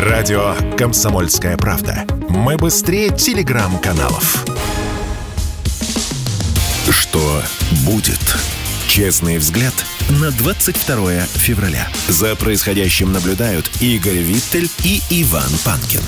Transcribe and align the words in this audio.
Радио 0.00 0.54
«Комсомольская 0.78 1.58
правда». 1.58 2.06
Мы 2.30 2.56
быстрее 2.56 3.10
телеграм-каналов. 3.10 4.46
Что 6.88 7.42
будет? 7.84 8.18
Честный 8.88 9.36
взгляд 9.36 9.74
на 10.08 10.30
22 10.30 11.20
февраля. 11.34 11.86
За 12.08 12.34
происходящим 12.34 13.12
наблюдают 13.12 13.70
Игорь 13.82 14.22
Виттель 14.22 14.70
и 14.84 15.02
Иван 15.10 15.50
Панкин. 15.66 16.00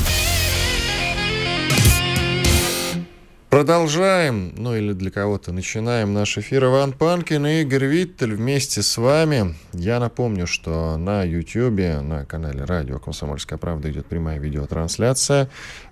Продолжаем, 3.52 4.54
ну 4.56 4.74
или 4.74 4.94
для 4.94 5.10
кого-то 5.10 5.52
начинаем 5.52 6.14
наш 6.14 6.38
эфир. 6.38 6.64
Иван 6.64 6.94
Панкин 6.94 7.46
и 7.46 7.60
Игорь 7.60 7.84
Виттель 7.84 8.34
вместе 8.34 8.80
с 8.80 8.96
вами. 8.96 9.54
Я 9.74 10.00
напомню, 10.00 10.46
что 10.46 10.96
на 10.96 11.22
YouTube, 11.22 12.02
на 12.02 12.24
канале 12.24 12.64
Радио 12.64 12.98
«Комсомольская 12.98 13.58
правда» 13.58 13.90
идет 13.90 14.06
прямая 14.06 14.38
видеотрансляция. 14.38 15.50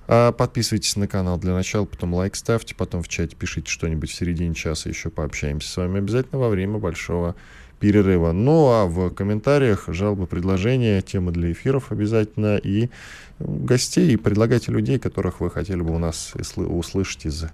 А, 0.08 0.32
подписывайтесь 0.32 0.96
на 0.96 1.06
канал 1.06 1.36
для 1.36 1.52
начала, 1.52 1.84
потом 1.84 2.14
лайк 2.14 2.34
ставьте, 2.34 2.74
потом 2.74 3.02
в 3.02 3.08
чате 3.08 3.36
пишите 3.36 3.70
что-нибудь 3.70 4.10
в 4.10 4.14
середине 4.14 4.54
часа, 4.54 4.88
еще 4.88 5.10
пообщаемся 5.10 5.68
с 5.68 5.76
вами 5.76 5.98
обязательно 5.98 6.40
во 6.40 6.48
время 6.48 6.78
большого 6.78 7.34
перерыва. 7.78 8.32
Ну 8.32 8.68
а 8.68 8.86
в 8.86 9.10
комментариях 9.10 9.84
жалобы, 9.88 10.26
предложения, 10.26 11.02
темы 11.02 11.30
для 11.32 11.52
эфиров 11.52 11.92
обязательно 11.92 12.56
и 12.56 12.88
гостей, 13.40 14.12
и 14.12 14.16
предлагайте 14.16 14.70
людей, 14.70 14.98
которых 14.98 15.40
вы 15.40 15.50
хотели 15.50 15.80
бы 15.80 15.94
у 15.94 15.98
нас 15.98 16.34
услышать 16.56 17.26
из 17.26 17.46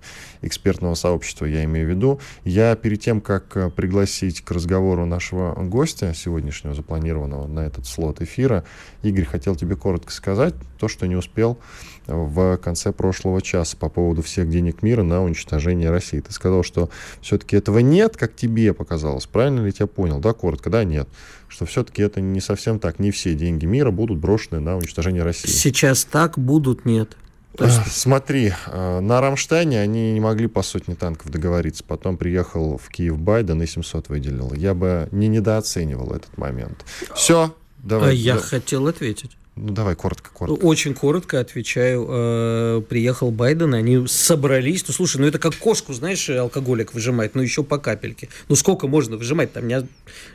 экспертного 0.42 0.94
сообщества, 0.94 1.46
я 1.46 1.64
имею 1.64 1.86
в 1.86 1.90
виду. 1.90 2.20
Я 2.44 2.74
перед 2.74 3.00
тем, 3.00 3.20
как 3.20 3.56
э, 3.56 3.70
пригласить 3.70 4.42
к 4.42 4.50
разговору 4.50 5.06
нашего 5.06 5.54
гостя 5.62 6.12
сегодняшнего, 6.14 6.74
запланированного 6.74 7.46
на 7.46 7.60
этот 7.60 7.86
слот 7.86 8.20
эфира, 8.20 8.64
Игорь, 9.02 9.24
хотел 9.24 9.54
тебе 9.56 9.76
коротко 9.76 10.12
сказать 10.12 10.54
то, 10.78 10.88
что 10.88 11.06
не 11.06 11.16
успел 11.16 11.58
в 12.06 12.56
конце 12.58 12.92
прошлого 12.92 13.42
часа 13.42 13.76
по 13.76 13.88
поводу 13.88 14.22
всех 14.22 14.48
денег 14.48 14.82
мира 14.82 15.02
на 15.02 15.22
уничтожение 15.22 15.90
России. 15.90 16.20
Ты 16.20 16.32
сказал, 16.32 16.62
что 16.62 16.90
все-таки 17.20 17.56
этого 17.56 17.78
нет, 17.78 18.16
как 18.16 18.34
тебе 18.34 18.72
показалось. 18.72 19.26
Правильно 19.26 19.60
ли 19.60 19.66
я 19.66 19.72
тебя 19.72 19.86
понял? 19.86 20.18
Да, 20.20 20.32
коротко, 20.32 20.70
да, 20.70 20.84
нет 20.84 21.08
что 21.48 21.64
все-таки 21.66 22.02
это 22.02 22.20
не 22.20 22.40
совсем 22.40 22.78
так. 22.78 22.98
Не 22.98 23.10
все 23.10 23.34
деньги 23.34 23.66
мира 23.66 23.90
будут 23.90 24.18
брошены 24.18 24.60
на 24.60 24.76
уничтожение 24.76 25.22
России. 25.22 25.48
Сейчас 25.48 26.04
так 26.04 26.38
будут, 26.38 26.84
нет. 26.84 27.16
есть... 27.58 27.92
Смотри, 27.92 28.52
э, 28.66 29.00
на 29.00 29.20
Рамштайне 29.20 29.80
они 29.80 30.12
не 30.12 30.20
могли 30.20 30.46
по 30.48 30.62
сотне 30.62 30.94
танков 30.94 31.30
договориться. 31.30 31.84
Потом 31.84 32.16
приехал 32.16 32.78
в 32.78 32.88
Киев 32.88 33.18
Байден 33.18 33.62
и 33.62 33.66
700 33.66 34.08
выделил. 34.08 34.52
Я 34.54 34.74
бы 34.74 35.08
не 35.12 35.28
недооценивал 35.28 36.12
этот 36.12 36.36
момент. 36.36 36.84
Все, 37.14 37.54
давай. 37.78 38.10
А 38.10 38.12
я 38.12 38.34
да. 38.34 38.40
хотел 38.40 38.86
ответить. 38.88 39.36
Ну, 39.56 39.72
давай 39.72 39.96
коротко, 39.96 40.28
коротко. 40.30 40.62
Очень 40.62 40.92
коротко 40.92 41.40
отвечаю. 41.40 42.06
Э, 42.08 42.82
приехал 42.86 43.30
Байден, 43.30 43.72
они 43.72 44.06
собрались. 44.06 44.84
Ну, 44.86 44.92
слушай, 44.92 45.16
ну 45.16 45.26
это 45.26 45.38
как 45.38 45.56
кошку, 45.56 45.94
знаешь, 45.94 46.28
алкоголик 46.28 46.92
выжимать, 46.92 47.34
но 47.34 47.40
еще 47.40 47.64
по 47.64 47.78
капельке. 47.78 48.28
Ну, 48.50 48.56
сколько 48.56 48.86
можно 48.86 49.16
выжимать? 49.16 49.54
Там, 49.54 49.66
не, 49.66 49.88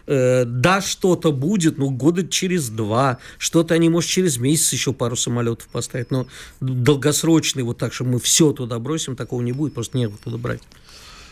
э, 0.07 0.45
да, 0.45 0.81
что-то 0.81 1.31
будет, 1.31 1.77
ну, 1.77 1.91
года 1.91 2.27
через 2.27 2.69
два. 2.69 3.19
Что-то 3.37 3.75
они, 3.75 3.89
может, 3.89 4.09
через 4.09 4.39
месяц 4.39 4.73
еще 4.73 4.91
пару 4.91 5.15
самолетов 5.15 5.67
поставить. 5.67 6.09
Но 6.09 6.25
долгосрочный 6.59 7.61
вот 7.61 7.77
так, 7.77 7.93
что 7.93 8.05
мы 8.05 8.19
все 8.19 8.53
туда 8.53 8.79
бросим, 8.79 9.15
такого 9.15 9.43
не 9.43 9.51
будет. 9.51 9.75
Просто 9.75 9.99
нет 9.99 10.11
туда 10.23 10.37
брать. 10.37 10.61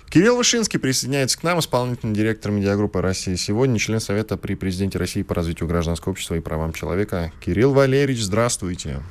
Кирилл 0.09 0.37
Вышинский 0.37 0.79
присоединяется 0.79 1.37
к 1.37 1.43
нам, 1.43 1.59
исполнительный 1.59 2.15
директор 2.15 2.51
медиагруппы 2.51 2.99
России 2.99 3.35
сегодня, 3.35 3.77
член 3.77 3.99
Совета 3.99 4.37
при 4.37 4.55
президенте 4.55 4.97
России 4.97 5.21
по 5.21 5.35
развитию 5.35 5.69
гражданского 5.69 6.13
общества 6.13 6.33
и 6.33 6.39
правам 6.39 6.73
человека. 6.73 7.31
Кирилл 7.45 7.73
Валерьевич, 7.73 8.23
здравствуйте. 8.23 9.01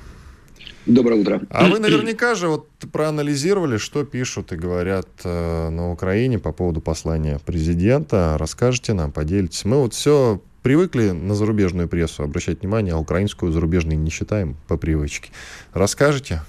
Доброе 0.87 1.21
утро. 1.21 1.43
А 1.51 1.69
вы 1.69 1.79
наверняка 1.79 2.35
же 2.35 2.49
вот 2.49 2.69
проанализировали, 2.91 3.77
что 3.77 4.05
пишут 4.05 4.53
и 4.53 4.57
говорят 4.57 5.09
э, 5.23 5.69
на 5.69 5.93
Украине 5.93 6.41
по 6.41 6.50
поводу 6.50 6.81
послания 6.81 7.39
президента. 7.45 8.37
Расскажите 8.37 8.93
нам, 8.93 9.12
поделитесь. 9.12 9.65
Мы 9.65 9.77
вот 9.77 9.95
все 9.95 10.41
привыкли 10.62 11.11
на 11.11 11.37
зарубежную 11.37 11.89
прессу 11.89 12.25
обращать 12.25 12.62
внимание, 12.62 12.95
а 12.95 12.99
украинскую 12.99 13.53
зарубежной 13.53 13.95
не 13.95 14.11
считаем 14.11 14.56
по 14.67 14.77
привычке. 14.77 15.31
Расскажите? 15.75 16.43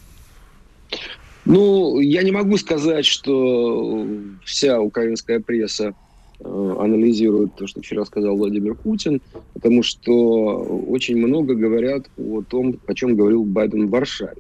Ну, 1.50 2.00
я 2.00 2.22
не 2.22 2.32
могу 2.32 2.58
сказать, 2.58 3.08
что 3.08 4.06
вся 4.46 4.80
украинская 4.80 5.40
пресса 5.40 5.96
э, 6.40 6.76
анализирует 6.80 7.56
то, 7.56 7.66
что 7.66 7.82
вчера 7.82 8.06
сказал 8.06 8.38
Владимир 8.38 8.76
Путин, 8.76 9.20
потому 9.56 9.82
что 9.82 10.58
очень 10.88 11.18
много 11.18 11.56
говорят 11.56 12.04
о 12.20 12.44
том, 12.44 12.76
о 12.86 12.94
чем 12.94 13.16
говорил 13.16 13.46
Байден 13.46 13.88
в 13.88 13.90
Варшаве. 13.90 14.36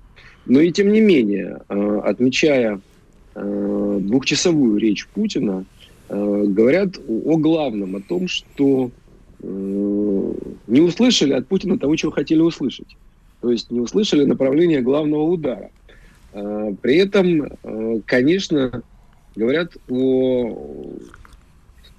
Но 0.45 0.59
и 0.59 0.71
тем 0.71 0.91
не 0.91 1.01
менее, 1.01 1.61
э, 1.67 2.01
отмечая 2.05 2.79
э, 3.33 3.97
двухчасовую 4.01 4.77
речь 4.77 5.07
Путина, 5.07 5.65
говорят 6.09 6.97
о 7.07 7.37
главном, 7.37 7.95
о 7.95 8.01
том, 8.01 8.27
что 8.27 8.89
не 9.41 10.81
услышали 10.81 11.33
от 11.33 11.47
Путина 11.47 11.77
того, 11.77 11.95
чего 11.95 12.11
хотели 12.11 12.41
услышать. 12.41 12.97
То 13.41 13.51
есть 13.51 13.69
не 13.69 13.79
услышали 13.79 14.25
направление 14.25 14.81
главного 14.81 15.21
удара. 15.21 15.69
А, 16.33 16.73
при 16.81 16.97
этом, 16.97 17.43
а, 17.63 18.01
конечно, 18.05 18.83
говорят 19.35 19.75
о, 19.89 20.95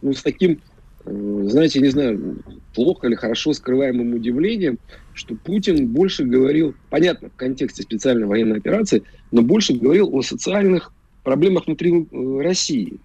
ну, 0.02 0.12
с 0.12 0.22
таким, 0.22 0.60
а, 1.04 1.10
знаете, 1.46 1.80
не 1.80 1.88
знаю, 1.88 2.38
плохо 2.74 3.06
или 3.06 3.14
хорошо 3.14 3.52
скрываемым 3.52 4.14
удивлением, 4.14 4.78
что 5.14 5.34
Путин 5.34 5.88
больше 5.88 6.24
говорил, 6.24 6.74
понятно, 6.88 7.28
в 7.28 7.36
контексте 7.36 7.82
специальной 7.82 8.26
военной 8.26 8.58
операции, 8.58 9.02
но 9.32 9.42
больше 9.42 9.74
говорил 9.74 10.14
о 10.14 10.22
социальных 10.22 10.92
проблемах 11.22 11.66
внутри 11.66 11.92
э, 12.10 12.40
России. 12.42 12.98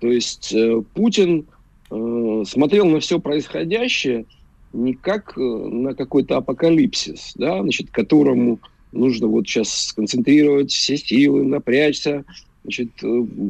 То 0.00 0.08
есть 0.08 0.52
э, 0.52 0.82
Путин 0.94 1.46
э, 1.90 2.42
смотрел 2.46 2.86
на 2.86 3.00
все 3.00 3.18
происходящее 3.18 4.26
не 4.72 4.92
как 4.92 5.36
на 5.36 5.94
какой-то 5.94 6.36
апокалипсис, 6.36 7.32
да, 7.36 7.62
значит, 7.62 7.90
которому 7.90 8.60
нужно 8.96 9.26
вот 9.26 9.46
сейчас 9.46 9.88
сконцентрировать 9.88 10.72
все 10.72 10.96
силы, 10.96 11.44
напрячься, 11.44 12.24
значит, 12.62 12.90
э, 13.02 13.06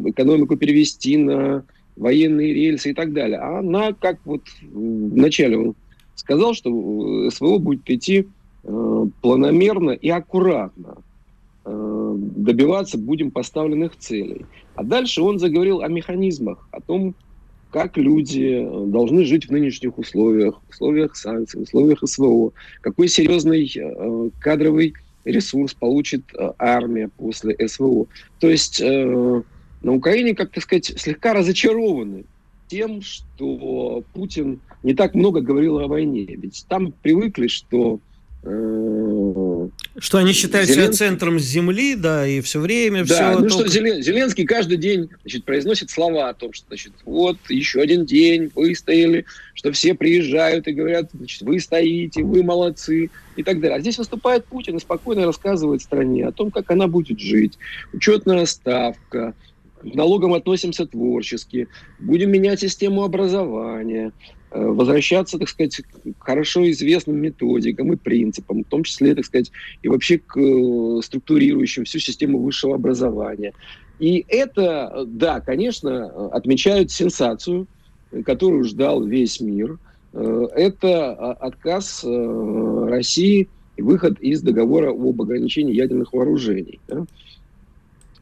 экономику 0.06 0.56
перевести 0.56 1.16
на 1.16 1.64
военные 1.96 2.52
рельсы 2.52 2.90
и 2.90 2.94
так 2.94 3.12
далее. 3.12 3.38
А 3.38 3.60
она, 3.60 3.92
как 3.92 4.18
вот 4.24 4.42
вначале 4.62 5.58
он 5.58 5.74
сказал, 6.14 6.54
что 6.54 7.30
СВО 7.30 7.58
будет 7.58 7.88
идти 7.88 8.26
э, 8.64 9.06
планомерно 9.22 9.90
и 9.90 10.08
аккуратно. 10.08 10.98
Э, 11.68 12.14
добиваться 12.16 12.96
будем 12.96 13.32
поставленных 13.32 13.96
целей. 13.96 14.46
А 14.76 14.84
дальше 14.84 15.20
он 15.20 15.40
заговорил 15.40 15.80
о 15.80 15.88
механизмах, 15.88 16.68
о 16.70 16.80
том, 16.80 17.16
как 17.72 17.96
люди 17.96 18.62
э, 18.62 18.86
должны 18.86 19.24
жить 19.24 19.48
в 19.48 19.50
нынешних 19.50 19.98
условиях, 19.98 20.60
условиях 20.70 21.16
санкций, 21.16 21.62
условиях 21.62 22.02
СВО, 22.04 22.52
какой 22.82 23.08
серьезный 23.08 23.68
э, 23.74 24.30
кадровый 24.38 24.94
ресурс 25.26 25.74
получит 25.74 26.22
э, 26.34 26.52
армия 26.58 27.08
после 27.08 27.56
СВО. 27.68 28.06
То 28.40 28.48
есть 28.48 28.80
э, 28.80 29.42
на 29.82 29.92
Украине, 29.92 30.34
как 30.34 30.52
так 30.52 30.62
сказать, 30.62 30.92
слегка 30.96 31.34
разочарованы 31.34 32.24
тем, 32.68 33.02
что 33.02 34.02
Путин 34.14 34.60
не 34.82 34.94
так 34.94 35.14
много 35.14 35.40
говорил 35.40 35.78
о 35.78 35.88
войне. 35.88 36.24
Ведь 36.24 36.64
там 36.68 36.92
привыкли, 37.02 37.46
что 37.46 38.00
что 39.98 40.18
они 40.18 40.32
считают 40.32 40.68
Зеленский... 40.68 40.96
себя 40.96 41.08
центром 41.08 41.38
земли, 41.38 41.96
да, 41.96 42.26
и 42.26 42.40
все 42.40 42.60
время 42.60 43.04
да, 43.04 43.14
все... 43.32 43.40
ну 43.40 43.48
только... 43.48 43.70
что 43.70 44.02
Зеленский 44.02 44.44
каждый 44.44 44.76
день 44.76 45.08
значит, 45.22 45.44
произносит 45.44 45.90
слова 45.90 46.28
о 46.28 46.34
том, 46.34 46.52
что, 46.52 46.66
значит, 46.68 46.92
вот, 47.04 47.38
еще 47.48 47.80
один 47.80 48.04
день, 48.04 48.50
выстояли, 48.54 49.24
что 49.54 49.72
все 49.72 49.94
приезжают 49.94 50.68
и 50.68 50.72
говорят, 50.72 51.10
значит, 51.12 51.42
вы 51.42 51.58
стоите, 51.58 52.22
вы 52.22 52.42
молодцы 52.42 53.10
и 53.36 53.42
так 53.42 53.60
далее. 53.60 53.78
А 53.78 53.80
здесь 53.80 53.98
выступает 53.98 54.44
Путин 54.44 54.76
и 54.76 54.80
спокойно 54.80 55.24
рассказывает 55.24 55.82
стране 55.82 56.26
о 56.26 56.32
том, 56.32 56.50
как 56.50 56.70
она 56.70 56.86
будет 56.86 57.18
жить. 57.18 57.58
Учетная 57.92 58.46
ставка, 58.46 59.34
к 59.80 59.94
налогам 59.94 60.34
относимся 60.34 60.86
творчески, 60.86 61.68
будем 61.98 62.30
менять 62.30 62.60
систему 62.60 63.02
образования, 63.02 64.12
возвращаться, 64.50 65.38
так 65.38 65.48
сказать, 65.48 65.80
к 66.18 66.24
хорошо 66.24 66.68
известным 66.70 67.16
методикам 67.16 67.92
и 67.92 67.96
принципам, 67.96 68.64
в 68.64 68.68
том 68.68 68.84
числе, 68.84 69.14
так 69.14 69.24
сказать, 69.24 69.50
и 69.82 69.88
вообще 69.88 70.18
к 70.18 70.38
э, 70.38 71.00
структурирующим 71.02 71.84
всю 71.84 71.98
систему 71.98 72.38
высшего 72.38 72.76
образования. 72.76 73.52
И 73.98 74.24
это, 74.28 75.04
да, 75.06 75.40
конечно, 75.40 76.28
отмечают 76.28 76.90
сенсацию, 76.90 77.66
которую 78.24 78.64
ждал 78.64 79.02
весь 79.02 79.40
мир. 79.40 79.78
Э, 80.12 80.46
это 80.54 81.12
отказ 81.32 82.04
России 82.04 83.48
и 83.76 83.82
выход 83.82 84.20
из 84.20 84.42
договора 84.42 84.90
об 84.90 85.20
ограничении 85.20 85.74
ядерных 85.74 86.12
вооружений. 86.12 86.80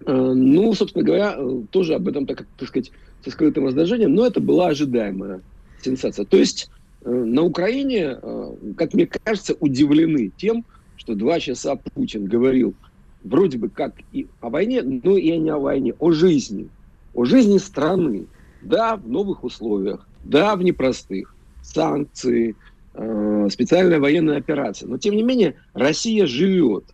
Ну, 0.06 0.74
собственно 0.74 1.04
говоря, 1.04 1.38
тоже 1.70 1.94
об 1.94 2.08
этом, 2.08 2.26
так, 2.26 2.46
так 2.58 2.68
сказать, 2.68 2.90
со 3.24 3.30
скрытым 3.30 3.66
раздражением, 3.66 4.14
но 4.14 4.26
это 4.26 4.40
была 4.40 4.68
ожидаемая 4.68 5.40
сенсация. 5.84 6.24
То 6.24 6.36
есть 6.36 6.70
э, 7.04 7.10
на 7.10 7.42
Украине, 7.42 8.18
э, 8.20 8.54
как 8.76 8.94
мне 8.94 9.06
кажется, 9.06 9.54
удивлены 9.60 10.32
тем, 10.36 10.64
что 10.96 11.14
два 11.14 11.40
часа 11.40 11.76
Путин 11.76 12.24
говорил 12.24 12.74
вроде 13.22 13.58
бы 13.58 13.68
как 13.68 13.94
и 14.12 14.26
о 14.40 14.50
войне, 14.50 14.82
но 14.82 15.16
и 15.16 15.36
не 15.38 15.50
о 15.50 15.58
войне, 15.58 15.94
о 15.98 16.12
жизни, 16.12 16.68
о 17.14 17.24
жизни 17.24 17.58
страны, 17.58 18.26
да, 18.62 18.96
в 18.96 19.08
новых 19.08 19.44
условиях, 19.44 20.06
да, 20.24 20.56
в 20.56 20.62
непростых, 20.62 21.34
санкции, 21.62 22.54
э, 22.94 23.48
специальная 23.50 24.00
военная 24.00 24.36
операция. 24.36 24.88
Но, 24.88 24.98
тем 24.98 25.16
не 25.16 25.22
менее, 25.22 25.56
Россия 25.72 26.26
живет. 26.26 26.84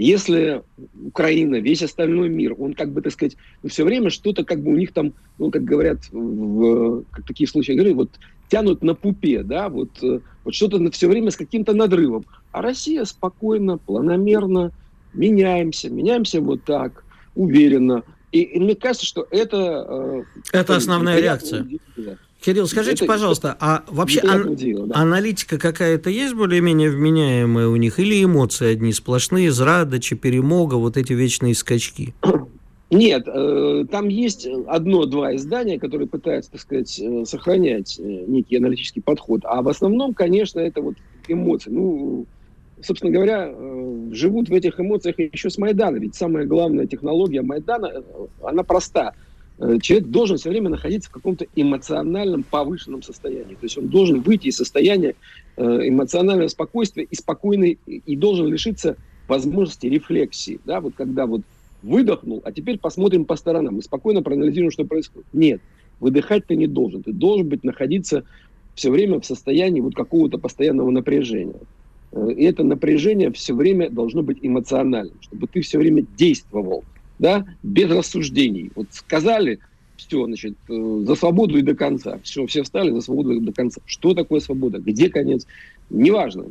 Если 0.00 0.62
Украина, 1.04 1.56
весь 1.56 1.82
остальной 1.82 2.30
мир, 2.30 2.54
он 2.58 2.72
как 2.72 2.90
бы, 2.90 3.02
так 3.02 3.12
сказать, 3.12 3.36
ну, 3.62 3.68
все 3.68 3.84
время 3.84 4.08
что-то 4.08 4.44
как 4.44 4.62
бы 4.62 4.72
у 4.72 4.76
них 4.76 4.92
там, 4.92 5.12
ну, 5.38 5.50
как 5.50 5.64
говорят, 5.64 5.98
в, 6.10 7.04
как 7.10 7.26
такие 7.26 7.46
случаи 7.46 7.72
говорят, 7.72 7.94
вот 7.94 8.10
тянут 8.48 8.82
на 8.82 8.94
пупе, 8.94 9.42
да, 9.42 9.68
вот, 9.68 9.90
э, 10.02 10.20
вот 10.44 10.54
что-то 10.54 10.90
все 10.90 11.06
время 11.06 11.30
с 11.30 11.36
каким-то 11.36 11.74
надрывом. 11.74 12.24
А 12.50 12.62
Россия 12.62 13.04
спокойно, 13.04 13.76
планомерно, 13.76 14.72
меняемся, 15.12 15.90
меняемся 15.90 16.40
вот 16.40 16.64
так, 16.64 17.04
уверенно. 17.34 18.02
И, 18.32 18.40
и 18.40 18.58
мне 18.58 18.74
кажется, 18.76 19.04
что 19.06 19.26
это... 19.30 19.86
Э, 19.86 20.22
это 20.52 20.76
основная 20.76 21.20
реакция. 21.20 21.66
Кирилл, 22.40 22.66
скажите, 22.66 23.04
это, 23.04 23.06
пожалуйста, 23.06 23.56
а 23.60 23.84
вообще 23.88 24.20
ан- 24.20 24.54
дело, 24.54 24.86
да. 24.86 24.96
аналитика 24.96 25.58
какая-то 25.58 26.08
есть 26.08 26.34
более-менее 26.34 26.90
вменяемая 26.90 27.68
у 27.68 27.76
них? 27.76 27.98
Или 27.98 28.24
эмоции 28.24 28.72
одни 28.72 28.92
сплошные, 28.92 29.52
зрадочи, 29.52 30.16
перемога, 30.16 30.74
вот 30.76 30.96
эти 30.96 31.12
вечные 31.12 31.54
скачки? 31.54 32.14
Нет, 32.90 33.28
э, 33.28 33.84
там 33.90 34.08
есть 34.08 34.48
одно-два 34.66 35.36
издания, 35.36 35.78
которые 35.78 36.08
пытаются, 36.08 36.52
так 36.52 36.60
сказать, 36.62 36.98
э, 36.98 37.24
сохранять 37.26 38.00
э, 38.00 38.02
некий 38.02 38.56
аналитический 38.56 39.02
подход. 39.02 39.42
А 39.44 39.60
в 39.60 39.68
основном, 39.68 40.14
конечно, 40.14 40.60
это 40.60 40.80
вот 40.80 40.94
эмоции. 41.28 41.70
Ну, 41.70 42.26
собственно 42.82 43.12
говоря, 43.12 43.54
живут 44.12 44.48
в 44.48 44.54
этих 44.54 44.80
эмоциях 44.80 45.18
еще 45.18 45.50
с 45.50 45.58
Майдана. 45.58 45.98
Ведь 45.98 46.14
самая 46.14 46.46
главная 46.46 46.86
технология 46.86 47.42
Майдана, 47.42 48.02
она 48.42 48.62
проста. 48.64 49.12
Э, 49.60 49.78
человек 49.80 50.08
должен 50.08 50.38
все 50.38 50.50
время 50.50 50.70
находиться 50.70 51.08
в 51.10 51.12
каком-то 51.12 51.46
эмоциональном 51.54 52.42
повышенном 52.42 53.02
состоянии. 53.02 53.54
То 53.54 53.64
есть 53.64 53.78
он 53.78 53.88
должен 53.88 54.20
выйти 54.20 54.48
из 54.48 54.56
состояния 54.56 55.14
эмоционального 55.56 56.48
спокойствия 56.48 57.04
и 57.04 57.14
спокойный, 57.14 57.78
и 57.86 58.16
должен 58.16 58.46
лишиться 58.46 58.96
возможности 59.28 59.86
рефлексии. 59.86 60.58
Да, 60.64 60.80
вот 60.80 60.94
когда 60.96 61.26
вот 61.26 61.42
выдохнул, 61.82 62.42
а 62.44 62.52
теперь 62.52 62.78
посмотрим 62.78 63.24
по 63.24 63.36
сторонам 63.36 63.78
и 63.78 63.82
спокойно 63.82 64.22
проанализируем, 64.22 64.70
что 64.70 64.84
происходит. 64.84 65.26
Нет, 65.32 65.60
выдыхать 65.98 66.46
ты 66.46 66.56
не 66.56 66.66
должен. 66.66 67.02
Ты 67.02 67.12
должен 67.12 67.48
быть 67.48 67.64
находиться 67.64 68.24
все 68.74 68.90
время 68.90 69.20
в 69.20 69.26
состоянии 69.26 69.80
вот 69.80 69.94
какого-то 69.94 70.38
постоянного 70.38 70.90
напряжения. 70.90 71.60
Э, 72.12 72.30
и 72.32 72.44
это 72.44 72.64
напряжение 72.64 73.32
все 73.32 73.54
время 73.54 73.90
должно 73.90 74.22
быть 74.22 74.38
эмоциональным, 74.42 75.16
чтобы 75.20 75.46
ты 75.46 75.60
все 75.60 75.78
время 75.78 76.04
действовал, 76.16 76.84
да, 77.20 77.44
без 77.62 77.90
рассуждений. 77.90 78.72
Вот 78.74 78.86
сказали, 78.92 79.60
все, 79.96 80.24
значит, 80.24 80.54
э, 80.68 81.02
за 81.06 81.14
свободу 81.14 81.58
и 81.58 81.62
до 81.62 81.74
конца. 81.74 82.18
Все, 82.22 82.46
все 82.46 82.62
встали 82.62 82.90
за 82.90 83.02
свободу 83.02 83.32
и 83.32 83.40
до 83.40 83.52
конца. 83.52 83.82
Что 83.84 84.14
такое 84.14 84.40
свобода? 84.40 84.78
Где 84.78 85.10
конец? 85.10 85.46
Неважно 85.90 86.46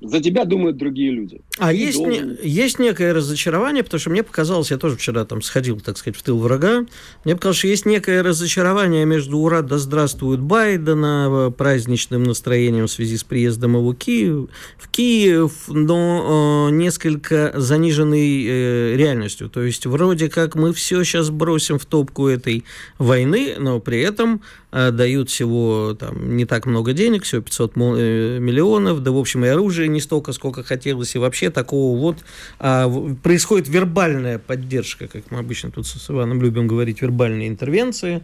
за 0.00 0.20
тебя 0.20 0.44
думают 0.44 0.76
другие 0.76 1.10
люди. 1.10 1.40
А 1.58 1.72
есть, 1.72 1.98
не, 1.98 2.36
есть 2.42 2.78
некое 2.78 3.14
разочарование, 3.14 3.82
потому 3.82 4.00
что 4.00 4.10
мне 4.10 4.22
показалось, 4.22 4.70
я 4.70 4.76
тоже 4.76 4.96
вчера 4.96 5.24
там 5.24 5.40
сходил, 5.40 5.80
так 5.80 5.96
сказать, 5.96 6.18
в 6.18 6.22
тыл 6.22 6.38
врага, 6.38 6.84
мне 7.24 7.34
показалось, 7.34 7.58
что 7.58 7.68
есть 7.68 7.86
некое 7.86 8.22
разочарование 8.22 9.04
между 9.04 9.38
«Ура, 9.38 9.62
да 9.62 9.78
здравствует 9.78 10.40
Байдена», 10.40 11.52
праздничным 11.56 12.24
настроением 12.24 12.86
в 12.86 12.90
связи 12.90 13.16
с 13.16 13.24
приездом 13.24 13.76
его 13.76 13.94
Киев, 13.94 14.48
в 14.78 14.88
Киев, 14.88 15.52
но 15.68 16.68
э, 16.68 16.74
несколько 16.74 17.52
заниженной 17.54 18.44
э, 18.44 18.96
реальностью. 18.96 19.48
То 19.48 19.62
есть 19.62 19.86
вроде 19.86 20.28
как 20.28 20.54
мы 20.54 20.72
все 20.72 21.04
сейчас 21.04 21.30
бросим 21.30 21.78
в 21.78 21.86
топку 21.86 22.28
этой 22.28 22.64
войны, 22.98 23.54
но 23.58 23.80
при 23.80 24.00
этом 24.00 24.42
дают 24.90 25.30
всего 25.30 25.96
там 25.98 26.36
не 26.36 26.46
так 26.46 26.66
много 26.66 26.92
денег, 26.92 27.22
всего 27.22 27.42
500 27.42 27.72
э, 27.76 28.38
миллионов, 28.40 29.04
да 29.04 29.12
в 29.12 29.16
общем 29.16 29.44
и 29.44 29.48
оружие 29.48 29.86
не 29.86 30.00
столько, 30.00 30.32
сколько 30.32 30.64
хотелось, 30.64 31.14
и 31.14 31.18
вообще 31.18 31.50
такого 31.50 31.96
вот 31.96 32.24
а, 32.58 32.90
происходит 33.22 33.68
вербальная 33.68 34.40
поддержка, 34.40 35.06
как 35.06 35.30
мы 35.30 35.38
обычно 35.38 35.70
тут 35.70 35.86
с 35.86 36.10
Иваном 36.10 36.42
любим 36.42 36.66
говорить, 36.66 37.02
вербальные 37.02 37.46
интервенции, 37.48 38.22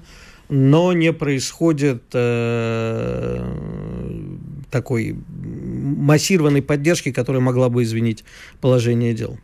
но 0.48 0.92
не 0.92 1.12
происходит 1.12 2.02
э, 2.14 3.54
такой 4.72 5.16
массированной 5.28 6.62
поддержки, 6.62 7.12
которая 7.12 7.40
могла 7.40 7.68
бы 7.68 7.84
изменить 7.84 8.24
положение 8.60 9.14
дел. 9.14 9.38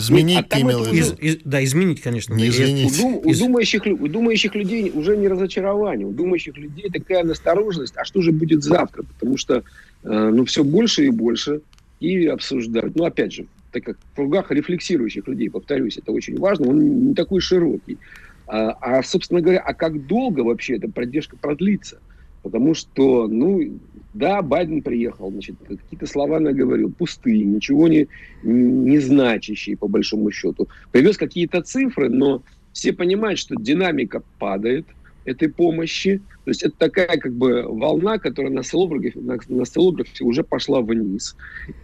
Изменить 0.00 0.38
а 0.38 0.42
ты 0.42 0.60
имел 0.62 0.84
из, 0.84 1.12
из, 1.18 1.38
Да, 1.44 1.62
изменить, 1.64 2.00
конечно. 2.00 2.34
Не 2.34 2.48
изменить. 2.48 2.98
У, 2.98 3.02
дум, 3.02 3.20
у, 3.24 3.34
думающих, 3.34 3.86
у 3.86 4.08
думающих 4.08 4.54
людей 4.54 4.90
уже 4.94 5.16
не 5.16 5.28
разочарование, 5.28 6.06
у 6.06 6.12
думающих 6.12 6.56
людей 6.56 6.90
такая 6.90 7.24
настороженность, 7.24 7.94
а 7.96 8.04
что 8.04 8.20
же 8.20 8.32
будет 8.32 8.62
завтра? 8.62 9.04
Потому 9.04 9.36
что 9.36 9.62
Э, 10.02 10.30
ну, 10.32 10.44
все 10.44 10.64
больше 10.64 11.06
и 11.06 11.10
больше 11.10 11.60
и 12.00 12.26
обсуждают. 12.26 12.96
Ну, 12.96 13.04
опять 13.04 13.32
же, 13.32 13.46
так 13.72 13.84
как 13.84 13.98
в 13.98 14.16
кругах 14.16 14.50
рефлексирующих 14.50 15.26
людей, 15.28 15.50
повторюсь, 15.50 15.98
это 15.98 16.12
очень 16.12 16.38
важно, 16.38 16.68
он 16.68 17.08
не 17.08 17.14
такой 17.14 17.40
широкий. 17.40 17.98
А, 18.46 18.70
а, 18.80 19.02
собственно 19.02 19.40
говоря, 19.40 19.60
а 19.60 19.74
как 19.74 20.06
долго 20.06 20.40
вообще 20.40 20.76
эта 20.76 20.88
поддержка 20.88 21.36
продлится? 21.36 21.98
Потому 22.42 22.74
что, 22.74 23.28
ну, 23.28 23.78
да, 24.14 24.42
Байден 24.42 24.82
приехал, 24.82 25.30
значит, 25.30 25.56
какие-то 25.66 26.06
слова 26.06 26.40
наговорил, 26.40 26.90
пустые, 26.90 27.44
ничего 27.44 27.88
не, 27.88 28.08
не 28.42 28.98
значащие, 28.98 29.76
по 29.76 29.88
большому 29.88 30.30
счету. 30.30 30.68
Привез 30.92 31.16
какие-то 31.16 31.62
цифры, 31.62 32.08
но 32.08 32.42
все 32.72 32.92
понимают, 32.92 33.38
что 33.38 33.54
динамика 33.56 34.22
падает– 34.38 34.86
этой 35.24 35.48
помощи. 35.48 36.20
То 36.44 36.50
есть 36.50 36.62
это 36.62 36.74
такая 36.76 37.18
как 37.18 37.32
бы 37.32 37.62
волна, 37.66 38.18
которая 38.18 38.52
на 38.52 38.60
осциллографе, 38.60 39.18
на, 39.20 39.38
на 39.48 39.62
осциллографе 39.62 40.24
уже 40.24 40.42
пошла 40.42 40.80
вниз. 40.80 41.36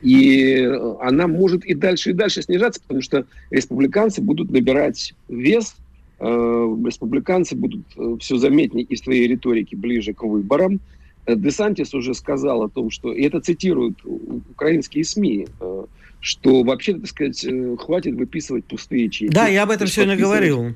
И 0.02 0.68
она 1.00 1.26
может 1.26 1.64
и 1.64 1.74
дальше, 1.74 2.10
и 2.10 2.14
дальше 2.14 2.42
снижаться, 2.42 2.80
потому 2.80 3.02
что 3.02 3.26
республиканцы 3.50 4.22
будут 4.22 4.50
набирать 4.50 5.14
вес, 5.28 5.76
э, 6.18 6.24
республиканцы 6.24 7.54
будут 7.54 7.82
э, 7.96 8.16
все 8.20 8.36
заметнее 8.36 8.84
из 8.84 9.00
своей 9.00 9.28
риторики 9.28 9.74
ближе 9.74 10.14
к 10.14 10.22
выборам. 10.22 10.80
Десантис 11.26 11.94
уже 11.94 12.14
сказал 12.14 12.62
о 12.62 12.68
том, 12.68 12.90
что, 12.90 13.12
и 13.12 13.22
это 13.22 13.40
цитируют 13.40 13.98
украинские 14.04 15.04
СМИ, 15.04 15.48
э, 15.60 15.84
что 16.20 16.62
вообще, 16.62 16.94
так 16.94 17.06
сказать, 17.06 17.46
хватит 17.78 18.14
выписывать 18.14 18.64
пустые 18.64 19.08
чеки. 19.08 19.32
Да, 19.32 19.48
я 19.48 19.64
об 19.64 19.70
этом 19.70 19.86
сегодня 19.88 20.16
говорил. 20.16 20.74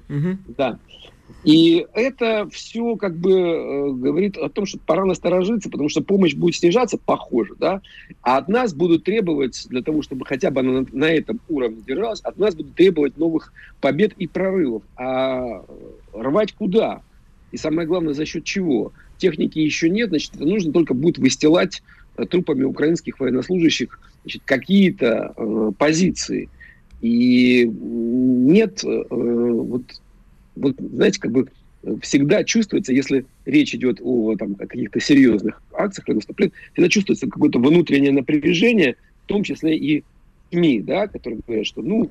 Да. 0.57 0.79
И 1.45 1.87
это 1.95 2.49
все 2.51 2.97
как 2.97 3.17
бы 3.17 3.33
э, 3.33 3.91
говорит 3.93 4.37
о 4.37 4.49
том, 4.49 4.67
что 4.67 4.79
пора 4.79 5.05
насторожиться, 5.05 5.71
потому 5.71 5.89
что 5.89 6.03
помощь 6.03 6.35
будет 6.35 6.57
снижаться, 6.57 6.99
похоже, 6.99 7.55
да, 7.59 7.81
а 8.23 8.39
от 8.39 8.49
нас 8.49 8.75
будут 8.75 9.05
требовать, 9.05 9.67
для 9.69 9.83
того, 9.83 10.03
чтобы 10.03 10.27
хотя 10.27 10.51
бы 10.51 10.61
она 10.61 10.85
на 10.93 11.07
этом 11.07 11.41
уровне 11.49 11.83
держалась, 11.87 12.21
от 12.21 12.39
нас 12.39 12.55
будут 12.55 12.75
требовать 12.75 13.17
новых 13.17 13.53
побед 13.81 14.13
и 14.19 14.27
прорывов. 14.27 14.83
А 14.97 15.65
рвать 16.13 16.53
куда? 16.53 17.01
И 17.53 17.57
самое 17.57 17.89
главное, 17.89 18.13
за 18.13 18.27
счет 18.27 18.45
чего? 18.45 18.93
Техники 19.21 19.59
еще 19.59 19.91
нет, 19.91 20.09
значит, 20.09 20.39
нужно 20.41 20.73
только 20.73 20.95
будет 20.95 21.19
выстилать 21.19 21.83
э, 22.17 22.25
трупами 22.25 22.65
украинских 22.65 23.21
военнослужащих 23.21 24.01
значит, 24.23 24.43
какие-то 24.45 25.35
э, 25.37 25.73
позиции. 25.79 26.49
И 27.03 27.65
нет 27.67 28.83
э, 28.83 29.05
вот 29.11 29.83
вот, 30.57 30.77
знаете, 30.79 31.21
как 31.21 31.33
бы 31.33 31.49
всегда 32.03 32.45
чувствуется, 32.45 32.93
если 32.93 33.25
речь 33.47 33.75
идет 33.75 34.01
о, 34.03 34.37
там, 34.37 34.57
о 34.59 34.67
каких-то 34.67 35.01
серьезных 35.01 35.63
акциях 35.73 36.09
или 36.09 36.17
наступлениях, 36.17 36.55
всегда 36.73 36.89
чувствуется 36.89 37.27
какое-то 37.27 37.59
внутреннее 37.59 38.13
напряжение, 38.13 38.97
в 39.25 39.27
том 39.27 39.43
числе 39.45 39.77
и 39.77 40.05
СМИ, 40.51 40.83
да, 40.83 41.07
которые 41.07 41.41
говорят, 41.47 41.67
что 41.67 41.83
ну, 41.83 42.11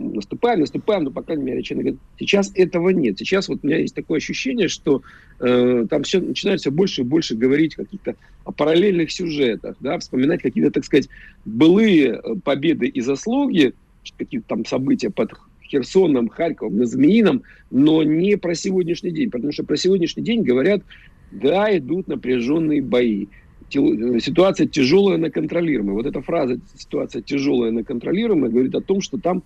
наступаем, 0.00 0.60
наступаем, 0.60 1.04
но, 1.04 1.10
по 1.10 1.22
крайней 1.22 1.44
мере, 1.44 1.58
речь 1.58 1.70
говорит, 1.70 1.98
сейчас 2.18 2.50
этого 2.54 2.90
нет. 2.90 3.18
Сейчас 3.18 3.48
вот 3.48 3.60
у 3.62 3.66
меня 3.66 3.78
есть 3.78 3.94
такое 3.94 4.18
ощущение, 4.18 4.68
что 4.68 5.02
э, 5.38 5.86
там 5.88 6.02
все 6.02 6.20
начинают 6.20 6.60
все 6.60 6.70
больше 6.70 7.02
и 7.02 7.04
больше 7.04 7.34
говорить 7.34 7.74
каких-то 7.74 8.16
о 8.44 8.52
параллельных 8.52 9.12
сюжетах, 9.12 9.76
да, 9.80 9.98
вспоминать 9.98 10.42
какие-то, 10.42 10.70
так 10.70 10.84
сказать, 10.84 11.08
былые 11.44 12.20
э, 12.22 12.34
победы 12.42 12.86
и 12.86 13.00
заслуги, 13.00 13.74
какие-то 14.16 14.46
там 14.48 14.64
события 14.64 15.10
под 15.10 15.32
Херсоном, 15.62 16.28
Харьковом, 16.28 16.78
на 16.78 16.86
Змеином, 16.86 17.42
но 17.70 18.02
не 18.02 18.36
про 18.36 18.54
сегодняшний 18.54 19.10
день, 19.12 19.30
потому 19.30 19.52
что 19.52 19.64
про 19.64 19.76
сегодняшний 19.76 20.22
день 20.22 20.42
говорят, 20.42 20.82
да, 21.30 21.76
идут 21.76 22.08
напряженные 22.08 22.82
бои. 22.82 23.26
Ситуация 23.70 24.66
тяжелая, 24.66 25.16
но 25.16 25.30
контролируемая. 25.30 25.94
Вот 25.94 26.06
эта 26.06 26.20
фраза 26.22 26.58
«ситуация 26.76 27.22
тяжелая, 27.22 27.70
но 27.70 27.84
контролируемая» 27.84 28.50
говорит 28.50 28.74
о 28.74 28.80
том, 28.80 29.00
что 29.00 29.16
там, 29.16 29.38
э, 29.38 29.42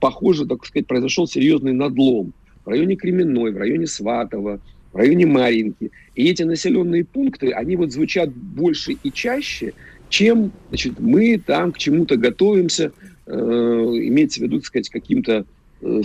похоже, 0.00 0.46
так 0.46 0.64
сказать, 0.66 0.86
произошел 0.86 1.26
серьезный 1.26 1.72
надлом. 1.72 2.32
В 2.64 2.68
районе 2.68 2.96
Кременной, 2.96 3.52
в 3.52 3.56
районе 3.56 3.86
Сватова, 3.86 4.60
в 4.92 4.96
районе 4.96 5.26
Маринки. 5.26 5.90
И 6.14 6.28
эти 6.28 6.42
населенные 6.42 7.04
пункты, 7.04 7.52
они 7.52 7.76
вот 7.76 7.92
звучат 7.92 8.30
больше 8.32 8.92
и 9.02 9.12
чаще, 9.12 9.74
чем 10.08 10.52
значит, 10.68 10.98
мы 10.98 11.38
там 11.38 11.72
к 11.72 11.78
чему-то 11.78 12.16
готовимся, 12.16 12.92
э, 13.26 13.32
имеется 13.32 14.40
в 14.40 14.42
виду, 14.44 14.58
так 14.58 14.66
сказать, 14.66 14.88
каким-то 14.88 15.44
э, 15.82 16.02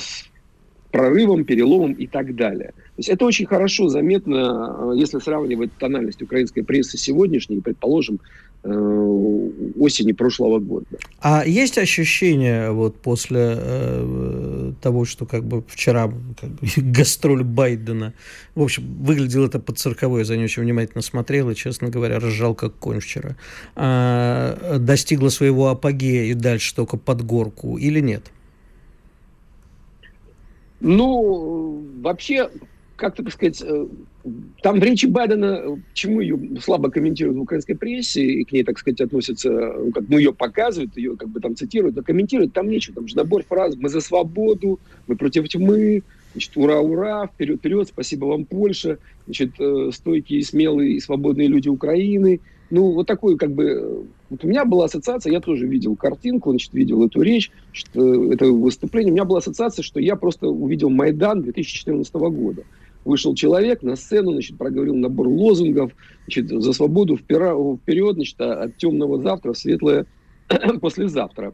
прорывом, 0.92 1.46
переломом 1.46 1.94
и 1.94 2.06
так 2.06 2.36
далее. 2.36 2.74
То 2.76 2.98
есть 2.98 3.10
это 3.10 3.26
очень 3.26 3.46
хорошо 3.46 3.90
заметно, 3.90 4.94
э, 4.94 4.98
если 4.98 5.20
сравнивать 5.20 5.72
тональность 5.80 6.22
украинской 6.22 6.62
прессы 6.62 6.98
сегодняшней, 6.98 7.62
предположим, 7.62 8.16
э, 8.16 8.53
осени 8.64 10.14
прошлого 10.14 10.60
года. 10.60 10.86
А 11.20 11.44
есть 11.46 11.78
ощущение 11.78 12.72
вот 12.72 12.96
после 12.96 13.56
э, 13.58 14.72
того, 14.82 15.06
что 15.06 15.26
как 15.26 15.44
бы 15.44 15.64
вчера 15.68 16.12
как 16.40 16.50
бы, 16.50 16.68
гастроль 16.78 17.44
Байдена, 17.44 18.14
в 18.56 18.62
общем, 18.62 18.84
выглядело 19.04 19.48
это 19.48 19.60
под 19.60 19.80
цирковой, 19.80 20.20
я 20.20 20.26
за 20.26 20.38
ней 20.38 20.46
очень 20.46 20.64
внимательно 20.64 21.02
смотрел 21.02 21.50
и, 21.50 21.56
честно 21.56 21.90
говоря, 21.90 22.20
разжал 22.20 22.56
как 22.56 22.76
конь 22.76 23.00
вчера, 23.00 23.36
а, 23.76 24.78
достигла 24.80 25.30
своего 25.30 25.68
апогея 25.68 26.26
и 26.26 26.34
дальше 26.34 26.74
только 26.74 26.98
под 26.98 27.26
горку 27.26 27.78
или 27.78 28.00
нет? 28.00 28.32
Ну, 30.80 31.86
вообще, 32.02 32.50
как-то, 32.96 33.24
так 33.24 33.34
сказать, 33.34 33.62
э, 33.62 33.88
там 34.62 34.80
в 34.80 34.84
речи 34.84 35.06
Байдена, 35.06 35.80
почему 35.90 36.22
ее 36.22 36.40
слабо 36.62 36.90
комментируют 36.90 37.38
в 37.38 37.42
украинской 37.42 37.74
прессе, 37.74 38.24
и 38.24 38.44
к 38.44 38.52
ней, 38.52 38.64
так 38.64 38.78
сказать, 38.80 39.02
относятся, 39.02 39.50
ну, 39.52 39.92
как 39.92 40.08
мы 40.08 40.20
ее 40.20 40.34
показывают, 40.34 40.96
ее 40.96 41.18
как 41.18 41.30
бы 41.30 41.40
там 41.40 41.56
цитируют, 41.56 41.96
но 41.96 42.04
комментируют 42.04 42.54
там 42.54 42.70
нечего, 42.70 42.96
там 42.96 43.08
же 43.08 43.16
набор 43.16 43.44
фраз 43.44 43.76
«мы 43.76 43.90
за 43.90 44.02
свободу», 44.02 44.80
«мы 45.08 45.16
против 45.16 45.50
тьмы», 45.50 46.04
значит, 46.34 46.52
«ура, 46.56 46.80
ура», 46.80 47.28
«вперед, 47.28 47.60
вперед», 47.60 47.88
«спасибо 47.88 48.26
вам, 48.26 48.46
Польша», 48.46 49.00
значит, 49.26 49.52
э, 49.60 49.90
«стойкие, 49.92 50.44
смелые 50.44 50.94
и 50.94 51.00
свободные 51.00 51.48
люди 51.48 51.70
Украины», 51.70 52.40
ну, 52.74 52.92
вот 52.92 53.06
такой, 53.06 53.38
как 53.38 53.52
бы, 53.52 54.08
вот 54.32 54.44
у 54.44 54.48
меня 54.48 54.66
была 54.66 54.86
ассоциация, 54.86 55.32
я 55.32 55.42
тоже 55.42 55.68
видел 55.68 55.96
картинку, 55.96 56.50
значит, 56.50 56.74
видел 56.74 57.06
эту 57.06 57.22
речь, 57.22 57.52
что, 57.72 58.34
это 58.34 58.48
выступление, 58.48 59.12
у 59.12 59.16
меня 59.16 59.26
была 59.26 59.40
ассоциация, 59.40 59.84
что 59.84 60.00
я 60.00 60.16
просто 60.16 60.48
увидел 60.48 60.90
Майдан 60.90 61.44
2014 61.44 62.12
года. 62.16 62.64
Вышел 63.06 63.36
человек 63.36 63.84
на 63.84 63.96
сцену, 63.96 64.32
значит, 64.32 64.58
проговорил 64.58 64.96
набор 64.96 65.28
лозунгов, 65.28 65.92
значит, 66.26 66.50
за 66.50 66.74
свободу 66.74 67.18
вперед, 67.18 68.16
значит, 68.16 68.40
а 68.40 68.64
от 68.64 68.78
темного 68.78 69.22
завтра 69.22 69.54
в 69.54 69.58
светлое 69.58 70.06
послезавтра. 70.82 71.54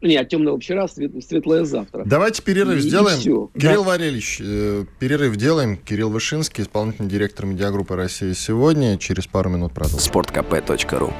Не, 0.00 0.16
от 0.16 0.28
темного 0.28 0.58
вчера, 0.58 0.86
свет, 0.86 1.12
светлое 1.26 1.64
завтра. 1.64 2.04
Давайте 2.04 2.42
перерыв 2.42 2.78
и, 2.78 2.80
сделаем. 2.80 3.18
И 3.18 3.58
Кирилл 3.58 3.82
да. 3.82 3.90
Варельевич, 3.90 4.38
э, 4.40 4.84
перерыв 5.00 5.36
делаем. 5.36 5.76
Кирилл 5.76 6.10
Вышинский, 6.10 6.62
исполнительный 6.62 7.08
директор 7.08 7.46
медиагруппы 7.46 7.96
«Россия 7.96 8.34
сегодня». 8.34 8.96
Через 8.98 9.26
пару 9.26 9.50
минут 9.50 9.72
продолжим. 9.72 9.98
Спорткп.ру 10.00 11.12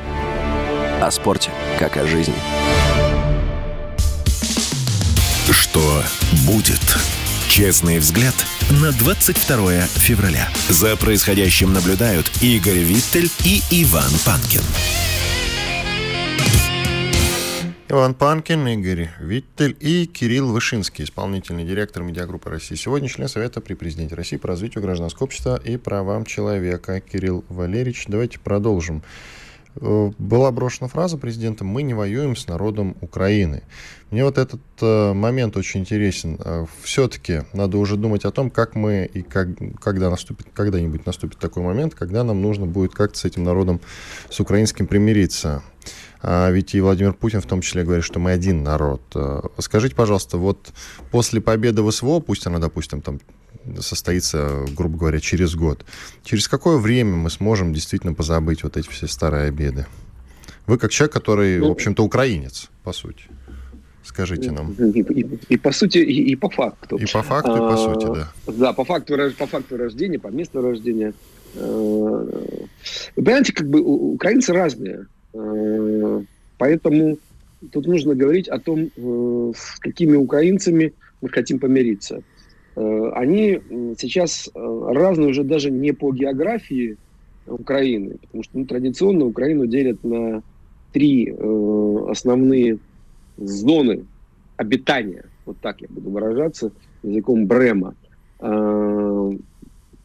О 1.01 1.11
спорте, 1.11 1.51
как 1.79 1.97
о 1.97 2.07
жизни. 2.07 2.35
Что 5.51 6.03
будет? 6.47 7.28
Честный 7.49 7.99
взгляд 7.99 8.35
на 8.83 8.93
22 8.93 9.81
февраля. 9.87 10.49
За 10.69 10.97
происходящим 10.97 11.73
наблюдают 11.73 12.31
Игорь 12.43 12.79
Виттель 12.79 13.31
и 13.45 13.63
Иван 13.71 14.11
Панкин. 14.25 14.61
Иван 17.89 18.15
Панкин, 18.15 18.69
Игорь 18.69 19.09
Виттель 19.19 19.75
и 19.81 20.07
Кирилл 20.07 20.53
Вышинский, 20.53 21.05
исполнительный 21.05 21.65
директор 21.65 22.03
медиагруппы 22.03 22.51
России. 22.51 22.75
Сегодня 22.75 23.09
член 23.09 23.29
Совета 23.29 23.63
при 23.63 23.73
президенте 23.73 24.15
России 24.15 24.37
по 24.37 24.47
развитию 24.47 24.83
гражданского 24.83 25.25
общества 25.25 25.61
и 25.65 25.79
правам 25.79 26.27
человека. 26.27 27.01
Кирилл 27.01 27.45
Валерьевич, 27.49 28.05
давайте 28.09 28.39
продолжим. 28.39 29.03
Э, 29.81 30.11
была 30.19 30.51
брошена 30.51 30.89
фраза 30.89 31.19
президента 31.19 31.65
«Мы 31.65 31.83
не 31.83 31.95
воюем 31.95 32.37
с 32.37 32.47
народом 32.47 32.97
Украины». 33.01 33.63
Мне 34.11 34.25
вот 34.25 34.39
этот 34.39 34.61
э, 34.81 35.13
момент 35.13 35.57
очень 35.57 35.81
интересен. 35.81 36.39
Э, 36.43 36.67
Все-таки 36.83 37.43
надо 37.53 37.79
уже 37.79 37.97
думать 37.97 38.25
о 38.25 38.31
том, 38.31 38.51
как 38.51 38.75
мы 38.75 39.09
и 39.13 39.23
как, 39.23 39.49
когда 39.81 40.11
наступит, 40.11 40.49
когда-нибудь 40.53 41.07
наступит 41.07 41.39
такой 41.39 41.63
момент, 41.63 41.95
когда 41.95 42.25
нам 42.25 42.43
нужно 42.43 42.67
будет 42.67 42.95
как-то 42.95 43.19
с 43.19 43.25
этим 43.25 43.45
народом, 43.45 43.81
с 44.31 44.41
украинским 44.41 44.87
примириться. 44.87 45.63
А 46.21 46.51
ведь 46.51 46.75
и 46.75 46.81
Владимир 46.81 47.13
Путин 47.13 47.41
в 47.41 47.47
том 47.47 47.61
числе 47.61 47.85
говорит, 47.85 48.05
что 48.05 48.19
мы 48.19 48.33
один 48.33 48.65
народ. 48.65 49.01
Скажите, 49.59 49.95
пожалуйста, 49.95 50.37
вот 50.37 50.73
после 51.13 51.41
победы 51.41 51.83
в 51.83 51.91
СВО, 51.93 52.19
пусть 52.19 52.45
она, 52.45 52.59
допустим, 52.59 53.03
там 53.03 53.21
состоится, 53.81 54.65
грубо 54.77 54.99
говоря, 54.99 55.21
через 55.21 55.55
год, 55.55 55.85
через 56.25 56.49
какое 56.49 56.79
время 56.79 57.17
мы 57.17 57.31
сможем 57.31 57.73
действительно 57.73 58.15
позабыть 58.15 58.63
вот 58.63 58.77
эти 58.77 58.89
все 58.89 59.07
старые 59.07 59.49
обиды? 59.49 59.87
Вы 60.67 60.79
как 60.79 60.91
человек, 60.91 61.13
который, 61.15 61.59
ну, 61.59 61.69
в 61.69 61.73
общем-то, 61.73 62.05
украинец, 62.05 62.69
по 62.85 62.93
сути. 62.93 63.25
Скажите 64.05 64.51
нам. 64.51 64.73
И, 64.73 65.01
и, 65.01 65.39
и 65.51 65.57
по 65.59 65.71
сути, 65.71 65.99
и, 65.99 66.33
и 66.33 66.37
по 66.37 66.49
факту. 66.49 66.97
И 66.97 67.07
по 67.07 67.23
факту, 67.23 67.57
и 67.57 67.59
по 67.59 67.77
сути, 67.77 68.07
да. 68.07 68.33
Да, 68.47 68.73
по 68.73 68.85
факту, 68.85 69.17
по 69.37 69.47
факту 69.47 69.77
рождения, 69.77 70.19
по 70.19 70.29
месту 70.29 70.63
рождения. 70.63 71.13
Э, 71.55 72.69
вы 73.17 73.23
понимаете, 73.23 73.53
как 73.53 73.69
бы 73.69 73.81
украинцы 73.81 74.53
разные. 74.53 75.07
Э, 75.35 76.23
поэтому 76.57 77.19
тут 77.71 77.87
нужно 77.87 78.15
говорить 78.15 78.49
о 78.49 78.59
том, 78.59 78.91
э, 78.97 79.53
с 79.57 79.79
какими 79.79 80.17
украинцами 80.17 80.95
мы 81.21 81.29
хотим 81.29 81.59
помириться. 81.59 82.23
Э, 82.79 83.11
они 83.15 83.61
сейчас 83.99 84.49
разные 84.55 85.31
уже 85.31 85.43
даже 85.43 85.71
не 85.71 85.93
по 85.93 86.13
географии 86.13 86.97
Украины, 87.47 88.19
потому 88.21 88.45
что 88.45 88.59
ну, 88.59 88.67
традиционно 88.67 89.25
Украину 89.25 89.67
делят 89.67 90.05
на 90.05 90.43
три 90.93 91.31
основные 91.31 92.79
зоны 93.37 94.05
обитания, 94.57 95.25
вот 95.45 95.57
так 95.61 95.81
я 95.81 95.89
буду 95.91 96.11
выражаться 96.11 96.73
языком 97.03 97.47
Брема. 97.47 97.95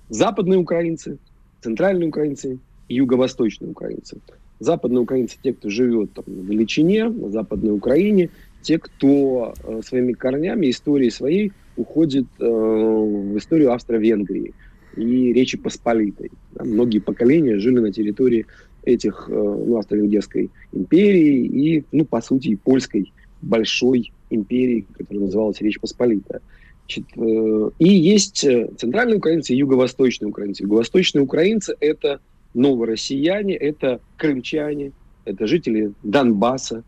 Западные 0.10 0.60
украинцы, 0.60 1.18
центральные 1.62 2.10
украинцы 2.10 2.60
и 2.88 2.96
юго-восточные 2.96 3.72
украинцы. 3.72 4.18
Западные 4.60 5.02
украинцы, 5.02 5.38
те, 5.42 5.54
кто 5.54 5.70
живет 5.70 6.14
там, 6.14 6.26
в 6.28 6.46
Величине, 6.50 7.10
на 7.10 7.30
Западной 7.30 7.74
Украине, 7.74 8.30
те, 8.64 8.80
кто 8.80 9.54
э, 9.64 9.82
своими 9.86 10.14
корнями, 10.14 10.70
историей 10.70 11.12
своей 11.12 11.52
уходит 11.76 12.26
э, 12.40 12.46
в 12.46 13.38
историю 13.38 13.74
Австро-Венгрии 13.74 14.54
и 14.96 15.34
Речи 15.34 15.58
Посполитой. 15.58 16.32
Да, 16.54 16.64
многие 16.64 17.00
поколения 17.00 17.58
жили 17.60 17.80
на 17.80 17.92
территории 17.92 18.46
этих 18.84 19.26
э, 19.30 19.34
ну, 19.34 19.78
Австро-Венгерской 19.78 20.50
империи 20.72 21.46
и, 21.46 21.84
ну, 21.92 22.06
по 22.06 22.22
сути, 22.22 22.50
и 22.50 22.56
польской 22.56 23.12
большой 23.42 24.12
империи, 24.30 24.86
которая 24.98 25.26
называлась 25.26 25.62
Речь 25.62 25.80
Посполитая. 25.80 26.42
Значит, 26.86 27.06
э, 27.16 27.70
и 27.80 27.90
есть 27.90 28.44
э, 28.44 28.70
центральные 28.78 29.18
украинцы 29.18 29.54
и 29.54 29.58
юго-восточные 29.58 30.30
украинцы. 30.30 30.64
Юго-восточные 30.64 31.24
украинцы– 31.24 31.76
это 31.80 32.20
новороссияне, 32.54 33.56
это 33.56 34.00
крымчане, 34.18 34.92
это 35.26 35.48
жители 35.48 35.94
Донбасса. 36.04 36.84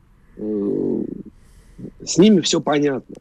Э, 1.77 1.83
с 2.03 2.17
ними 2.17 2.41
все 2.41 2.61
понятно. 2.61 3.15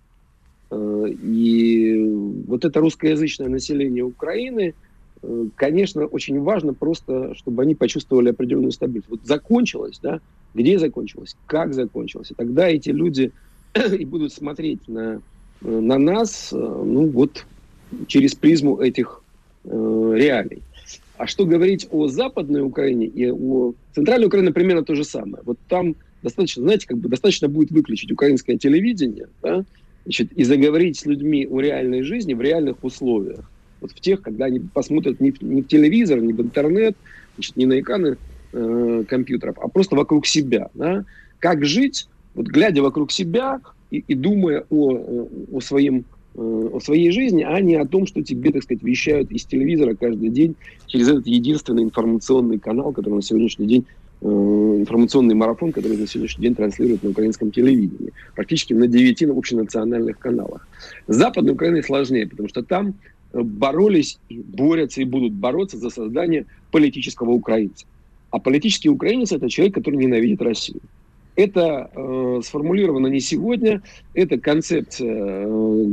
Э, 0.70 1.06
и 1.08 2.02
вот 2.46 2.64
это 2.64 2.80
русскоязычное 2.80 3.48
население 3.48 4.04
Украины, 4.04 4.74
э, 5.22 5.46
конечно, 5.56 6.06
очень 6.06 6.40
важно 6.40 6.74
просто, 6.74 7.34
чтобы 7.34 7.62
они 7.62 7.74
почувствовали 7.74 8.30
определенную 8.30 8.72
стабильность. 8.72 9.10
Вот 9.10 9.20
закончилось, 9.24 9.98
да, 10.02 10.20
где 10.54 10.78
закончилось, 10.78 11.36
как 11.46 11.74
закончилось. 11.74 12.30
И 12.30 12.34
тогда 12.34 12.68
эти 12.68 12.90
люди 12.90 13.32
и 13.98 14.04
будут 14.04 14.32
смотреть 14.32 14.86
на, 14.88 15.20
на 15.60 15.98
нас, 15.98 16.50
ну 16.52 17.08
вот, 17.08 17.46
через 18.06 18.34
призму 18.34 18.78
этих 18.78 19.22
э, 19.64 20.12
реалий. 20.16 20.62
А 21.16 21.26
что 21.26 21.44
говорить 21.44 21.86
о 21.90 22.08
Западной 22.08 22.62
Украине 22.62 23.06
и 23.06 23.30
о 23.30 23.72
Центральной 23.94 24.26
Украине 24.26 24.52
примерно 24.52 24.84
то 24.84 24.94
же 24.94 25.04
самое. 25.04 25.42
Вот 25.44 25.58
там 25.68 25.94
достаточно, 26.24 26.62
знаете, 26.62 26.88
как 26.88 26.98
бы 26.98 27.08
достаточно 27.08 27.48
будет 27.48 27.70
выключить 27.70 28.10
украинское 28.10 28.58
телевидение, 28.58 29.28
да, 29.42 29.64
значит, 30.04 30.32
и 30.32 30.42
заговорить 30.42 30.98
с 30.98 31.06
людьми 31.06 31.46
о 31.48 31.60
реальной 31.60 32.02
жизни 32.02 32.34
в 32.34 32.40
реальных 32.40 32.82
условиях. 32.82 33.48
Вот 33.80 33.92
в 33.92 34.00
тех, 34.00 34.22
когда 34.22 34.46
они 34.46 34.58
посмотрят 34.60 35.20
не 35.20 35.30
в, 35.30 35.42
не 35.42 35.62
в 35.62 35.68
телевизор, 35.68 36.20
не 36.20 36.32
в 36.32 36.40
интернет, 36.40 36.96
значит, 37.36 37.56
не 37.56 37.66
на 37.66 37.78
экраны 37.78 38.16
э, 38.52 39.04
компьютеров, 39.08 39.56
а 39.60 39.68
просто 39.68 39.94
вокруг 39.94 40.26
себя. 40.26 40.70
Да? 40.74 41.04
Как 41.38 41.64
жить, 41.64 42.08
вот 42.34 42.46
глядя 42.46 42.82
вокруг 42.82 43.12
себя 43.12 43.60
и, 43.90 44.02
и 44.08 44.14
думая 44.14 44.64
о, 44.70 45.28
о 45.52 45.60
своем 45.60 46.04
о 46.36 46.80
своей 46.80 47.12
жизни, 47.12 47.44
а 47.44 47.60
не 47.60 47.76
о 47.76 47.86
том, 47.86 48.06
что 48.06 48.20
тебе, 48.20 48.50
так 48.50 48.64
сказать, 48.64 48.82
вещают 48.82 49.30
из 49.30 49.44
телевизора 49.44 49.94
каждый 49.94 50.30
день 50.30 50.56
через 50.86 51.08
этот 51.08 51.28
единственный 51.28 51.84
информационный 51.84 52.58
канал, 52.58 52.92
который 52.92 53.14
на 53.14 53.22
сегодняшний 53.22 53.66
день 53.66 53.84
э, 53.86 54.03
информационный 54.24 55.34
марафон, 55.34 55.72
который 55.72 55.98
на 55.98 56.06
сегодняшний 56.06 56.42
день 56.42 56.54
транслирует 56.54 57.02
на 57.02 57.10
украинском 57.10 57.50
телевидении, 57.50 58.12
практически 58.34 58.72
на 58.72 58.86
девяти 58.86 59.26
общенациональных 59.26 60.18
каналах. 60.18 60.66
С 61.06 61.16
Западной 61.16 61.52
Украиной 61.52 61.82
сложнее, 61.82 62.26
потому 62.26 62.48
что 62.48 62.62
там 62.62 62.94
э, 63.32 63.40
боролись, 63.42 64.18
борются 64.30 65.02
и 65.02 65.04
будут 65.04 65.32
бороться 65.32 65.76
за 65.76 65.90
создание 65.90 66.46
политического 66.70 67.30
украинца. 67.30 67.86
А 68.30 68.38
политический 68.38 68.88
украинец– 68.88 69.32
это 69.32 69.48
человек, 69.48 69.74
который 69.74 69.96
ненавидит 69.96 70.42
Россию. 70.42 70.80
Это 71.36 71.90
э, 71.94 72.40
сформулировано 72.44 73.08
не 73.08 73.20
сегодня, 73.20 73.82
это 74.14 74.38
концепция 74.38 75.46
э, 75.46 75.86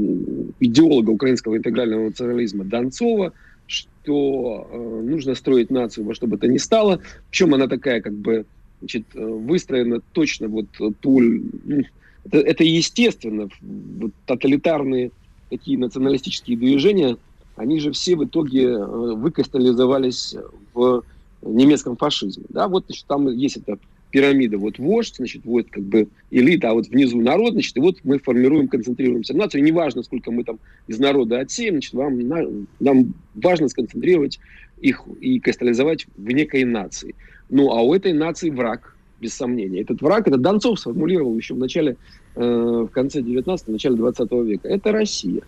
идеолога 0.59 1.09
украинского 1.09 1.57
интегрального 1.57 2.05
национализма 2.05 2.63
Донцова, 2.63 3.33
что 3.71 4.67
э, 4.69 5.01
нужно 5.03 5.35
строить 5.35 5.71
нацию 5.71 6.05
во 6.05 6.13
что 6.13 6.27
бы 6.27 6.37
то 6.37 6.47
ни 6.47 6.57
стало. 6.57 6.99
Причем 7.29 7.53
она 7.53 7.67
такая 7.67 8.01
как 8.01 8.13
бы 8.13 8.45
значит, 8.79 9.03
э, 9.13 9.25
выстроена 9.25 10.01
точно 10.11 10.47
вот 10.49 10.65
толь... 10.99 11.41
Ну, 11.63 11.83
это, 12.25 12.37
это 12.39 12.63
естественно. 12.63 13.49
Вот, 13.61 14.11
тоталитарные 14.25 15.11
такие 15.49 15.77
националистические 15.77 16.57
движения, 16.57 17.17
они 17.55 17.79
же 17.79 17.91
все 17.91 18.15
в 18.15 18.25
итоге 18.25 18.65
э, 18.65 18.85
выкристаллизовались 18.85 20.35
в 20.73 21.03
немецком 21.41 21.95
фашизме. 21.95 22.45
Да, 22.49 22.67
вот 22.67 22.85
значит, 22.87 23.05
там 23.07 23.27
есть 23.29 23.57
это 23.57 23.77
пирамида, 24.11 24.57
вот 24.57 24.77
вождь, 24.77 25.15
значит, 25.15 25.41
вот 25.45 25.67
как 25.69 25.83
бы 25.83 26.07
элита, 26.29 26.69
а 26.69 26.73
вот 26.73 26.87
внизу 26.87 27.19
народ, 27.19 27.53
значит, 27.53 27.75
и 27.77 27.79
вот 27.79 27.97
мы 28.03 28.19
формируем, 28.19 28.67
концентрируемся 28.67 29.33
на 29.33 29.39
нацию. 29.43 29.63
Неважно, 29.63 30.03
сколько 30.03 30.31
мы 30.31 30.43
там 30.43 30.59
из 30.87 30.99
народа 30.99 31.39
отсеем, 31.39 31.75
значит, 31.75 31.93
вам, 31.93 32.67
нам 32.79 33.13
важно 33.35 33.67
сконцентрировать 33.69 34.39
их 34.81 35.03
и 35.19 35.39
кристаллизовать 35.39 36.07
в 36.17 36.31
некой 36.31 36.63
нации. 36.65 37.15
Ну, 37.49 37.71
а 37.71 37.81
у 37.81 37.93
этой 37.93 38.13
нации 38.13 38.49
враг, 38.49 38.95
без 39.21 39.33
сомнения. 39.33 39.81
Этот 39.81 40.01
враг, 40.01 40.27
это 40.27 40.37
Донцов 40.37 40.79
сформулировал 40.79 41.37
еще 41.37 41.53
в 41.53 41.59
начале, 41.59 41.95
э, 42.35 42.41
в 42.41 42.87
конце 42.87 43.21
19-го, 43.21 43.71
начале 43.71 43.95
20 43.95 44.31
века. 44.31 44.67
Это 44.67 44.91
Россия. 44.91 45.43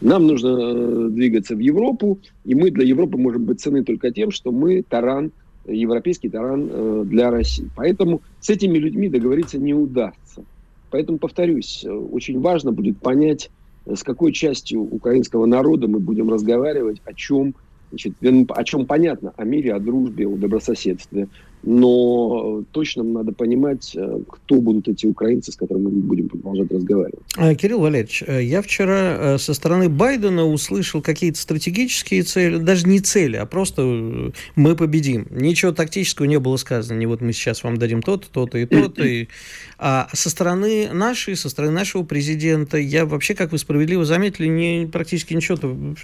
Нам 0.00 0.26
нужно 0.26 0.48
э, 0.48 1.08
двигаться 1.10 1.54
в 1.54 1.58
Европу, 1.58 2.18
и 2.44 2.54
мы 2.54 2.70
для 2.70 2.84
Европы 2.84 3.18
можем 3.18 3.44
быть 3.44 3.60
цены 3.60 3.84
только 3.84 4.10
тем, 4.10 4.30
что 4.30 4.50
мы 4.50 4.82
таран 4.82 5.30
европейский 5.68 6.28
таран 6.28 6.68
э, 6.70 7.02
для 7.06 7.30
России. 7.30 7.68
Поэтому 7.76 8.22
с 8.40 8.50
этими 8.50 8.78
людьми 8.78 9.08
договориться 9.08 9.58
не 9.58 9.74
удастся. 9.74 10.44
Поэтому, 10.90 11.18
повторюсь, 11.18 11.84
э, 11.84 11.90
очень 11.90 12.40
важно 12.40 12.72
будет 12.72 12.98
понять, 12.98 13.50
э, 13.86 13.94
с 13.94 14.02
какой 14.02 14.32
частью 14.32 14.80
украинского 14.82 15.46
народа 15.46 15.88
мы 15.88 16.00
будем 16.00 16.30
разговаривать, 16.30 17.00
о 17.04 17.14
чем, 17.14 17.54
значит, 17.90 18.14
о 18.22 18.64
чем 18.64 18.86
понятно, 18.86 19.32
о 19.36 19.44
мире, 19.44 19.74
о 19.74 19.80
дружбе, 19.80 20.26
о 20.26 20.36
добрососедстве 20.36 21.28
но 21.62 22.62
точно 22.72 23.02
надо 23.02 23.32
понимать, 23.32 23.92
э, 23.96 24.20
кто 24.28 24.60
будут 24.60 24.88
эти 24.88 25.06
украинцы, 25.06 25.52
с 25.52 25.56
которыми 25.56 25.84
мы 25.84 25.90
будем 25.90 26.28
продолжать 26.28 26.70
разговаривать. 26.70 27.20
А, 27.36 27.54
Кирилл 27.54 27.80
Валерьевич, 27.80 28.22
э, 28.26 28.42
я 28.42 28.62
вчера 28.62 29.34
э, 29.34 29.38
со 29.38 29.54
стороны 29.54 29.88
Байдена 29.88 30.44
услышал 30.44 31.02
какие-то 31.02 31.38
стратегические 31.38 32.22
цели, 32.22 32.58
даже 32.58 32.86
не 32.86 33.00
цели, 33.00 33.36
а 33.36 33.46
просто 33.46 34.32
мы 34.56 34.76
победим. 34.76 35.26
Ничего 35.30 35.72
тактического 35.72 36.26
не 36.26 36.38
было 36.38 36.56
сказано. 36.56 36.98
Не 36.98 37.06
вот 37.06 37.20
мы 37.20 37.32
сейчас 37.32 37.64
вам 37.64 37.76
дадим 37.76 38.02
то-то, 38.02 38.28
то-то 38.30 38.58
и 38.58 38.66
то-то. 38.66 39.04
И... 39.04 39.28
А 39.80 40.08
со 40.12 40.28
стороны 40.28 40.88
нашей, 40.92 41.36
со 41.36 41.48
стороны 41.48 41.72
нашего 41.72 42.02
президента, 42.02 42.78
я 42.78 43.06
вообще, 43.06 43.36
как 43.36 43.52
вы 43.52 43.58
справедливо 43.58 44.04
заметили, 44.04 44.48
не, 44.48 44.88
практически 44.90 45.34
ничего. 45.34 45.56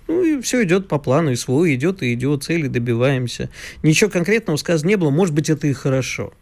Ну, 0.06 0.22
и 0.22 0.40
все 0.42 0.62
идет 0.62 0.86
по 0.86 1.00
плану, 1.00 1.32
и 1.32 1.34
свой 1.34 1.74
идет, 1.74 2.00
и 2.04 2.14
идет, 2.14 2.44
цели 2.44 2.68
добиваемся. 2.68 3.50
Ничего 3.82 4.10
конкретного 4.10 4.58
сказано 4.58 4.90
не 4.90 4.96
было. 4.96 5.10
Может 5.10 5.34
быть, 5.34 5.43
быть, 5.44 5.50
это 5.50 5.66
и 5.66 5.72
хорошо. 5.72 6.32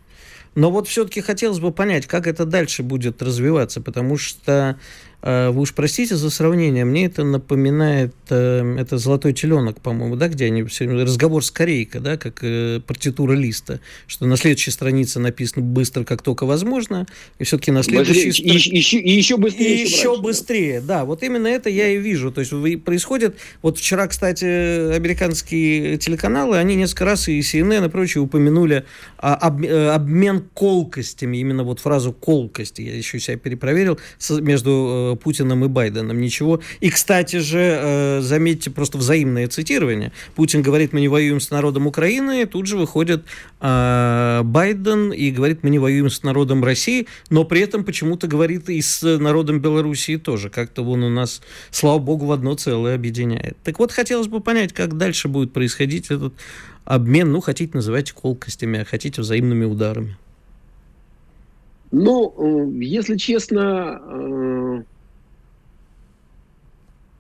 Но 0.55 0.71
вот 0.71 0.87
все-таки 0.87 1.21
хотелось 1.23 1.61
бы 1.61 1.73
понять, 1.73 2.07
как 2.07 2.27
это 2.27 2.45
дальше 2.45 2.83
будет 2.83 3.23
развиваться, 3.23 3.81
потому 3.81 4.19
что 4.19 4.79
вы 5.23 5.61
уж 5.61 5.73
простите 5.73 6.17
за 6.17 6.31
сравнение, 6.31 6.85
мне 6.85 7.07
это 7.07 7.23
напоминает, 7.23 8.15
э, 8.31 8.77
это 8.79 8.99
«Золотой 8.99 9.33
теленок», 9.33 9.81
по-моему, 9.81 10.17
да, 10.17 10.29
где 10.29 10.47
они 10.47 10.65
все 10.65 10.87
разговор 10.87 11.45
с 11.45 11.51
корейкой, 11.51 12.01
да, 12.01 12.17
как 12.17 12.43
э, 12.43 12.81
партитура 12.85 13.35
листа, 13.35 13.79
что 14.09 14.27
на 14.27 14.37
следующей 14.37 14.73
странице 14.73 15.21
написано 15.21 15.65
быстро, 15.65 16.03
как 16.05 16.23
только 16.23 16.45
возможно, 16.45 17.07
и 17.39 17.45
все-таки 17.45 17.71
на 17.71 17.83
следующей 17.83 18.33
странице... 18.33 18.69
И, 18.71 18.77
еще, 18.77 18.99
и 18.99 19.11
еще 19.11 19.37
быстрее. 19.37 19.77
И 19.77 19.83
еще, 19.83 20.09
раньше, 20.09 20.23
быстрее, 20.23 20.81
да. 20.81 20.99
да. 20.99 21.05
Вот 21.05 21.23
именно 21.23 21.47
это 21.47 21.71
я 21.71 21.89
и 21.89 21.99
вижу. 21.99 22.33
То 22.33 22.41
есть 22.41 22.83
происходит... 22.85 23.37
Вот 23.63 23.79
вчера, 23.79 24.09
кстати, 24.09 24.45
американские 24.95 25.99
телеканалы, 25.99 26.59
они 26.59 26.75
несколько 26.75 27.05
раз 27.05 27.29
и 27.29 27.39
CNN 27.41 27.87
и 27.87 27.89
прочее 27.89 28.23
упомянули 28.23 28.85
об, 29.19 29.63
э, 29.63 29.91
обмен 29.91 30.45
колкостями, 30.55 31.37
именно 31.37 31.63
вот 31.63 31.79
фразу 31.79 32.13
колкости, 32.13 32.83
я 32.83 32.97
еще 32.97 33.21
себя 33.21 33.37
перепроверил, 33.37 34.01
между 34.41 35.12
Путиным 35.17 35.65
и 35.65 35.69
Байденом. 35.69 36.21
Ничего. 36.21 36.61
И, 36.81 36.91
кстати 36.91 37.37
же, 37.37 37.59
э, 37.59 38.21
заметьте 38.21 38.71
просто 38.71 38.99
взаимное 38.99 39.49
цитирование. 39.49 40.13
Путин 40.35 40.63
говорит, 40.63 40.93
мы 40.93 41.01
не 41.01 41.09
воюем 41.09 41.41
с 41.41 41.51
народом 41.51 41.87
Украины, 41.87 42.47
тут 42.47 42.67
же 42.67 42.77
выходит 42.77 43.25
э, 43.61 44.41
Байден 44.45 45.13
и 45.13 45.31
говорит, 45.31 45.61
мы 45.63 45.71
не 45.71 45.79
воюем 45.79 46.11
с 46.11 46.23
народом 46.23 46.65
России, 46.65 47.07
но 47.31 47.45
при 47.45 47.61
этом 47.61 47.85
почему-то 47.85 48.27
говорит 48.27 48.69
и 48.69 48.81
с 48.81 49.03
народом 49.19 49.61
Белоруссии 49.61 50.17
тоже. 50.17 50.51
Как-то 50.51 50.83
он 50.83 51.03
у 51.03 51.11
нас, 51.11 51.43
слава 51.71 51.99
богу, 51.99 52.27
в 52.27 52.33
одно 52.33 52.55
целое 52.55 52.95
объединяет. 52.95 53.57
Так 53.65 53.79
вот, 53.79 53.93
хотелось 53.93 54.29
бы 54.29 54.41
понять, 54.41 54.73
как 54.73 54.97
дальше 54.97 55.29
будет 55.29 55.53
происходить 55.53 56.11
этот 56.11 56.35
обмен, 56.85 57.33
ну, 57.33 57.41
хотите 57.41 57.73
называйте 57.75 58.13
колкостями, 58.15 58.81
а 58.81 58.85
хотите 58.85 59.21
взаимными 59.21 59.65
ударами. 59.65 60.17
Ну, 61.91 62.35
э, 62.37 62.85
если 62.85 63.17
честно, 63.17 64.01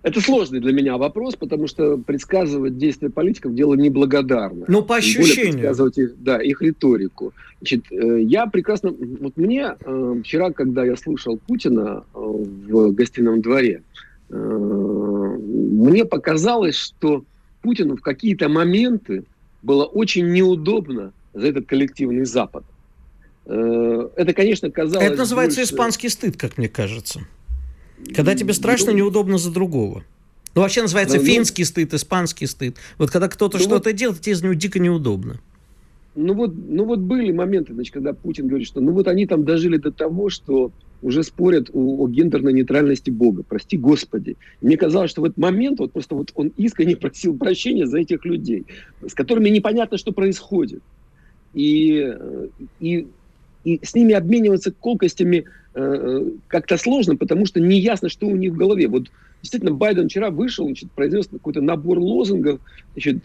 это 0.03 0.21
сложный 0.21 0.59
для 0.59 0.73
меня 0.73 0.97
вопрос, 0.97 1.37
потому 1.37 1.69
что 1.69 1.97
предсказывать 1.97 2.77
действия 2.77 3.09
политиков 3.09 3.55
дело 3.55 3.75
неблагодарное. 3.75 4.65
Ну, 4.67 4.83
по 4.83 4.97
ощущению. 4.97 5.53
предсказывать 5.53 5.99
их, 5.99 6.23
да, 6.23 6.43
их 6.43 6.61
риторику. 6.61 7.33
Значит, 7.61 7.85
э, 7.93 8.21
я 8.23 8.47
прекрасно... 8.47 8.93
Вот 9.21 9.37
мне 9.37 9.77
э, 9.79 10.15
вчера, 10.25 10.51
когда 10.51 10.85
я 10.85 10.97
слушал 10.97 11.39
Путина 11.39 12.05
э, 12.15 12.19
в 12.19 12.93
гостином 12.93 13.41
дворе, 13.41 13.83
мне 14.31 16.07
показалось, 16.07 16.75
что 16.75 17.23
Путину 17.61 17.99
в 17.99 18.01
какие-то 18.01 18.49
моменты 18.49 19.25
было 19.63 19.85
очень 19.85 20.27
неудобно 20.33 21.13
за 21.35 21.49
этот 21.49 21.67
коллективный 21.67 22.25
Запад. 22.25 22.65
Это, 23.45 24.33
конечно, 24.35 24.71
казалось... 24.71 25.07
Это 25.07 25.19
называется 25.19 25.61
больше... 25.61 25.75
испанский 25.75 26.09
стыд, 26.09 26.39
как 26.39 26.57
мне 26.57 26.71
кажется. 26.71 27.27
Когда 28.15 28.35
тебе 28.35 28.53
страшно, 28.53 28.93
ну, 28.93 28.99
неудобно 28.99 29.39
за 29.39 29.51
другого. 29.51 30.05
Ну, 30.55 30.61
вообще 30.61 30.83
называется 30.83 31.17
ну, 31.17 31.25
финский 31.25 31.65
стыд, 31.65 31.95
испанский 31.95 32.47
стыд. 32.47 32.77
Вот 32.99 33.11
когда 33.11 33.29
кто-то 33.29 33.59
ну, 33.59 33.65
что-то 33.65 33.91
вот, 33.91 33.97
делает, 33.97 34.21
тебе 34.21 34.35
из 34.35 34.43
него 34.43 34.53
дико 34.55 34.79
неудобно. 34.79 35.41
Ну 36.15 36.35
вот, 36.35 36.53
ну 36.55 36.85
вот 36.85 36.99
были 36.99 37.33
моменты, 37.33 37.73
значит, 37.73 37.95
когда 37.95 38.13
Путин 38.13 38.47
говорит, 38.47 38.69
что 38.69 38.81
ну 38.81 38.93
вот 38.93 39.09
они 39.09 39.27
там 39.27 39.45
дожили 39.45 39.79
до 39.79 39.91
того, 39.91 40.29
что 40.29 40.71
уже 41.01 41.25
спорят 41.25 41.71
о, 41.73 42.05
о 42.05 42.09
гендерной 42.09 42.53
нейтральности 42.53 43.11
Бога. 43.11 43.43
Прости 43.43 43.77
Господи. 43.79 44.37
Мне 44.61 44.77
казалось, 44.77 45.11
что 45.11 45.23
в 45.23 45.25
этот 45.25 45.39
момент 45.39 45.81
вот 45.81 45.93
просто 45.93 46.15
вот 46.15 46.31
он 46.35 46.53
искренне 46.57 46.97
просил 46.99 47.37
прощения 47.37 47.87
за 47.87 47.99
этих 47.99 48.25
людей, 48.25 48.67
с 49.07 49.15
которыми 49.15 49.49
непонятно, 49.49 49.97
что 49.97 50.13
происходит. 50.13 50.83
И, 51.55 52.15
и, 52.81 53.09
и 53.65 53.81
с 53.85 53.95
ними 53.95 54.15
обмениваться 54.15 54.73
колкостями 54.73 55.47
Э, 55.75 56.23
как-то 56.49 56.77
сложно, 56.77 57.17
потому 57.17 57.47
что 57.47 57.59
не 57.59 57.81
ясно, 57.81 58.11
что 58.11 58.27
у 58.27 58.37
них 58.37 58.53
в 58.53 58.57
голове. 58.57 58.89
Вот 58.89 59.11
действительно 59.41 59.73
Байден 59.73 60.09
вчера 60.09 60.31
вышел, 60.31 60.67
значит, 60.67 60.91
произнес 60.93 61.29
какой-то 61.29 61.63
набор 61.63 61.99
лозунгов, 61.99 62.61
значит, 62.93 63.23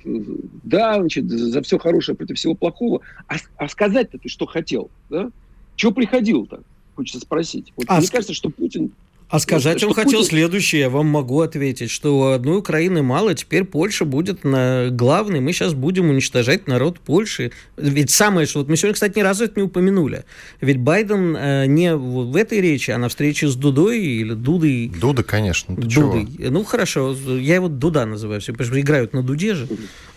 да, 0.64 0.96
значит, 0.96 1.30
за 1.30 1.62
все 1.62 1.78
хорошее 1.78 2.16
против 2.16 2.38
всего 2.38 2.56
плохого. 2.56 3.02
А, 3.28 3.36
а 3.58 3.68
сказать-то 3.68 4.18
ты 4.18 4.30
что 4.30 4.46
хотел, 4.46 4.90
да? 5.10 5.30
Чего 5.76 5.92
приходил-то? 5.92 6.62
Хочется 6.96 7.20
спросить. 7.20 7.74
Вот 7.76 7.86
а 7.90 8.00
мне 8.00 8.08
кажется, 8.08 8.34
что 8.34 8.50
Путин 8.50 8.92
а 9.30 9.40
сказать 9.40 9.84
он 9.84 9.94
хотел 9.94 10.20
Путин... 10.20 10.30
следующее, 10.30 10.82
я 10.82 10.90
вам 10.90 11.08
могу 11.08 11.42
ответить, 11.42 11.92
что 11.92 12.18
у 12.18 12.24
одной 12.32 12.60
Украины 12.60 13.04
мало, 13.04 13.34
теперь 13.36 13.66
Польша 13.66 14.06
будет 14.06 14.46
на 14.46 14.88
главной, 14.90 15.42
мы 15.42 15.52
сейчас 15.52 15.74
будем 15.74 16.10
уничтожать 16.10 16.68
народ 16.68 17.00
Польши. 17.02 17.52
Ведь 17.76 18.10
самое, 18.10 18.48
что 18.48 18.60
вот 18.60 18.70
мы 18.70 18.78
сегодня, 18.78 18.94
кстати, 18.94 19.18
ни 19.18 19.22
разу 19.22 19.44
это 19.44 19.60
не 19.60 19.64
упомянули. 19.64 20.24
Ведь 20.62 20.78
Байден 20.78 21.36
э, 21.36 21.66
не 21.66 21.94
в 21.94 22.36
этой 22.38 22.62
речи, 22.62 22.92
а 22.92 22.98
на 22.98 23.10
встрече 23.10 23.50
с 23.50 23.56
Дудой 23.56 24.00
или 24.00 24.34
Дудой. 24.34 24.92
Дуда, 24.98 25.24
конечно. 25.24 25.76
Дудой. 25.76 25.90
Чего? 25.90 26.50
Ну 26.50 26.64
хорошо, 26.64 27.14
я 27.14 27.56
его 27.56 27.68
Дуда 27.68 28.06
называю, 28.06 28.40
все, 28.40 28.54
потому 28.54 28.70
что 28.70 28.80
играют 28.80 29.12
на 29.12 29.24
Дуде 29.24 29.56
же. 29.56 29.68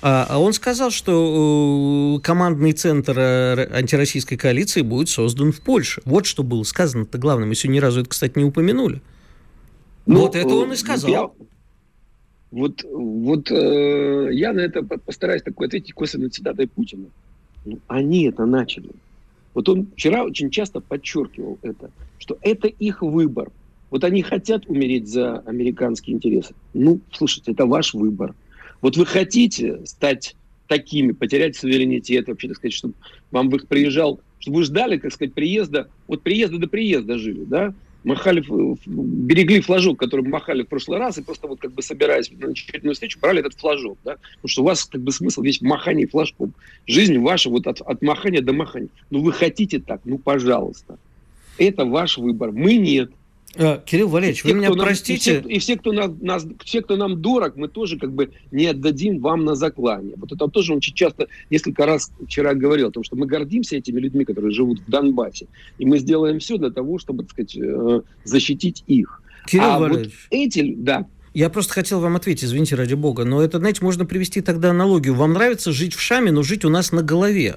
А, 0.03 0.27
а 0.29 0.39
он 0.39 0.53
сказал, 0.53 0.93
что 0.93 2.17
э, 2.19 2.23
командный 2.23 2.73
центр 2.73 3.19
э, 3.19 3.69
антироссийской 3.73 4.39
коалиции 4.39 4.83
будет 4.83 5.09
создан 5.09 5.53
в 5.53 5.61
Польше. 5.61 6.01
Вот 6.05 6.27
что 6.27 6.45
было 6.45 6.63
сказано-то 6.63 7.19
главное. 7.19 7.47
Мы 7.47 7.57
сегодня 7.57 7.79
ни 7.79 7.81
разу 7.81 8.01
это, 8.01 8.09
кстати, 8.09 8.39
не 8.39 8.45
упомянули. 8.45 9.00
Ну, 10.07 10.21
вот 10.21 10.35
это 10.35 10.49
он 10.49 10.73
и 10.73 10.77
сказал. 10.77 11.11
Я, 11.11 11.31
вот 12.51 12.85
вот 12.85 13.51
э, 13.51 14.29
я 14.33 14.53
на 14.53 14.61
это 14.61 14.83
постараюсь 14.83 15.43
такой 15.43 15.69
ответить 15.69 15.93
косвенной 15.93 16.31
цитатой 16.31 16.67
Путина. 16.67 17.07
Ну, 17.65 17.79
они 17.87 18.25
это 18.25 18.47
начали. 18.47 18.91
Вот 19.55 19.69
он 19.69 19.89
вчера 19.97 20.25
очень 20.25 20.51
часто 20.51 20.81
подчеркивал 20.81 21.59
это, 21.63 21.91
что 22.19 22.39
это 22.41 22.69
их 22.69 23.03
выбор. 23.03 23.51
Вот 23.91 24.05
они 24.05 24.23
хотят 24.23 24.67
умереть 24.67 25.09
за 25.09 25.41
американские 25.41 26.17
интересы. 26.17 26.55
Ну, 26.75 27.01
слушайте, 27.13 27.53
это 27.53 27.67
ваш 27.67 27.95
выбор. 27.95 28.35
Вот 28.81 28.97
вы 28.97 29.05
хотите 29.05 29.85
стать 29.85 30.37
такими, 30.69 31.11
потерять 31.11 31.57
суверенитет, 31.57 32.29
вообще, 32.29 32.49
так 32.49 32.57
сказать, 32.57 32.73
чтобы 32.73 32.95
вам 33.33 33.49
бы 33.49 33.59
приезжал, 33.59 34.21
чтобы 34.39 34.59
вы 34.59 34.63
ждали, 34.63 34.97
так 34.99 35.13
сказать, 35.13 35.35
приезда, 35.35 35.89
от 36.07 36.23
приезда 36.23 36.59
до 36.59 36.69
приезда 36.69 37.19
жили, 37.19 37.45
да, 37.45 37.75
махали, 38.05 38.45
берегли 38.87 39.61
флажок, 39.61 39.99
который 39.99 40.27
махали 40.27 40.63
в 40.63 40.69
прошлый 40.69 40.99
раз, 40.99 41.19
и 41.19 41.23
просто 41.23 41.47
вот 41.47 41.61
как 41.61 41.73
бы 41.73 41.83
собираясь 41.83 42.31
на 42.31 42.49
очередную 42.49 42.95
встречу, 42.95 43.19
брали 43.21 43.41
этот 43.41 43.55
флажок, 43.55 43.99
да, 44.05 44.17
потому 44.37 44.49
что 44.49 44.63
у 44.63 44.65
вас 44.65 44.85
как 44.85 45.01
бы 45.01 45.13
смысл 45.13 45.43
весь 45.43 45.59
в 45.59 45.65
махании 45.65 46.07
флажком. 46.07 46.53
Жизнь 46.87 47.19
ваша 47.19 47.51
вот 47.51 47.67
от, 47.67 47.81
от 47.81 48.03
махания 48.03 48.43
до 48.43 48.53
махания. 48.53 48.89
Ну, 49.11 49.23
вы 49.23 49.33
хотите 49.33 49.79
так, 49.79 50.01
ну, 50.05 50.19
пожалуйста. 50.19 50.99
Это 51.59 51.85
ваш 51.85 52.17
выбор. 52.17 52.53
Мы 52.53 52.77
нет. 52.77 53.11
А, 53.57 53.79
Кирилл 53.79 54.09
Валерьевич, 54.09 54.45
вы 54.45 54.53
меня 54.53 54.71
простите. 54.71 55.39
и, 55.39 55.41
все, 55.41 55.49
и 55.49 55.59
все, 55.59 55.77
кто 55.77 55.93
нас, 55.93 56.11
нас, 56.21 56.47
все, 56.65 56.83
кто 56.83 56.97
нам 56.97 57.21
дорог, 57.21 57.57
мы 57.57 57.69
тоже 57.69 57.99
как 57.99 58.13
бы 58.13 58.31
не 58.53 58.67
отдадим 58.67 59.19
вам 59.19 59.45
на 59.45 59.57
заклание. 59.57 60.15
Вот 60.17 60.31
это 60.33 60.47
тоже 60.49 60.75
очень 60.75 60.95
часто, 60.95 61.27
несколько 61.51 61.85
раз 61.85 62.13
вчера 62.25 62.55
говорил 62.55 62.89
о 62.89 62.91
том, 62.93 63.03
что 63.03 63.17
мы 63.17 63.27
гордимся 63.27 63.77
этими 63.77 63.99
людьми, 63.99 64.25
которые 64.25 64.53
живут 64.53 64.81
в 64.81 64.91
Донбассе. 64.91 65.47
И 65.79 65.85
мы 65.85 65.99
сделаем 65.99 66.39
все 66.39 66.59
для 66.59 66.71
того, 66.71 66.99
чтобы, 66.99 67.25
так 67.25 67.33
сказать, 67.33 67.57
э, 67.57 68.03
защитить 68.25 68.85
их. 68.87 69.23
Кирилл 69.47 69.65
а 69.65 69.79
Валерьевич. 69.81 70.29
Вот 70.31 70.39
эти, 70.39 70.75
да, 70.77 71.07
я 71.33 71.49
просто 71.49 71.75
хотел 71.75 72.01
вам 72.01 72.17
ответить, 72.17 72.45
извините, 72.45 72.75
ради 72.75 72.95
бога, 72.95 73.25
но 73.25 73.41
это, 73.41 73.59
знаете, 73.59 73.85
можно 73.85 74.05
привести 74.05 74.41
тогда 74.41 74.71
аналогию. 74.71 75.15
Вам 75.15 75.33
нравится 75.33 75.71
жить 75.71 75.95
в 75.95 76.01
Шаме, 76.01 76.33
но 76.33 76.43
жить 76.43 76.65
у 76.65 76.69
нас 76.69 76.91
на 76.91 77.03
голове. 77.03 77.57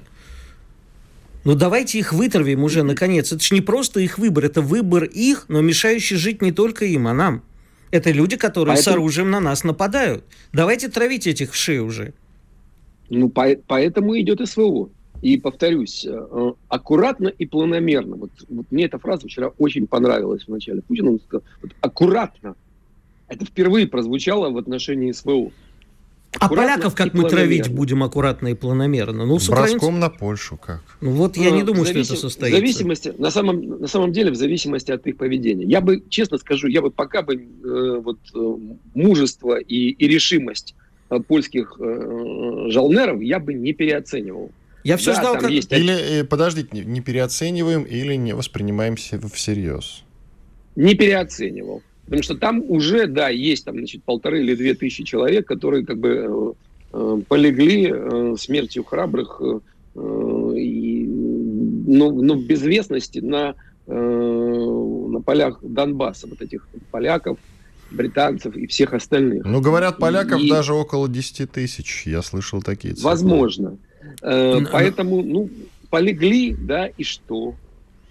Ну 1.44 1.54
давайте 1.54 1.98
их 1.98 2.12
вытравим 2.12 2.64
уже, 2.64 2.82
наконец. 2.82 3.32
Это 3.32 3.42
же 3.42 3.54
не 3.54 3.60
просто 3.60 4.00
их 4.00 4.18
выбор, 4.18 4.46
это 4.46 4.62
выбор 4.62 5.04
их, 5.04 5.46
но 5.48 5.60
мешающий 5.60 6.16
жить 6.16 6.40
не 6.40 6.52
только 6.52 6.86
им, 6.86 7.06
а 7.06 7.14
нам. 7.14 7.42
Это 7.90 8.10
люди, 8.10 8.36
которые 8.36 8.74
поэтому... 8.74 8.94
с 8.94 8.96
оружием 8.96 9.30
на 9.30 9.40
нас 9.40 9.62
нападают. 9.62 10.24
Давайте 10.52 10.88
травить 10.88 11.26
этих 11.26 11.52
вшей 11.52 11.80
уже. 11.80 12.14
Ну, 13.10 13.28
по, 13.28 13.56
поэтому 13.66 14.18
идет 14.18 14.46
СВО. 14.48 14.88
И 15.22 15.38
повторюсь, 15.38 16.04
э, 16.06 16.52
аккуратно 16.68 17.28
и 17.28 17.46
планомерно. 17.46 18.16
Вот, 18.16 18.30
вот 18.48 18.66
мне 18.70 18.86
эта 18.86 18.98
фраза 18.98 19.26
вчера 19.26 19.48
очень 19.58 19.86
понравилась 19.86 20.44
в 20.44 20.48
начале 20.48 20.82
Путина. 20.82 21.12
Он 21.12 21.20
сказал, 21.20 21.44
вот, 21.62 21.72
аккуратно. 21.80 22.56
Это 23.28 23.44
впервые 23.44 23.86
прозвучало 23.86 24.50
в 24.50 24.58
отношении 24.58 25.12
СВО. 25.12 25.50
А 26.40 26.48
поляков 26.48 26.94
как 26.94 27.14
мы 27.14 27.28
травить 27.28 27.68
будем 27.68 28.02
аккуратно 28.02 28.48
и 28.48 28.54
планомерно? 28.54 29.26
Ну, 29.26 29.38
с 29.38 29.48
Броском 29.48 30.00
на 30.00 30.10
Польшу 30.10 30.56
как? 30.56 30.82
Ну 31.00 31.12
вот 31.12 31.36
я 31.36 31.50
ну, 31.50 31.56
не 31.56 31.62
думаю, 31.62 31.86
зависим, 31.86 32.04
что 32.04 32.14
это 32.14 32.20
состоится. 32.22 32.56
В 32.56 32.60
зависимости, 32.60 33.14
на 33.18 33.30
самом, 33.30 33.80
на 33.80 33.86
самом 33.86 34.12
деле, 34.12 34.30
в 34.30 34.36
зависимости 34.36 34.90
от 34.90 35.06
их 35.06 35.16
поведения. 35.16 35.64
Я 35.64 35.80
бы, 35.80 36.02
честно 36.08 36.38
скажу, 36.38 36.66
я 36.66 36.82
бы 36.82 36.90
пока 36.90 37.22
бы 37.22 37.34
э, 37.34 38.00
вот, 38.00 38.18
э, 38.34 38.56
мужество 38.94 39.58
и, 39.58 39.90
и 39.90 40.08
решимость 40.08 40.74
э, 41.10 41.20
польских 41.20 41.76
э, 41.78 42.66
жалнеров 42.68 43.20
я 43.20 43.38
бы 43.38 43.54
не 43.54 43.72
переоценивал. 43.72 44.50
Я 44.82 44.98
все 44.98 45.14
да, 45.14 45.20
ждал, 45.20 45.38
как... 45.38 45.50
Есть... 45.50 45.72
Или, 45.72 46.20
э, 46.20 46.24
подождите, 46.24 46.84
не 46.84 47.00
переоцениваем 47.00 47.84
или 47.84 48.14
не 48.16 48.34
воспринимаем 48.34 48.96
всерьез? 48.96 50.04
Не 50.76 50.94
переоценивал. 50.94 51.82
Потому 52.04 52.22
что 52.22 52.34
там 52.34 52.62
уже, 52.68 53.06
да, 53.06 53.28
есть 53.28 53.64
там, 53.64 53.76
значит, 53.76 54.02
полторы 54.04 54.40
или 54.40 54.54
две 54.54 54.74
тысячи 54.74 55.04
человек, 55.04 55.46
которые 55.46 55.86
как 55.86 55.98
бы 55.98 56.08
э, 56.10 56.52
э 56.92 57.22
полегли 57.26 57.90
э, 57.90 58.34
смертью 58.38 58.84
храбрых, 58.84 59.40
э, 59.40 59.60
э, 59.94 60.52
и, 60.58 61.06
но, 61.06 62.10
но 62.12 62.34
в 62.34 62.44
безвестности 62.44 63.20
на, 63.20 63.54
э, 63.86 63.92
на 63.94 65.20
полях 65.22 65.58
Донбасса, 65.62 66.26
вот 66.26 66.42
этих 66.42 66.68
поляков, 66.90 67.38
британцев 67.90 68.54
и 68.56 68.66
всех 68.66 68.92
остальных. 68.92 69.44
Ну, 69.44 69.60
говорят, 69.60 69.98
поляков 69.98 70.40
и, 70.40 70.50
даже 70.50 70.74
около 70.74 71.08
10 71.08 71.50
тысяч, 71.50 72.06
я 72.06 72.22
слышал 72.22 72.62
такие 72.62 72.94
цифры. 72.94 73.10
Возможно. 73.10 73.78
Э, 74.22 74.60
поэтому, 74.70 75.22
ну, 75.22 75.50
полегли, 75.90 76.54
да, 76.54 76.86
и 76.86 77.04
что? 77.04 77.54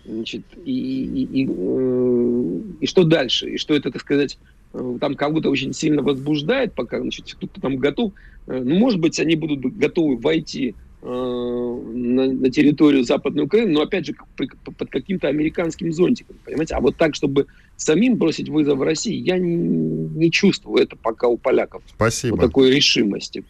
Значит, 0.05 0.43
и, 0.65 0.71
и, 0.71 1.43
и, 1.43 1.47
э, 1.49 2.59
и 2.81 2.85
что 2.85 3.03
дальше? 3.03 3.51
И 3.51 3.57
что 3.57 3.73
это, 3.73 3.89
так 3.89 4.01
сказать, 4.01 4.37
э, 4.73 4.97
там 4.99 5.15
кого-то 5.15 5.49
очень 5.49 5.73
сильно 5.73 6.01
возбуждает, 6.01 6.73
пока 6.73 6.99
значит, 6.99 7.33
кто-то 7.33 7.61
там 7.61 7.77
готов. 7.77 8.11
Э, 8.47 8.61
ну, 8.61 8.75
может 8.75 8.99
быть, 8.99 9.19
они 9.19 9.35
будут 9.35 9.61
готовы 9.77 10.17
войти 10.17 10.75
на, 11.03 12.27
на 12.27 12.49
территорию 12.49 13.03
Западной 13.03 13.43
Украины, 13.43 13.71
но 13.71 13.81
опять 13.81 14.05
же 14.05 14.15
под 14.35 14.89
каким-то 14.89 15.27
американским 15.27 15.91
зонтиком, 15.91 16.37
понимаете? 16.45 16.75
А 16.75 16.79
вот 16.79 16.95
так, 16.95 17.13
чтобы 17.15 17.47
самим 17.75 18.15
бросить 18.15 18.47
вызов 18.47 18.77
в 18.77 18.83
России, 18.83 19.15
я 19.15 19.37
не, 19.37 19.55
не 19.55 20.31
чувствую 20.31 20.81
это 20.81 20.95
пока 20.95 21.27
у 21.27 21.37
поляков. 21.37 21.83
Спасибо. 21.89 22.35
Вот 22.35 22.41
такой 22.41 22.71
решимости. 22.71 23.43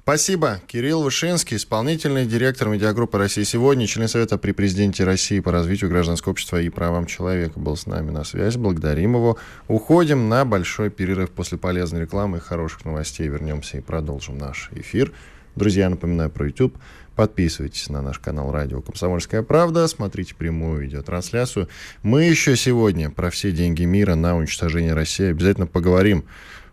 Спасибо. 0.00 0.60
Кирилл 0.66 1.02
Вышинский, 1.02 1.56
исполнительный 1.56 2.26
директор 2.26 2.68
медиагруппы 2.68 3.16
«Россия 3.16 3.44
сегодня», 3.44 3.86
член 3.86 4.08
Совета 4.08 4.36
при 4.36 4.52
президенте 4.52 5.04
России 5.04 5.40
по 5.40 5.52
развитию 5.52 5.88
гражданского 5.88 6.32
общества 6.32 6.60
и 6.60 6.68
правам 6.68 7.06
человека, 7.06 7.58
был 7.58 7.76
с 7.76 7.86
нами 7.86 8.10
на 8.10 8.24
связи. 8.24 8.58
Благодарим 8.58 9.14
его. 9.14 9.38
Уходим 9.68 10.28
на 10.28 10.44
большой 10.44 10.90
перерыв 10.90 11.30
после 11.30 11.56
полезной 11.58 12.02
рекламы 12.02 12.38
и 12.38 12.40
хороших 12.40 12.84
новостей. 12.84 13.28
Вернемся 13.28 13.78
и 13.78 13.80
продолжим 13.80 14.36
наш 14.36 14.70
эфир. 14.72 15.12
Друзья, 15.58 15.90
напоминаю 15.90 16.30
про 16.30 16.46
YouTube. 16.46 16.78
Подписывайтесь 17.16 17.88
на 17.88 18.00
наш 18.00 18.20
канал 18.20 18.52
«Радио 18.52 18.80
Комсомольская 18.80 19.42
правда», 19.42 19.88
смотрите 19.88 20.36
прямую 20.36 20.82
видеотрансляцию. 20.82 21.68
Мы 22.04 22.22
еще 22.22 22.54
сегодня 22.54 23.10
про 23.10 23.28
все 23.30 23.50
деньги 23.50 23.82
мира 23.82 24.14
на 24.14 24.36
уничтожение 24.36 24.94
России 24.94 25.30
обязательно 25.30 25.66
поговорим 25.66 26.24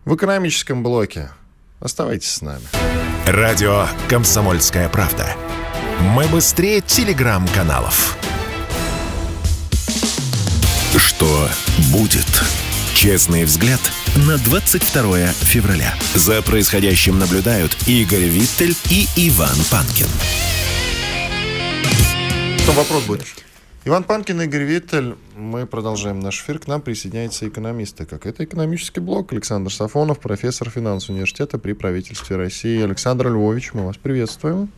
в 0.04 0.14
экономическом 0.14 0.84
блоке. 0.84 1.30
Оставайтесь 1.80 2.30
с 2.30 2.42
нами. 2.42 2.62
Радио 3.26 3.86
«Комсомольская 4.08 4.88
правда». 4.88 5.26
Мы 6.14 6.28
быстрее 6.28 6.80
телеграм-каналов. 6.80 8.16
Что 10.96 11.48
будет? 11.92 12.44
Честный 12.96 13.44
взгляд 13.44 13.80
на 14.26 14.38
22 14.38 15.26
февраля. 15.26 15.94
За 16.14 16.40
происходящим 16.40 17.18
наблюдают 17.18 17.76
Игорь 17.86 18.24
Виттель 18.24 18.74
и 18.90 19.04
Иван 19.28 19.54
Панкин. 19.70 20.06
Что 22.56 22.72
вопрос 22.72 23.04
будет? 23.04 23.26
Иван 23.84 24.02
Панкин, 24.02 24.40
Игорь 24.40 24.62
Виттель. 24.62 25.14
Мы 25.36 25.66
продолжаем 25.66 26.20
наш 26.20 26.40
эфир. 26.40 26.58
К 26.58 26.68
нам 26.68 26.80
присоединяются 26.80 27.46
экономисты. 27.46 28.06
Как 28.06 28.24
это 28.24 28.44
экономический 28.44 29.00
блок. 29.00 29.30
Александр 29.34 29.70
Сафонов, 29.70 30.18
профессор 30.18 30.70
финансового 30.70 31.16
университета 31.16 31.58
при 31.58 31.74
правительстве 31.74 32.36
России. 32.36 32.82
Александр 32.82 33.28
Львович, 33.28 33.74
мы 33.74 33.84
вас 33.84 33.98
приветствуем. 33.98 34.70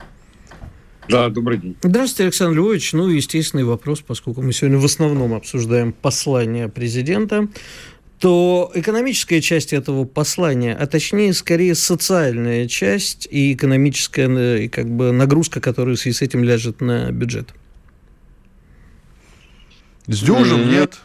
Да, 1.09 1.29
добрый 1.31 1.57
день. 1.57 1.77
Здравствуйте, 1.83 2.25
Александр 2.25 2.59
Львович. 2.59 2.93
Ну, 2.93 3.09
естественный 3.09 3.65
вопрос, 3.65 4.01
поскольку 4.01 4.43
мы 4.43 4.53
сегодня 4.53 4.79
в 4.79 4.85
основном 4.85 5.33
обсуждаем 5.35 5.93
послание 5.93 6.69
президента 6.69 7.49
то 8.19 8.71
экономическая 8.75 9.41
часть 9.41 9.73
этого 9.73 10.05
послания, 10.05 10.75
а 10.75 10.87
точнее 10.87 11.33
скорее 11.33 11.75
социальная 11.75 12.67
часть 12.67 13.29
и 13.31 13.53
экономическая 13.53 14.29
э, 14.29 14.65
и 14.65 14.69
как 14.69 14.89
бы 14.89 15.13
нагрузка, 15.13 15.61
которая 15.61 15.95
в 15.95 16.01
связи 16.01 16.17
с 16.17 16.23
этим 16.23 16.43
ляжет 16.43 16.81
на 16.81 17.11
бюджет. 17.13 17.55
Сдюжим, 20.07 20.61
mm-hmm. 20.61 20.71
нет? 20.71 21.01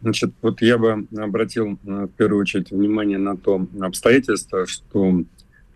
Значит, 0.00 0.32
вот 0.42 0.62
я 0.62 0.78
бы 0.78 1.06
обратил 1.16 1.78
э, 1.84 2.06
в 2.06 2.08
первую 2.16 2.42
очередь 2.42 2.70
внимание 2.70 3.18
на 3.18 3.36
то 3.36 3.66
обстоятельство, 3.80 4.66
что 4.66 5.24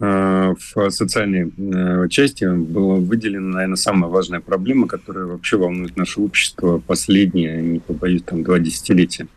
в 0.03 0.91
социальной 0.91 1.53
э, 1.57 2.09
части 2.09 2.45
была 2.45 2.97
выделена, 2.97 3.53
наверное, 3.55 3.77
самая 3.77 4.11
важная 4.11 4.41
проблема, 4.41 4.89
которая 4.89 5.27
вообще 5.27 5.57
волнует 5.57 5.97
наше 5.97 6.21
общество 6.21 6.79
последние, 6.79 7.63
не 7.63 7.79
побоюсь, 7.79 8.23
там, 8.23 8.43
два 8.43 8.59
десятилетия. 8.59 9.29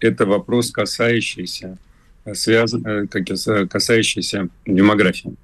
Это 0.00 0.24
вопрос, 0.24 0.70
касающийся, 0.70 1.76
связан, 2.32 3.06
касающийся 3.06 4.48
демографии. 4.64 5.34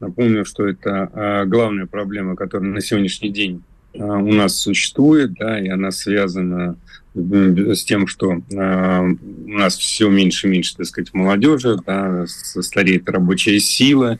Напомню, 0.00 0.46
что 0.46 0.66
это 0.66 1.44
главная 1.46 1.86
проблема, 1.86 2.36
которая 2.36 2.70
на 2.70 2.80
сегодняшний 2.80 3.28
день 3.30 3.62
у 3.98 4.32
нас 4.32 4.56
существует, 4.56 5.34
да, 5.34 5.60
и 5.60 5.68
она 5.68 5.90
связана 5.90 6.76
с 7.14 7.84
тем, 7.84 8.06
что 8.06 8.32
э, 8.32 9.02
у 9.46 9.48
нас 9.48 9.76
все 9.76 10.10
меньше 10.10 10.46
и 10.46 10.50
меньше, 10.50 10.76
так 10.76 10.86
сказать, 10.86 11.14
молодежи, 11.14 11.78
да, 11.86 12.26
стареет 12.26 13.08
рабочая 13.08 13.58
сила, 13.58 14.18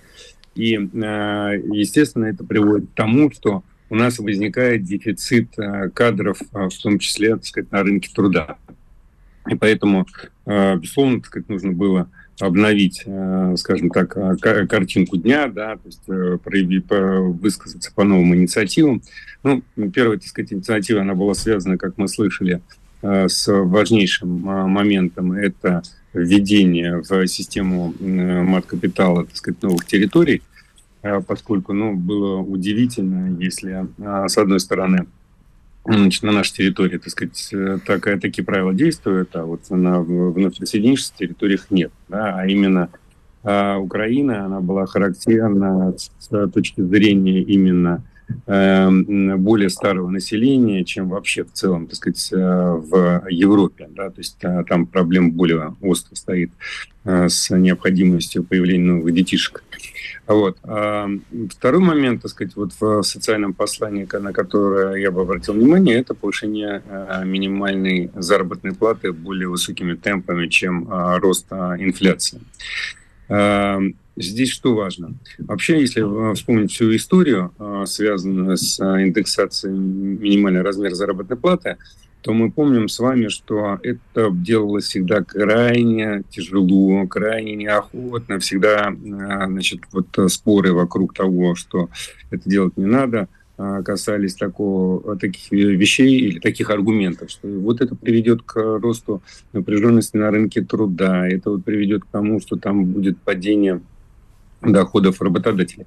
и, 0.55 0.75
э, 0.77 0.79
естественно, 1.73 2.25
это 2.25 2.43
приводит 2.45 2.89
к 2.91 2.95
тому, 2.95 3.31
что 3.31 3.63
у 3.91 3.95
нас 3.95 4.19
возникает 4.19 4.85
дефицит 4.85 5.59
э, 5.59 5.91
кадров, 5.91 6.41
в 6.53 6.83
том 6.83 6.99
числе, 6.99 7.37
так 7.37 7.45
сказать, 7.45 7.71
на 7.71 7.83
рынке 7.83 8.11
труда. 8.15 8.57
И 9.49 9.55
поэтому, 9.55 10.07
э, 10.23 10.29
безусловно, 10.47 11.19
так 11.19 11.27
сказать, 11.27 11.49
нужно 11.49 11.73
было 11.73 12.09
обновить, 12.41 13.03
э, 13.07 13.55
скажем 13.57 13.91
так, 13.91 14.17
э, 14.17 14.67
картинку 14.67 15.17
дня, 15.17 15.49
да, 15.49 15.77
то 15.77 15.87
есть 15.87 16.03
э, 16.09 16.39
проявить, 16.43 16.85
высказаться 16.89 17.91
по 17.95 18.05
новым 18.05 18.35
инициативам. 18.35 19.03
Ну, 19.43 19.63
первая, 19.93 20.19
так 20.19 20.29
сказать, 20.29 20.53
инициатива, 20.53 21.01
она 21.01 21.15
была 21.15 21.35
связана, 21.35 21.79
как 21.79 21.97
мы 21.99 22.09
слышали, 22.09 22.61
с 23.03 23.47
важнейшим 23.47 24.29
моментом– 24.41 25.33
это 25.33 25.83
введение 26.15 27.03
в 27.03 27.27
систему 27.29 27.95
мат-капитала, 28.01 29.27
так 29.27 29.37
сказать, 29.37 29.63
новых 29.63 29.85
территорий, 29.85 30.43
поскольку, 31.29 31.73
ну, 31.75 31.95
было 31.95 32.39
удивительно, 32.39 33.39
если, 33.39 33.87
с 33.99 34.39
одной 34.39 34.59
стороны, 34.61 35.07
значит, 35.89 36.23
на 36.23 36.33
нашей 36.33 36.55
территории, 36.55 36.99
так 36.99 37.11
сказать, 37.11 37.55
такая, 37.85 38.19
такие 38.19 38.45
правила 38.45 38.75
действуют, 38.75 39.35
а 39.37 39.45
вот 39.45 39.69
на 39.71 40.01
вновь 40.01 40.57
присоединившихся 40.57 41.13
территориях 41.19 41.67
нет, 41.71 41.93
да, 42.09 42.39
а 42.39 42.47
именно 42.47 42.91
а 43.49 43.79
Украина, 43.79 44.45
она 44.45 44.61
была 44.61 44.87
характерна 44.87 45.95
с 45.97 46.49
точки 46.49 46.81
зрения 46.81 47.43
именно 47.43 48.03
более 48.47 49.71
старого 49.71 50.09
населения, 50.09 50.85
чем 50.85 51.09
вообще 51.09 51.45
в 51.45 51.53
целом, 51.53 51.87
так 51.87 51.97
сказать, 51.97 52.33
э, 52.33 52.37
в 52.37 53.27
Европе. 53.29 53.89
Да? 53.91 54.11
То 54.11 54.19
есть 54.19 54.37
э, 54.43 54.65
там 54.69 54.87
проблема 54.87 55.31
более 55.31 55.77
остро 55.81 56.15
стоит 56.17 56.51
э, 57.05 57.29
с 57.29 57.55
необходимостью 57.55 58.45
появления 58.45 58.93
новых 58.93 59.15
детишек. 59.15 59.63
Вот. 60.27 60.59
А 60.65 61.09
второй 61.51 61.81
момент, 61.81 62.23
так 62.23 62.31
сказать, 62.33 62.57
вот 62.57 62.73
в 62.81 63.03
социальном 63.03 63.53
послании, 63.53 64.09
на 64.19 64.33
которое 64.33 64.97
я 64.97 65.11
бы 65.11 65.21
обратил 65.21 65.55
внимание, 65.55 65.99
это 65.99 66.15
повышение 66.15 66.83
минимальной 67.25 68.11
заработной 68.15 68.75
платы 68.75 69.13
более 69.13 69.49
высокими 69.49 69.95
темпами, 69.95 70.49
чем 70.49 70.89
рост 70.91 71.47
инфляции. 71.53 72.41
Эм, 73.29 73.97
здесь 74.17 74.51
что 74.51 74.75
важно? 74.75 75.15
Вообще, 75.39 75.81
если 75.81 76.35
вспомнить 76.35 76.73
всю 76.73 76.95
историю, 76.95 77.53
э, 77.59 77.85
связанную 77.87 78.57
с 78.57 78.81
э, 78.81 79.03
индексацией 79.03 79.77
минимального 79.77 80.65
размера 80.65 80.95
заработной 80.95 81.37
платы, 81.37 81.77
то 82.23 82.33
мы 82.33 82.51
помним 82.51 82.89
с 82.89 82.99
вами, 82.99 83.29
что 83.29 83.79
это 83.83 84.31
делалось 84.33 84.87
всегда 84.87 85.23
крайне 85.23 86.25
тяжело, 86.31 87.07
крайне 87.07 87.55
неохотно, 87.55 88.39
всегда 88.39 88.91
э, 88.91 89.47
значит, 89.47 89.81
вот 89.93 90.07
споры 90.29 90.73
вокруг 90.73 91.15
того, 91.15 91.55
что 91.55 91.89
это 92.31 92.49
делать 92.49 92.77
не 92.77 92.87
надо– 92.87 93.29
касались 93.57 94.35
такого, 94.35 95.17
таких 95.17 95.51
вещей 95.51 96.19
или 96.19 96.39
таких 96.39 96.71
аргументов, 96.71 97.31
что 97.31 97.49
вот 97.49 97.81
это 97.81 97.95
приведет 97.95 98.43
к 98.43 98.57
росту 98.79 99.23
напряженности 99.53 100.17
на 100.17 100.31
рынке 100.31 100.63
труда, 100.63 101.27
это 101.27 101.51
вот 101.51 101.65
приведет 101.65 102.05
к 102.05 102.09
тому, 102.09 102.41
что 102.41 102.57
там 102.57 102.85
будет 102.85 103.19
падение 103.19 103.81
доходов 104.63 105.21
работодателей. 105.21 105.87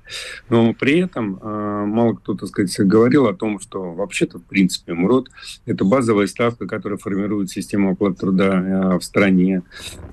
Но 0.50 0.74
при 0.74 1.00
этом 1.00 1.40
э, 1.42 1.86
мало 1.86 2.14
кто, 2.14 2.36
так 2.36 2.50
сказать, 2.50 2.74
говорил 2.80 3.28
о 3.28 3.34
том, 3.34 3.60
что 3.60 3.94
вообще-то, 3.94 4.40
в 4.40 4.44
принципе, 4.44 4.94
МРОД– 4.94 5.30
это 5.66 5.84
базовая 5.86 6.28
ставка, 6.28 6.68
которая 6.68 6.98
формирует 6.98 7.50
систему 7.50 7.92
оплаты 7.92 8.20
труда 8.20 8.94
э, 8.94 8.98
в 9.00 9.04
стране. 9.04 9.64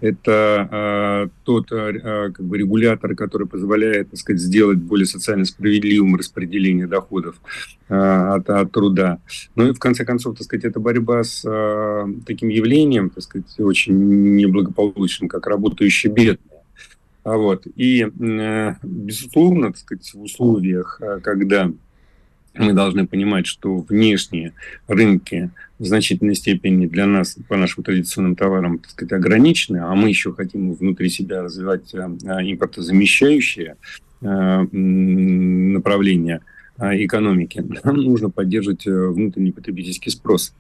Это 0.00 0.68
э, 0.70 1.28
тот 1.44 1.68
как 1.68 2.40
бы 2.40 2.58
регулятор, 2.58 3.14
который 3.14 3.46
позволяет, 3.46 4.10
так 4.10 4.18
сказать, 4.18 4.40
сделать 4.40 4.78
более 4.78 5.06
социально 5.06 5.44
справедливым 5.44 6.16
распределение 6.16 6.86
доходов 6.86 7.36
от, 7.88 8.48
от 8.48 8.72
труда. 8.72 9.18
Ну 9.54 9.68
и, 9.68 9.72
в 9.72 9.78
конце 9.78 10.04
концов, 10.04 10.36
так 10.36 10.44
сказать, 10.44 10.64
это 10.64 10.80
борьба 10.80 11.22
с 11.22 11.42
таким 12.26 12.48
явлением, 12.48 13.10
так 13.10 13.22
сказать, 13.22 13.58
очень 13.58 14.36
неблагополучным, 14.36 15.28
как 15.28 15.46
работающие 15.46 16.12
бедные 16.12 16.55
а 16.55 16.55
вот. 17.34 17.66
И, 17.74 18.04
э, 18.04 18.74
безусловно, 18.82 19.68
так 19.68 19.78
сказать, 19.78 20.14
в 20.14 20.22
условиях, 20.22 21.00
э, 21.00 21.20
когда 21.22 21.72
мы 22.54 22.72
должны 22.72 23.06
понимать, 23.06 23.46
что 23.46 23.78
внешние 23.78 24.52
рынки 24.86 25.50
в 25.78 25.84
значительной 25.84 26.36
степени 26.36 26.86
для 26.86 27.06
нас, 27.06 27.36
по 27.48 27.56
нашим 27.56 27.84
традиционным 27.84 28.36
товарам, 28.36 28.78
так 28.78 28.90
сказать, 28.90 29.12
ограничены, 29.12 29.78
а 29.78 29.94
мы 29.94 30.08
еще 30.08 30.32
хотим 30.32 30.72
внутри 30.72 31.08
себя 31.08 31.42
развивать 31.42 31.92
э, 31.94 31.98
импортозамещающие 31.98 33.76
направления– 34.22 36.40
а, 36.52 36.55
экономики, 36.78 37.64
нам 37.84 37.96
нужно 37.96 38.30
поддерживать 38.30 38.86
э, 38.86 38.90
внутренний 38.90 39.52
потребительский 39.52 40.10
спрос. 40.10 40.54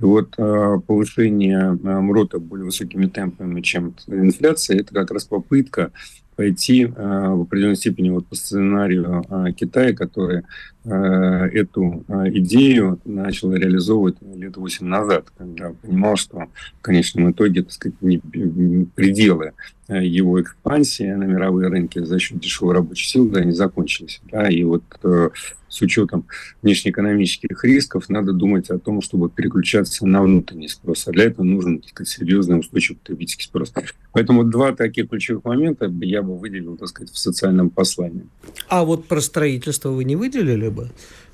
И 0.00 0.04
вот 0.04 0.34
а, 0.38 0.78
повышение 0.78 1.72
МРОТа 1.82 2.38
более 2.38 2.66
высокими 2.66 3.06
темпами, 3.06 3.60
чем 3.60 3.94
инфляция, 4.06 4.80
это 4.80 4.94
как 4.94 5.10
раз 5.10 5.24
попытка 5.24 5.92
пойти 6.38 6.86
в 6.86 7.42
определенной 7.42 7.74
степени 7.74 8.10
вот 8.10 8.24
по 8.26 8.36
сценарию 8.36 9.24
Китая, 9.56 9.92
который 9.92 10.44
эту 10.84 12.04
идею 12.06 13.00
начал 13.04 13.52
реализовывать 13.52 14.14
лет 14.36 14.56
8 14.56 14.86
назад, 14.86 15.32
когда 15.36 15.72
понимал, 15.72 16.14
что 16.14 16.46
в 16.78 16.80
конечном 16.80 17.32
итоге, 17.32 17.64
так 17.64 17.72
сказать, 17.72 17.98
пределы 17.98 19.54
его 19.88 20.40
экспансии 20.40 21.10
на 21.10 21.24
мировые 21.24 21.70
рынки 21.70 21.98
за 22.04 22.20
счет 22.20 22.38
дешевой 22.38 22.74
рабочей 22.74 23.08
силы 23.08 23.30
да, 23.30 23.44
не 23.44 23.52
закончились. 23.52 24.20
Да, 24.30 24.48
и 24.48 24.62
вот 24.62 24.84
э, 25.02 25.30
с 25.68 25.80
учетом 25.82 26.26
внешнеэкономических 26.62 27.64
рисков 27.64 28.08
надо 28.08 28.32
думать 28.32 28.70
о 28.70 28.78
том, 28.78 29.00
чтобы 29.00 29.28
переключаться 29.30 30.06
на 30.06 30.22
внутренний 30.22 30.68
спрос. 30.68 31.06
А 31.08 31.12
для 31.12 31.24
этого 31.24 31.44
нужен 31.44 31.82
сказать, 31.86 32.08
серьезный 32.08 32.58
устойчивый 32.58 32.98
потребительский 32.98 33.44
спрос. 33.44 33.72
Поэтому 34.12 34.44
два 34.44 34.72
таких 34.72 35.08
ключевых 35.08 35.44
момента 35.44 35.92
я 36.00 36.22
бы 36.22 36.38
выделил 36.38 36.76
так 36.76 36.88
сказать, 36.88 37.12
в 37.12 37.18
социальном 37.18 37.70
послании. 37.70 38.26
А 38.68 38.84
вот 38.84 39.06
про 39.06 39.20
строительство 39.20 39.90
вы 39.90 40.04
не 40.04 40.16
выделили 40.16 40.68
бы? 40.68 40.90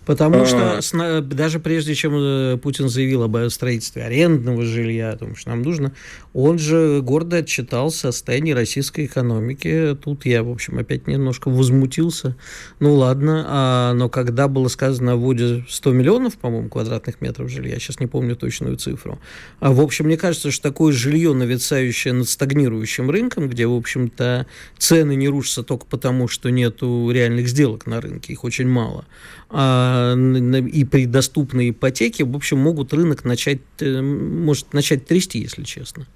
Потому 0.06 0.42
а. 0.42 0.82
что 0.82 1.20
даже 1.22 1.60
прежде, 1.60 1.94
чем 1.94 2.14
э, 2.16 2.58
Путин 2.62 2.88
заявил 2.88 3.22
об 3.22 3.36
строительстве 3.48 4.04
арендного 4.04 4.64
жилья, 4.64 5.10
о 5.10 5.16
том, 5.16 5.36
что 5.36 5.50
нам 5.50 5.62
нужно, 5.62 5.92
он 6.32 6.58
же 6.58 7.00
гордо 7.02 7.38
отчитался 7.38 8.08
о 8.08 8.12
состоянии 8.12 8.52
российской 8.52 9.06
экономики. 9.06 9.96
Тут 10.02 10.26
я, 10.26 10.42
в 10.42 10.50
общем, 10.50 10.78
опять 10.78 11.06
немножко 11.06 11.48
возмутился. 11.48 12.36
Ну 12.80 12.94
ладно, 12.94 13.44
а, 13.46 13.92
но 13.94 14.08
когда 14.08 14.48
было 14.48 14.68
сказано 14.68 15.12
о 15.12 15.16
вводе 15.16 15.64
100 15.68 15.92
миллионов, 15.92 16.36
по-моему, 16.36 16.68
квадратных 16.68 17.20
метров 17.20 17.50
жилья, 17.50 17.78
сейчас 17.78 18.00
не 18.00 18.06
помню 18.06 18.36
точную 18.36 18.76
цифру, 18.76 19.18
а, 19.60 19.72
в 19.72 19.80
общем, 19.80 20.06
мне 20.06 20.16
кажется, 20.16 20.50
что 20.50 20.62
такое 20.62 20.92
жилье, 20.92 21.32
нависающее 21.32 22.12
над 22.12 22.28
стагнирующим 22.28 23.10
рынком, 23.10 23.48
где, 23.48 23.66
в 23.66 23.74
общем-то, 23.74 24.46
цены 24.78 25.14
не 25.14 25.28
рушатся 25.28 25.62
только 25.62 25.86
потому, 25.86 26.28
что 26.28 26.50
нету 26.50 27.10
реальных 27.12 27.48
сделок 27.48 27.86
на 27.86 28.00
рынке, 28.00 28.32
их 28.32 28.44
очень 28.44 28.68
мало, 28.68 29.06
а, 29.50 29.93
и 29.94 30.84
при 30.84 31.06
доступной 31.06 31.70
ипотеке, 31.70 32.24
в 32.24 32.34
общем, 32.34 32.58
могут 32.58 32.92
рынок 32.92 33.24
начать, 33.24 33.60
э, 33.80 34.00
может 34.00 34.72
начать 34.72 35.06
трясти, 35.06 35.38
если 35.40 35.62
честно. 35.62 36.06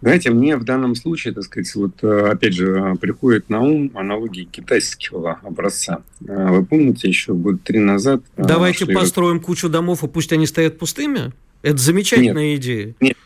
Знаете, 0.00 0.30
мне 0.30 0.56
в 0.58 0.64
данном 0.64 0.96
случае, 0.96 1.32
так 1.32 1.44
сказать, 1.44 1.74
вот 1.74 2.02
э, 2.02 2.28
опять 2.30 2.52
же 2.52 2.94
приходит 3.00 3.48
на 3.48 3.62
ум 3.62 3.90
аналогии 3.94 4.44
китайского 4.44 5.40
образца. 5.42 6.02
Э, 6.26 6.50
вы 6.50 6.66
помните, 6.66 7.08
еще 7.08 7.32
год 7.32 7.62
три 7.62 7.78
назад... 7.78 8.22
Давайте 8.36 8.84
построим 8.84 9.40
кучу 9.40 9.70
домов, 9.70 10.04
и 10.04 10.08
пусть 10.08 10.30
они 10.34 10.46
стоят 10.46 10.78
пустыми? 10.78 11.32
Это 11.62 11.78
замечательная 11.78 12.50
нет, 12.50 12.60
идея. 12.60 12.94
Нет, 13.00 13.16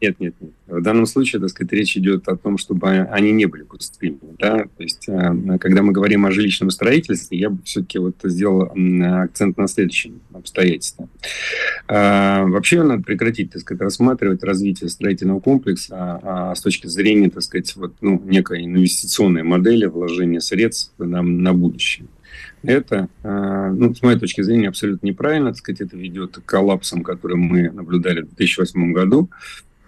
нет, 0.00 0.18
нет, 0.18 0.34
нет. 0.40 0.52
В 0.66 0.82
данном 0.82 1.06
случае, 1.06 1.40
так 1.40 1.50
сказать, 1.50 1.72
речь 1.72 1.96
идет 1.96 2.28
о 2.28 2.36
том, 2.36 2.56
чтобы 2.58 2.88
они 2.88 3.32
не 3.32 3.46
были 3.46 3.64
пустыми. 3.64 4.18
Да? 4.38 4.64
То 4.64 4.82
есть, 4.82 5.08
э, 5.08 5.58
когда 5.58 5.82
мы 5.82 5.92
говорим 5.92 6.26
о 6.26 6.30
жилищном 6.30 6.70
строительстве, 6.70 7.38
я 7.38 7.50
бы 7.50 7.62
все-таки 7.64 7.98
вот 7.98 8.16
сделал 8.24 8.70
акцент 9.22 9.58
на 9.58 9.68
следующем 9.68 10.20
обстоятельстве. 10.32 11.08
А, 11.88 12.44
вообще 12.44 12.82
надо 12.82 13.02
прекратить, 13.02 13.50
так 13.50 13.60
сказать, 13.62 13.82
рассматривать 13.82 14.42
развитие 14.42 14.88
строительного 14.88 15.40
комплекса 15.40 16.20
а, 16.22 16.50
а 16.50 16.54
с 16.54 16.60
точки 16.60 16.86
зрения, 16.86 17.30
так 17.30 17.42
сказать, 17.42 17.74
вот, 17.76 17.94
ну, 18.00 18.22
некой 18.24 18.64
инвестиционной 18.64 19.42
модели 19.42 19.86
вложения 19.86 20.40
средств 20.40 20.92
нам 20.98 21.42
на 21.42 21.52
будущее. 21.52 22.06
Это, 22.62 23.08
э, 23.22 23.72
ну, 23.74 23.94
с 23.94 24.02
моей 24.02 24.18
точки 24.18 24.42
зрения, 24.42 24.68
абсолютно 24.68 25.06
неправильно. 25.06 25.50
Так 25.50 25.58
сказать, 25.58 25.80
это 25.80 25.96
ведет 25.96 26.36
к 26.36 26.44
коллапсам, 26.44 27.02
которые 27.02 27.38
мы 27.38 27.70
наблюдали 27.70 28.20
в 28.20 28.34
2008 28.34 28.92
году. 28.92 29.30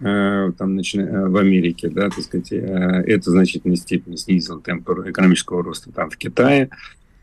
Э, 0.04 0.50
там, 0.58 0.78
э, 0.78 1.28
в 1.28 1.36
Америке, 1.36 1.88
да, 1.88 2.10
так 2.10 2.24
сказать, 2.24 2.50
э, 2.50 2.56
это 2.56 3.30
в 3.30 3.32
значительной 3.32 3.76
степени 3.76 4.16
снизило 4.16 4.60
темп 4.60 4.90
экономического 5.06 5.62
роста 5.62 5.92
там 5.92 6.10
в 6.10 6.16
Китае. 6.16 6.70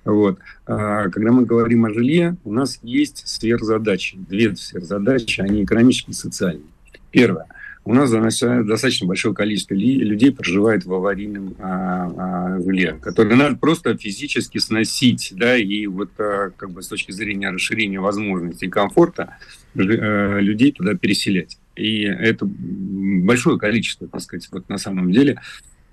Вот. 0.06 0.40
А 0.66 1.10
когда 1.10 1.34
мы 1.34 1.46
говорим 1.46 1.86
о 1.86 1.94
жилье, 1.94 2.38
у 2.46 2.54
нас 2.54 2.80
есть 2.82 3.28
сверхзадачи, 3.28 4.18
две 4.18 4.56
сверхзадачи, 4.56 5.42
они 5.42 5.64
экономические 5.64 6.14
и 6.14 6.16
социальные. 6.16 6.64
Первое. 7.12 7.48
У 7.84 7.94
нас 7.94 8.12
достаточно 8.12 9.08
большое 9.08 9.34
количество 9.34 9.74
людей 9.74 10.32
проживает 10.32 10.86
в 10.86 10.94
аварийном 10.94 11.56
а, 11.60 12.56
а, 12.56 12.62
жилье, 12.62 12.98
которое 13.02 13.36
надо 13.36 13.56
просто 13.56 13.98
физически 13.98 14.58
сносить, 14.60 15.34
да, 15.36 15.58
и 15.58 15.88
вот 15.88 16.12
а, 16.20 16.52
как 16.56 16.72
бы 16.72 16.84
с 16.84 16.88
точки 16.88 17.12
зрения 17.12 17.50
расширения 17.50 18.00
возможностей 18.00 18.68
и 18.68 18.70
комфорта 18.70 19.38
людей 19.74 20.72
туда 20.72 20.94
переселять. 20.96 21.58
И 21.80 22.02
это 22.04 22.46
большое 22.46 23.58
количество, 23.58 24.08
так 24.08 24.22
сказать, 24.22 24.48
вот 24.52 24.70
на 24.70 24.78
самом 24.78 25.12
деле, 25.12 25.40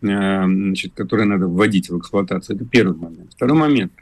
э, 0.03 0.45
значит, 0.45 0.93
которое 0.95 1.25
надо 1.25 1.47
вводить 1.47 1.89
в 1.89 1.99
эксплуатацию. 1.99 2.57
Это 2.57 2.65
первый 2.65 2.97
момент. 2.97 3.33
Второй 3.33 3.59
момент. 3.59 3.93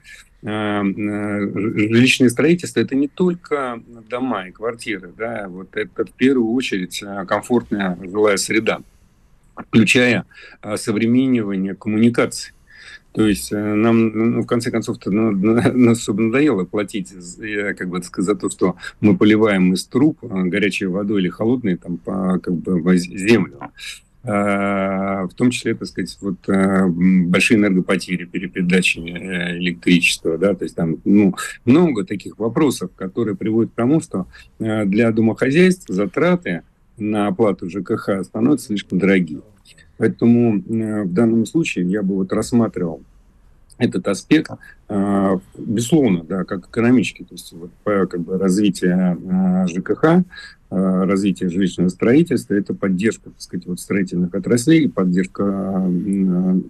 жилищное 0.43 2.29
строительство– 2.29 2.81
это 2.81 2.95
не 2.95 3.09
только 3.09 3.83
дома 4.11 4.49
и 4.49 4.51
квартиры, 4.51 5.11
да, 5.17 5.47
вот 5.49 5.75
это 5.75 6.05
в 6.05 6.13
первую 6.13 6.53
очередь 6.53 7.03
комфортная 7.27 7.97
жилая 8.03 8.37
среда, 8.37 8.81
включая 9.57 10.27
современнивание 10.77 11.75
коммуникаций. 11.75 12.53
То 13.15 13.29
есть 13.29 13.53
э, 13.53 13.57
нам, 13.57 14.09
ну, 14.09 14.43
в 14.43 14.47
конце 14.47 14.73
концов-то 14.73 15.11
ну, 15.13 15.31
нас 15.73 15.99
особо 15.99 16.23
надоело 16.23 16.65
платить 16.65 17.15
как 17.79 17.89
бы, 17.89 18.03
сказать, 18.03 18.27
за 18.27 18.35
то, 18.35 18.51
что 18.51 18.77
мы 19.01 19.17
поливаем 19.17 19.73
из 19.73 19.87
труб 19.87 20.19
э, 20.23 20.27
горячей 20.27 20.87
водой 20.87 21.21
или 21.21 21.29
холодной 21.29 21.77
там, 21.77 21.97
по 21.99 22.41
как 22.41 22.55
бы, 22.55 22.99
землю. 22.99 23.71
А, 24.27 25.29
в 25.29 25.35
том 25.35 25.51
числе, 25.51 25.75
так 25.75 25.87
сказать, 25.87 26.17
вот 26.23 26.49
э, 26.49 26.87
большие 26.89 27.59
энергопотери 27.59 28.25
при 28.25 28.47
передаче 28.47 29.01
электричества, 29.01 30.37
да, 30.37 30.55
то 30.55 30.65
есть 30.65 30.75
там 30.75 30.97
ну, 31.05 31.35
много 31.67 32.05
таких 32.05 32.39
вопросов, 32.39 32.91
которые 32.97 33.37
приводят 33.37 33.73
к 33.73 33.77
тому, 33.77 34.01
что 34.01 34.27
для 34.59 35.13
домохозяйств 35.13 35.85
затраты 35.89 36.63
на 36.97 37.29
оплату 37.29 37.69
ЖКХ 37.69 38.25
становятся 38.25 38.69
слишком 38.69 38.99
дорогие. 38.99 39.43
Поэтому 39.97 40.61
в 40.61 41.13
данном 41.13 41.47
случае 41.47 41.87
я 41.87 42.03
бы 42.03 42.17
вот 42.17 42.33
рассматривал 42.33 43.03
этот 43.79 44.07
аспект, 44.09 44.51
а, 44.89 45.41
безусловно, 45.57 46.25
да, 46.25 46.45
как 46.45 46.69
экономический, 46.69 47.25
то 47.25 47.35
есть 47.35 47.53
вот, 47.53 47.71
как 47.85 48.21
бы 48.21 48.39
развитие 48.39 49.19
а, 49.31 49.67
ЖКХ, 49.67 50.25
а, 50.71 51.05
развитие 51.07 51.49
жилищного 51.49 51.89
строительства, 51.89 52.55
это 52.55 52.75
поддержка, 52.75 53.31
так 53.31 53.41
сказать, 53.41 53.67
вот 53.67 53.81
строительных 53.81 54.35
отраслей, 54.35 54.89
поддержка 54.89 55.91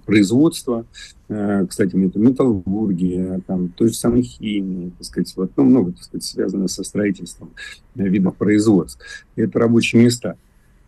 производства, 0.06 0.86
кстати, 1.26 1.96
металлургии, 1.96 3.42
там, 3.46 3.68
той 3.70 3.88
же 3.88 3.94
самой 3.94 4.22
химии, 4.22 4.92
так 4.98 5.06
сказать, 5.06 5.32
вот, 5.36 5.50
ну, 5.56 5.64
много, 5.64 5.92
так 5.92 6.04
сказать, 6.04 6.24
связано 6.24 6.68
со 6.68 6.84
строительством 6.84 7.50
видов 7.94 8.36
производств. 8.36 9.00
Это 9.36 9.58
рабочие 9.58 10.02
места. 10.02 10.36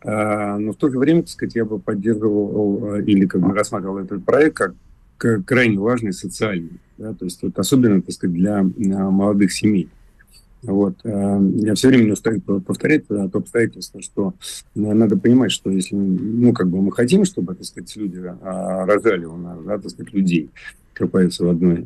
Но 0.07 0.73
в 0.73 0.77
то 0.77 0.88
же 0.88 0.99
время, 0.99 1.23
так 1.23 1.31
сказать, 1.31 1.57
я 1.57 1.64
бы 1.64 1.79
поддерживал 1.81 2.97
или 3.01 3.27
как 3.27 3.40
бы 3.40 3.53
рассматривал 3.53 3.99
этот 3.99 4.25
проект 4.25 4.57
как 5.19 5.45
крайне 5.45 5.79
важный 5.79 6.12
социальный, 6.12 6.79
да, 6.99 7.12
то 7.14 7.25
есть 7.25 7.42
вот 7.42 7.59
особенно, 7.59 8.03
так 8.03 8.12
сказать, 8.12 8.37
для 8.37 8.62
молодых 8.62 9.53
семей. 9.53 9.88
Вот. 10.62 10.97
Э, 11.05 11.38
я 11.57 11.75
все 11.75 11.88
время 11.88 12.14
устаю 12.14 12.40
повторять 12.40 13.07
то 13.07 13.31
обстоятельство, 13.33 14.03
что 14.03 14.35
э, 14.75 14.81
надо 14.81 15.16
понимать, 15.16 15.53
что 15.53 15.71
если 15.71 15.95
ну, 15.95 16.53
как 16.53 16.69
бы 16.69 16.83
мы 16.83 16.92
хотим, 16.92 17.25
чтобы, 17.25 17.55
так 17.55 17.64
сказать, 17.64 17.95
люди 17.97 18.19
рожали 18.42 19.25
у 19.27 19.37
нас, 19.37 19.59
да, 19.64 19.79
так 19.79 19.90
сказать, 19.90 20.12
людей, 20.12 20.51
как 20.92 21.11
поется 21.11 21.45
в 21.45 21.51
одной 21.51 21.83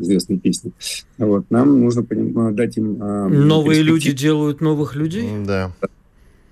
известной 0.00 0.38
песне, 0.38 0.72
вот, 1.18 1.50
нам 1.50 1.80
нужно 1.80 2.02
дать 2.52 2.76
им... 2.76 2.98
Новые 2.98 3.82
люди 3.82 4.12
делают 4.12 4.60
новых 4.60 4.96
людей? 4.96 5.28
Да. 5.46 5.70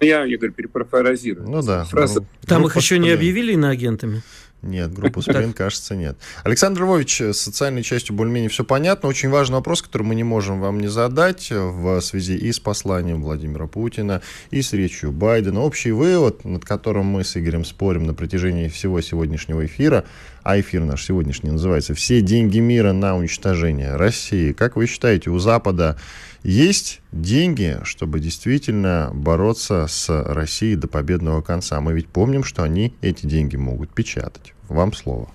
Я, 0.02 0.24
я 0.24 0.36
говорю, 0.36 0.52
перепарафразирую. 0.52 1.48
Ну 1.48 1.62
да. 1.62 1.84
Фраза... 1.84 2.20
Ну, 2.20 2.26
Там 2.46 2.66
их 2.66 2.76
еще 2.76 2.98
не 2.98 3.10
объявили 3.10 3.52
иноагентами? 3.52 4.22
Нет, 4.62 4.92
группу 4.92 5.22
Сплин, 5.22 5.52
кажется, 5.52 5.96
нет. 5.96 6.16
Александр 6.44 6.82
Львович, 6.82 7.20
с 7.20 7.38
социальной 7.38 7.82
частью 7.82 8.14
более-менее 8.14 8.48
все 8.48 8.62
понятно. 8.62 9.08
Очень 9.08 9.28
важный 9.28 9.56
вопрос, 9.56 9.82
который 9.82 10.04
мы 10.04 10.14
не 10.14 10.22
можем 10.22 10.60
вам 10.60 10.78
не 10.78 10.86
задать 10.86 11.50
в 11.50 12.00
связи 12.00 12.36
и 12.36 12.52
с 12.52 12.60
посланием 12.60 13.22
Владимира 13.22 13.66
Путина, 13.66 14.22
и 14.52 14.62
с 14.62 14.72
речью 14.72 15.10
Байдена. 15.10 15.60
Общий 15.60 15.90
вывод, 15.90 16.44
над 16.44 16.64
которым 16.64 17.06
мы 17.06 17.24
с 17.24 17.36
Игорем 17.36 17.64
спорим 17.64 18.04
на 18.04 18.14
протяжении 18.14 18.68
всего 18.68 19.00
сегодняшнего 19.00 19.66
эфира, 19.66 20.04
а 20.44 20.60
эфир 20.60 20.84
наш 20.84 21.04
сегодняшний 21.04 21.50
называется 21.50 21.94
«Все 21.94 22.20
деньги 22.20 22.60
мира 22.60 22.92
на 22.92 23.16
уничтожение 23.16 23.96
России». 23.96 24.52
Как 24.52 24.76
вы 24.76 24.86
считаете, 24.86 25.30
у 25.30 25.40
Запада 25.40 25.98
есть 26.42 27.00
деньги, 27.12 27.78
чтобы 27.84 28.18
действительно 28.20 29.10
бороться 29.14 29.86
с 29.88 30.08
Россией 30.08 30.76
до 30.76 30.88
победного 30.88 31.40
конца. 31.40 31.80
Мы 31.80 31.92
ведь 31.92 32.08
помним, 32.08 32.42
что 32.42 32.62
они 32.62 32.94
эти 33.00 33.26
деньги 33.26 33.56
могут 33.56 33.90
печатать. 33.90 34.54
Вам 34.68 34.92
слово. 34.92 35.28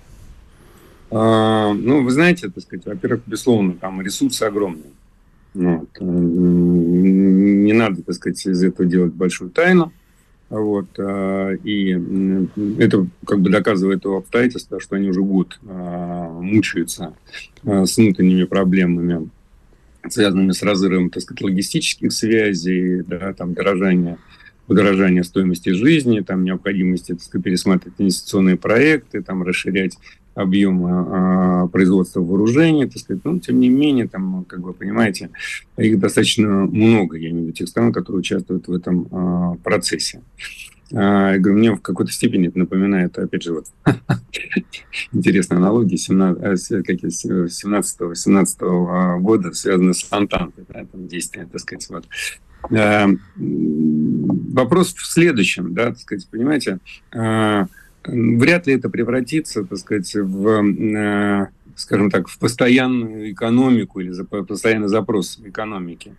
А, 1.10 1.72
ну, 1.72 2.04
вы 2.04 2.10
знаете, 2.10 2.50
так 2.50 2.62
сказать, 2.62 2.84
во-первых, 2.84 3.22
безусловно, 3.26 3.74
там 3.74 4.02
ресурсы 4.02 4.42
огромные. 4.42 4.90
Вот. 5.54 5.88
Э, 5.98 6.04
не 6.04 7.72
надо, 7.72 8.02
так 8.02 8.14
сказать, 8.14 8.44
из 8.46 8.62
этого 8.62 8.86
делать 8.86 9.14
большую 9.14 9.50
тайну. 9.50 9.92
Вот, 10.50 10.88
а, 10.98 11.52
и 11.62 11.90
это 12.78 13.06
как 13.26 13.40
бы 13.40 13.50
доказывает 13.50 14.02
то 14.02 14.16
обстоятельство, 14.16 14.80
что 14.80 14.96
они 14.96 15.10
уже 15.10 15.20
год 15.20 15.60
а, 15.68 16.40
мучаются 16.40 17.12
с 17.62 17.96
внутренними 17.98 18.44
проблемами 18.44 19.28
связанными 20.12 20.52
с 20.52 20.62
разрывом, 20.62 21.10
так 21.10 21.22
сказать, 21.22 21.42
логистических 21.42 22.12
связей, 22.12 23.02
да, 23.02 23.32
там, 23.32 23.54
дорожания, 23.54 24.18
удорожания 24.66 25.22
стоимости 25.22 25.70
жизни, 25.70 26.20
там, 26.20 26.44
необходимости, 26.44 27.12
так 27.12 27.22
сказать, 27.22 27.44
пересматривать 27.44 27.94
инвестиционные 27.98 28.56
проекты, 28.56 29.22
там, 29.22 29.42
расширять 29.42 29.96
объем 30.38 30.86
а, 30.86 31.68
производства 31.68 32.20
вооружений, 32.20 32.86
так 32.86 32.98
сказать. 32.98 33.24
Но, 33.24 33.38
тем 33.38 33.60
не 33.60 33.68
менее, 33.68 34.08
там, 34.08 34.44
как 34.46 34.60
вы 34.60 34.72
понимаете, 34.72 35.30
их 35.76 35.98
достаточно 35.98 36.48
много, 36.48 37.16
я 37.16 37.30
имею 37.30 37.44
в 37.44 37.48
виду 37.48 37.56
тех 37.56 37.68
стран, 37.68 37.92
которые 37.92 38.20
участвуют 38.20 38.68
в 38.68 38.72
этом 38.72 39.08
а, 39.10 39.56
процессе. 39.62 40.22
А, 40.94 41.32
я 41.32 41.38
говорю, 41.38 41.58
мне 41.58 41.72
в 41.72 41.80
какой-то 41.80 42.12
степени 42.12 42.48
это 42.48 42.58
напоминает, 42.58 43.18
опять 43.18 43.42
же, 43.42 43.54
вот 43.54 43.66
интересная 45.12 45.58
аналогия 45.58 45.96
17-18 45.96 48.56
а, 48.60 49.18
года, 49.18 49.52
связанная 49.52 49.92
с 49.92 50.06
Антантой, 50.10 50.64
там 50.64 50.86
действия, 51.08 51.46
так 51.50 51.60
сказать, 51.60 51.86
вот. 51.90 52.04
А, 52.70 53.08
вопрос 53.36 54.94
в 54.94 55.04
следующем, 55.04 55.74
да, 55.74 55.86
так 55.86 55.98
сказать, 55.98 56.28
понимаете, 56.28 56.78
вряд 58.08 58.66
ли 58.66 58.74
это 58.74 58.90
превратится, 58.90 59.64
так 59.64 59.78
сказать, 59.78 60.14
в 60.14 61.48
скажем 61.78 62.10
так, 62.10 62.28
в 62.28 62.38
постоянную 62.38 63.32
экономику 63.32 64.00
или 64.00 64.12
постоянный 64.22 64.88
запрос 64.88 65.38
экономики. 65.44 66.12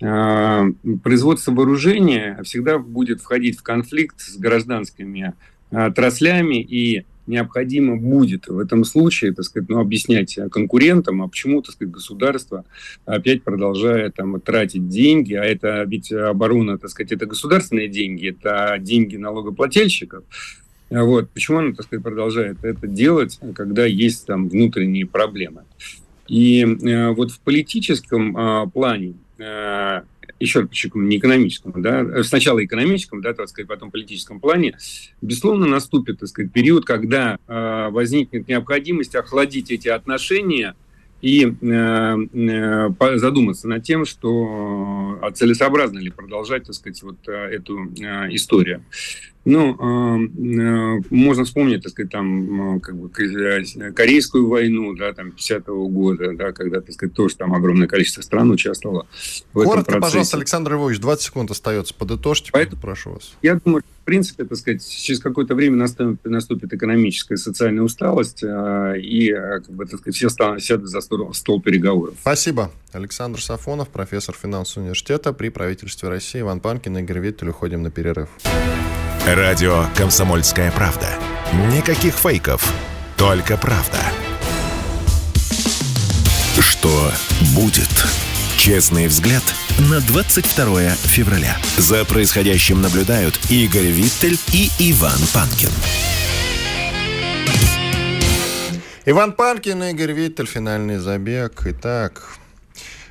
Э, 0.00 0.70
производство 1.02 1.52
вооружения 1.52 2.38
всегда 2.44 2.78
будет 2.78 3.20
входить 3.20 3.58
в 3.58 3.62
конфликт 3.62 4.20
с 4.20 4.36
гражданскими 4.36 5.32
отраслями, 5.70 6.62
и 6.62 7.04
необходимо 7.26 7.96
будет 7.96 8.48
в 8.48 8.58
этом 8.58 8.84
случае, 8.84 9.34
так 9.34 9.44
сказать, 9.44 9.68
ну, 9.68 9.80
объяснять 9.80 10.38
конкурентам, 10.50 11.22
а 11.22 11.28
почему, 11.28 11.60
так 11.62 11.74
сказать, 11.74 11.92
государство 11.92 12.64
опять 13.04 13.42
продолжает 13.42 14.14
там 14.14 14.40
тратить 14.40 14.88
деньги, 14.88 15.34
а 15.34 15.44
это 15.44 15.84
ведь 15.84 16.10
оборона, 16.10 16.78
так 16.78 16.90
сказать, 16.90 17.12
это 17.12 17.26
государственные 17.26 17.88
деньги, 17.88 18.30
это 18.30 18.76
деньги 18.78 19.16
налогоплательщиков. 19.16 20.24
Вот. 20.90 21.30
Почему 21.30 21.58
оно, 21.58 21.74
так 21.74 21.86
сказать, 21.86 22.02
продолжает 22.02 22.64
это 22.64 22.86
делать, 22.86 23.38
когда 23.54 23.84
есть 23.84 24.26
там 24.26 24.48
внутренние 24.48 25.06
проблемы? 25.06 25.64
И 26.26 26.62
э, 26.62 27.10
вот 27.10 27.30
в 27.30 27.40
политическом 27.40 28.36
э, 28.36 28.70
плане 28.70 29.14
Э, 29.38 30.02
еще 30.40 30.60
раз 30.60 30.68
подчеркну, 30.68 31.02
не 31.02 31.18
экономическом, 31.18 31.80
да, 31.80 32.00
э, 32.00 32.22
сначала 32.22 32.64
экономическом, 32.64 33.22
да, 33.22 33.34
так 33.34 33.48
сказать, 33.48 33.68
потом 33.68 33.90
политическом 33.90 34.40
плане, 34.40 34.76
безусловно, 35.20 35.66
наступит, 35.66 36.20
так 36.20 36.28
сказать, 36.28 36.52
период, 36.52 36.84
когда 36.84 37.38
э, 37.46 37.88
возникнет 37.90 38.46
необходимость 38.48 39.14
охладить 39.14 39.70
эти 39.70 39.88
отношения 39.88 40.74
и 41.22 41.44
э, 41.44 42.16
э, 42.32 43.18
задуматься 43.18 43.68
над 43.68 43.82
тем, 43.84 44.04
что 44.04 45.18
э, 45.22 45.30
целесообразно 45.32 45.98
ли 45.98 46.10
продолжать, 46.10 46.64
так 46.64 46.74
сказать, 46.74 47.02
вот 47.02 47.16
э, 47.28 47.32
эту 47.32 47.92
э, 48.00 48.34
историю. 48.34 48.84
Ну, 49.48 49.72
э, 49.72 50.26
э, 50.26 51.02
можно 51.08 51.44
вспомнить, 51.44 51.82
так 51.82 51.92
сказать, 51.92 52.12
там, 52.12 52.76
э, 52.76 52.80
как 52.80 52.96
бы, 52.96 53.08
Корейскую 53.08 54.46
войну, 54.46 54.94
да, 54.94 55.14
там, 55.14 55.28
50-го 55.30 55.88
года, 55.88 56.34
да, 56.34 56.52
когда, 56.52 56.82
так 56.82 56.92
сказать, 56.92 57.14
тоже 57.14 57.34
там 57.36 57.54
огромное 57.54 57.88
количество 57.88 58.20
стран 58.20 58.50
участвовало 58.50 59.06
в 59.54 59.54
Коротко, 59.54 59.80
этом 59.80 59.84
процессе. 59.84 60.00
пожалуйста, 60.00 60.36
Александр 60.36 60.72
Львович, 60.72 61.00
20 61.00 61.24
секунд 61.24 61.50
остается, 61.50 61.94
подытожьте, 61.94 62.50
Поэтому, 62.52 62.82
прошу 62.82 63.12
вас. 63.12 63.32
Я 63.40 63.54
думаю, 63.54 63.82
в 64.02 64.04
принципе, 64.04 64.44
так 64.44 64.58
сказать, 64.58 64.86
через 64.86 65.18
какое-то 65.18 65.54
время 65.54 65.76
наступит, 65.76 66.22
наступит 66.26 66.74
экономическая 66.74 67.34
и 67.34 67.38
социальная 67.38 67.82
усталость, 67.82 68.42
и, 68.42 69.32
как 69.32 69.70
бы, 69.70 69.86
так 69.86 70.00
сказать, 70.00 70.14
все 70.14 70.28
сядут 70.58 70.90
за 70.90 71.00
стол, 71.00 71.32
стол 71.32 71.62
переговоров. 71.62 72.16
Спасибо. 72.20 72.70
Александр 72.92 73.40
Сафонов, 73.40 73.88
профессор 73.88 74.34
финансового 74.34 74.88
университета 74.88 75.32
при 75.32 75.48
правительстве 75.48 76.10
России. 76.10 76.40
Иван 76.40 76.60
Панкин, 76.60 76.98
Игорь 76.98 77.20
Виттель. 77.20 77.48
Уходим 77.48 77.82
на 77.82 77.90
перерыв. 77.90 78.28
Радио 79.34 79.84
«Комсомольская 79.94 80.72
правда». 80.72 81.06
Никаких 81.70 82.14
фейков, 82.14 82.72
только 83.18 83.58
правда. 83.58 83.98
Что 86.58 87.12
будет? 87.54 87.90
Честный 88.56 89.06
взгляд 89.06 89.42
на 89.90 90.00
22 90.00 90.92
февраля. 90.92 91.58
За 91.76 92.06
происходящим 92.06 92.80
наблюдают 92.80 93.38
Игорь 93.50 93.90
Виттель 93.90 94.38
и 94.54 94.70
Иван 94.78 95.20
Панкин. 95.34 95.72
Иван 99.04 99.32
Панкин, 99.32 99.82
Игорь 99.82 100.12
Виттель, 100.12 100.46
финальный 100.46 100.96
забег. 100.96 101.60
Итак, 101.66 102.38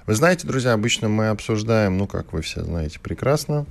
вы 0.08 0.16
знаете, 0.16 0.48
друзья, 0.48 0.74
обычно 0.74 1.10
мы 1.10 1.28
обсуждаем, 1.28 2.00
ну, 2.00 2.08
как 2.08 2.34
вы 2.34 2.42
все 2.42 2.64
знаете 2.64 3.00
прекрасно, 3.00 3.68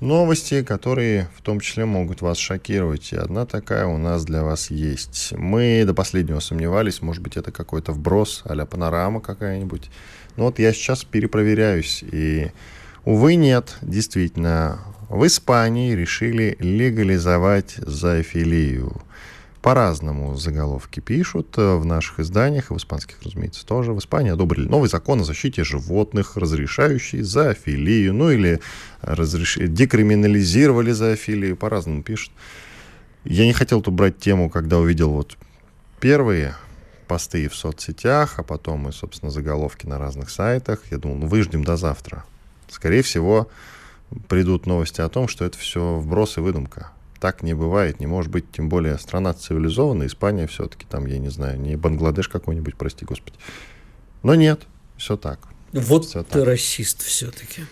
новости, 0.00 0.62
которые 0.62 1.28
в 1.36 1.42
том 1.42 1.60
числе 1.60 1.84
могут 1.84 2.20
вас 2.20 2.38
шокировать. 2.38 3.12
И 3.12 3.16
одна 3.16 3.46
такая 3.46 3.86
у 3.86 3.96
нас 3.98 4.24
для 4.24 4.42
вас 4.42 4.70
есть. 4.70 5.32
Мы 5.36 5.84
до 5.86 5.94
последнего 5.94 6.40
сомневались, 6.40 7.02
может 7.02 7.22
быть, 7.22 7.36
это 7.36 7.52
какой-то 7.52 7.92
вброс 7.92 8.42
а 8.44 8.66
панорама 8.66 9.20
какая-нибудь. 9.20 9.90
Но 10.36 10.44
вот 10.44 10.58
я 10.58 10.72
сейчас 10.72 11.04
перепроверяюсь, 11.04 12.02
и, 12.02 12.50
увы, 13.04 13.36
нет, 13.36 13.76
действительно, 13.82 14.80
в 15.08 15.26
Испании 15.26 15.94
решили 15.94 16.56
легализовать 16.58 17.74
зоофилию. 17.76 19.00
По-разному 19.64 20.36
заголовки 20.36 21.00
пишут 21.00 21.56
э, 21.56 21.76
в 21.76 21.86
наших 21.86 22.20
изданиях, 22.20 22.70
и 22.70 22.74
в 22.74 22.76
испанских, 22.76 23.16
разумеется, 23.22 23.64
тоже. 23.64 23.94
В 23.94 23.98
Испании 23.98 24.30
одобрили 24.30 24.68
новый 24.68 24.90
закон 24.90 25.22
о 25.22 25.24
защите 25.24 25.64
животных, 25.64 26.36
разрешающий 26.36 27.22
зоофилию, 27.22 28.12
ну 28.12 28.28
или 28.28 28.60
разреш... 29.00 29.56
декриминализировали 29.56 30.90
зоофилию, 30.90 31.56
по-разному 31.56 32.02
пишут. 32.02 32.30
Я 33.24 33.46
не 33.46 33.54
хотел 33.54 33.80
тут 33.80 33.94
брать 33.94 34.18
тему, 34.18 34.50
когда 34.50 34.76
увидел 34.78 35.12
вот 35.12 35.38
первые 35.98 36.56
посты 37.08 37.48
в 37.48 37.54
соцсетях, 37.54 38.34
а 38.36 38.42
потом 38.42 38.90
и, 38.90 38.92
собственно, 38.92 39.30
заголовки 39.30 39.86
на 39.86 39.98
разных 39.98 40.28
сайтах. 40.28 40.80
Я 40.90 40.98
думал, 40.98 41.16
ну 41.16 41.26
выждем 41.26 41.64
до 41.64 41.78
завтра. 41.78 42.24
Скорее 42.68 43.00
всего, 43.00 43.48
придут 44.28 44.66
новости 44.66 45.00
о 45.00 45.08
том, 45.08 45.26
что 45.26 45.46
это 45.46 45.56
все 45.56 45.94
вброс 45.94 46.36
и 46.36 46.40
выдумка 46.40 46.90
так 47.24 47.42
не 47.42 47.54
бывает, 47.54 48.00
не 48.00 48.06
может 48.06 48.30
быть, 48.30 48.52
тем 48.52 48.68
более 48.68 48.98
страна 48.98 49.32
цивилизованная, 49.32 50.08
Испания 50.08 50.46
все-таки 50.46 50.84
там, 50.86 51.06
я 51.06 51.16
не 51.16 51.30
знаю, 51.30 51.58
не 51.58 51.74
Бангладеш 51.74 52.28
какой-нибудь, 52.28 52.76
прости 52.76 53.06
господи. 53.06 53.38
Но 54.22 54.34
нет, 54.34 54.60
все 54.98 55.16
так. 55.16 55.38
Вот 55.72 56.04
все 56.04 56.22
ты 56.22 56.40
так. 56.40 56.44
расист 56.44 57.00
все-таки. 57.00 57.62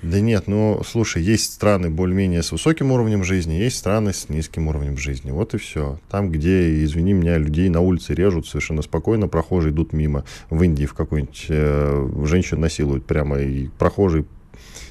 Да 0.00 0.18
нет, 0.20 0.44
ну, 0.46 0.80
слушай, 0.82 1.22
есть 1.22 1.52
страны 1.52 1.90
более-менее 1.90 2.42
с 2.42 2.52
высоким 2.52 2.90
уровнем 2.90 3.22
жизни, 3.22 3.52
есть 3.52 3.76
страны 3.76 4.14
с 4.14 4.30
низким 4.30 4.66
уровнем 4.68 4.96
жизни. 4.96 5.30
Вот 5.30 5.52
и 5.52 5.58
все. 5.58 5.98
Там, 6.08 6.30
где, 6.30 6.82
извини 6.82 7.12
меня, 7.12 7.36
людей 7.36 7.68
на 7.68 7.82
улице 7.82 8.14
режут 8.14 8.46
совершенно 8.46 8.80
спокойно, 8.80 9.28
прохожие 9.28 9.74
идут 9.74 9.92
мимо. 9.92 10.24
В 10.48 10.62
Индии 10.62 10.86
в 10.86 10.94
какой-нибудь 10.94 11.44
э, 11.50 12.08
женщину 12.24 12.62
насилуют 12.62 13.04
прямо, 13.04 13.40
и 13.40 13.68
прохожий 13.78 14.24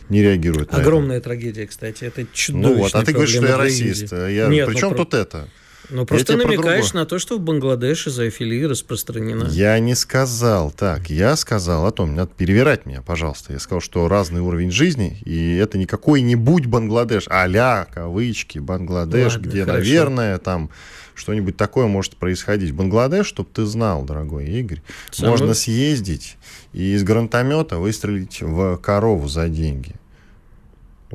не 0.09 0.21
реагируют 0.21 0.73
Огромная 0.73 1.19
трагедия, 1.21 1.67
кстати. 1.67 2.05
Это 2.05 2.25
чудовищная 2.31 2.75
Ну 2.75 2.81
вот, 2.81 2.95
а 2.95 3.03
ты 3.03 3.11
говоришь, 3.11 3.35
что 3.35 3.45
я 3.45 3.57
расист. 3.57 4.11
Я... 4.11 4.47
Нет, 4.47 4.67
Причем 4.67 4.89
ну, 4.89 4.95
тут 4.95 5.11
про... 5.11 5.17
это? 5.17 5.49
Ну, 5.89 6.05
просто 6.05 6.37
намекаешь 6.37 6.93
на 6.93 7.05
то, 7.05 7.19
что 7.19 7.37
в 7.37 7.41
Бангладеше 7.41 8.09
зоофилия 8.09 8.67
распространена. 8.67 9.47
Я 9.49 9.77
не 9.79 9.95
сказал 9.95 10.71
так. 10.71 11.09
Я 11.09 11.35
сказал 11.35 11.85
о 11.85 11.91
том, 11.91 12.15
надо 12.15 12.31
перевирать 12.35 12.85
меня, 12.85 13.01
пожалуйста. 13.01 13.53
Я 13.53 13.59
сказал, 13.59 13.81
что 13.81 14.07
разный 14.07 14.41
уровень 14.41 14.71
жизни, 14.71 15.17
и 15.25 15.55
это 15.57 15.77
не 15.77 15.85
какой-нибудь 15.85 16.65
Бангладеш, 16.65 17.25
а 17.29 17.85
кавычки, 17.85 18.59
Бангладеш, 18.59 19.33
Ладно, 19.33 19.47
где, 19.47 19.65
хорошо. 19.65 19.79
наверное, 19.79 20.37
там 20.37 20.69
что-нибудь 21.13 21.57
такое 21.57 21.87
может 21.87 22.17
происходить. 22.17 22.73
Бангладеш, 22.73 23.25
чтобы 23.25 23.49
ты 23.53 23.65
знал, 23.65 24.03
дорогой 24.03 24.47
Игорь, 24.47 24.81
Само... 25.11 25.31
можно 25.31 25.53
съездить 25.53 26.37
и 26.73 26.93
из 26.93 27.03
гранатомета 27.03 27.77
выстрелить 27.77 28.41
в 28.41 28.77
корову 28.77 29.27
за 29.27 29.47
деньги. 29.47 29.95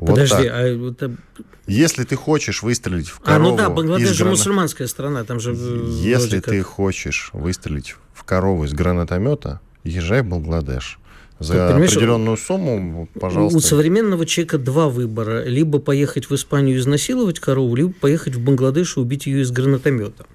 Вот 0.01 0.15
Подожди, 0.15 0.35
так. 0.35 0.51
а 0.51 0.61
это... 0.61 1.15
Если 1.67 2.03
ты 2.03 2.15
хочешь 2.15 2.63
выстрелить 2.63 3.07
в 3.07 3.19
корову... 3.19 3.49
А, 3.49 3.51
ну 3.51 3.55
да, 3.55 3.69
Бангладеш 3.69 4.09
же 4.09 4.23
грана... 4.23 4.31
мусульманская 4.31 4.87
страна, 4.87 5.23
там 5.23 5.39
же... 5.39 5.53
Если 5.53 6.39
ты 6.39 6.63
хочешь 6.63 7.29
выстрелить 7.33 7.95
в 8.11 8.23
корову 8.23 8.65
из 8.65 8.73
гранатомета, 8.73 9.61
езжай 9.83 10.23
в 10.23 10.25
Бангладеш. 10.25 10.97
За 11.37 11.75
определенную 11.75 12.35
сумму, 12.37 13.09
пожалуйста. 13.19 13.57
У 13.57 13.61
современного 13.61 14.25
человека 14.25 14.57
два 14.57 14.89
выбора. 14.89 15.43
Либо 15.43 15.77
поехать 15.77 16.31
в 16.31 16.35
Испанию 16.35 16.79
изнасиловать 16.79 17.39
корову, 17.39 17.75
либо 17.75 17.93
поехать 17.93 18.35
в 18.35 18.43
Бангладеш 18.43 18.97
и 18.97 18.99
убить 18.99 19.27
ее 19.27 19.41
из 19.41 19.51
гранатомета. 19.51 20.25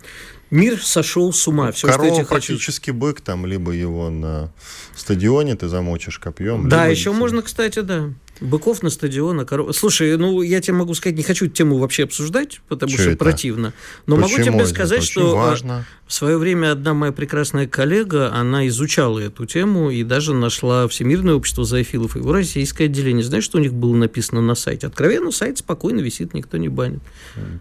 Мир 0.51 0.81
сошел 0.81 1.33
с 1.33 1.49
ума. 1.49 1.73
Все, 1.73 1.89
Корова 1.89 2.15
что 2.15 2.25
практически 2.25 2.91
хочу... 2.91 2.99
бык, 2.99 3.21
там, 3.21 3.47
либо 3.47 3.73
его 3.73 4.11
на 4.11 4.53
стадионе 4.95 5.57
ты 5.57 5.67
замочишь 5.67 6.21
копьем. 6.21 6.69
Да, 6.69 6.87
еще 6.87 7.11
можно, 7.11 7.43
кстати, 7.43 7.81
да. 7.81 8.11
Быков 8.41 8.83
на 8.83 8.91
стадион, 8.91 9.41
а 9.41 9.45
коров... 9.45 9.75
Слушай, 9.75 10.17
ну 10.17 10.43
я 10.43 10.61
тебе 10.61 10.75
могу 10.75 10.95
сказать, 10.95 11.17
не 11.17 11.23
хочу 11.23 11.47
тему 11.47 11.79
вообще 11.79 12.05
обсуждать, 12.05 12.61
потому 12.69 12.93
что, 12.93 13.03
что 13.03 13.17
противно. 13.17 13.73
Но 14.07 14.17
Почему? 14.17 14.39
могу 14.39 14.45
тебе 14.45 14.67
сказать, 14.67 14.99
это 14.99 15.07
что 15.07 15.33
а, 15.33 15.51
важно. 15.51 15.87
в 16.07 16.13
свое 16.13 16.37
время 16.37 16.73
одна 16.73 16.93
моя 16.93 17.13
прекрасная 17.13 17.67
коллега, 17.67 18.33
она 18.33 18.67
изучала 18.69 19.19
эту 19.19 19.47
тему 19.47 19.91
и 19.91 20.05
даже 20.05 20.35
нашла 20.35 20.87
Всемирное 20.89 21.35
общество 21.35 21.65
зоофилов 21.65 22.17
и 22.17 22.19
его 22.19 22.33
российское 22.33 22.85
отделение. 22.85 23.25
Знаешь, 23.25 23.45
что 23.45 23.59
у 23.59 23.61
них 23.61 23.73
было 23.73 23.97
написано 23.97 24.41
на 24.41 24.55
сайте? 24.55 24.87
Откровенно, 24.87 25.31
сайт 25.31 25.59
спокойно 25.59 26.01
висит, 26.01 26.35
никто 26.35 26.59
не 26.59 26.69
банит. 26.69 27.01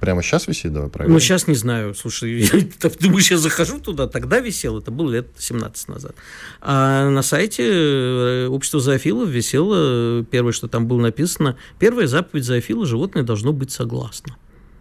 Прямо 0.01 0.21
сейчас 0.21 0.47
висит, 0.47 0.73
давай 0.73 0.89
проверим. 0.89 1.13
Ну, 1.13 1.19
сейчас 1.19 1.47
не 1.47 1.55
знаю. 1.55 1.95
Слушай, 1.95 2.41
я, 2.41 2.89
думаю, 2.99 3.21
сейчас 3.21 3.39
захожу 3.39 3.80
туда, 3.80 4.07
тогда 4.07 4.39
висел, 4.39 4.78
это 4.80 4.91
было 4.91 5.11
лет 5.11 5.28
17 5.38 5.88
назад. 5.88 6.15
А 6.61 7.09
на 7.09 7.21
сайте 7.21 7.63
э, 7.65 8.47
общества 8.47 8.80
зоофилов 8.80 9.30
висело 9.30 10.23
первое, 10.30 10.51
что 10.51 10.64
что 10.66 10.72
там 10.72 10.88
было 10.88 10.99
написано, 10.99 11.57
первая 11.78 12.07
заповедь 12.07 12.43
зоофила, 12.43 12.88
животное 12.88 13.24
должно 13.24 13.53
быть 13.53 13.72
согласно. 13.72 14.36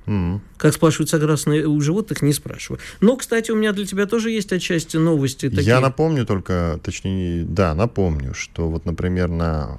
Mm-hmm. 0.06 0.40
Как 0.56 0.72
спрашивают 0.74 1.10
согласно 1.10 1.54
у 1.68 1.80
животных, 1.80 2.22
не 2.22 2.32
спрашиваю. 2.32 2.80
Но, 3.00 3.16
кстати, 3.16 3.50
у 3.50 3.56
меня 3.56 3.72
для 3.72 3.86
тебя 3.86 4.06
тоже 4.06 4.30
есть 4.30 4.52
отчасти 4.52 4.96
новости. 4.96 5.48
Такие. 5.48 5.66
Я 5.66 5.80
напомню 5.80 6.26
только, 6.26 6.78
точнее, 6.82 7.44
да, 7.44 7.74
напомню, 7.74 8.34
что 8.34 8.68
вот, 8.68 8.86
например, 8.86 9.28
на 9.28 9.78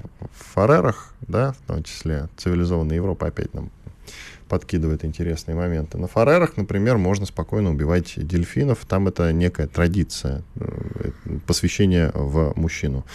Фарерах, 0.53 1.13
да, 1.21 1.53
в 1.53 1.67
том 1.67 1.83
числе 1.83 2.29
цивилизованная 2.37 2.95
Европа 2.95 3.27
опять 3.27 3.53
нам 3.53 3.71
подкидывает 4.47 5.03
интересные 5.03 5.55
моменты. 5.55 5.97
На 5.97 6.07
Фарерах, 6.07 6.57
например, 6.57 6.97
можно 6.97 7.25
спокойно 7.25 7.71
убивать 7.71 8.13
дельфинов. 8.15 8.85
Там 8.87 9.07
это 9.07 9.31
некая 9.33 9.67
традиция, 9.67 10.43
э, 10.55 11.09
посвящение 11.47 12.11
в 12.13 12.53
мужчину. 12.55 13.05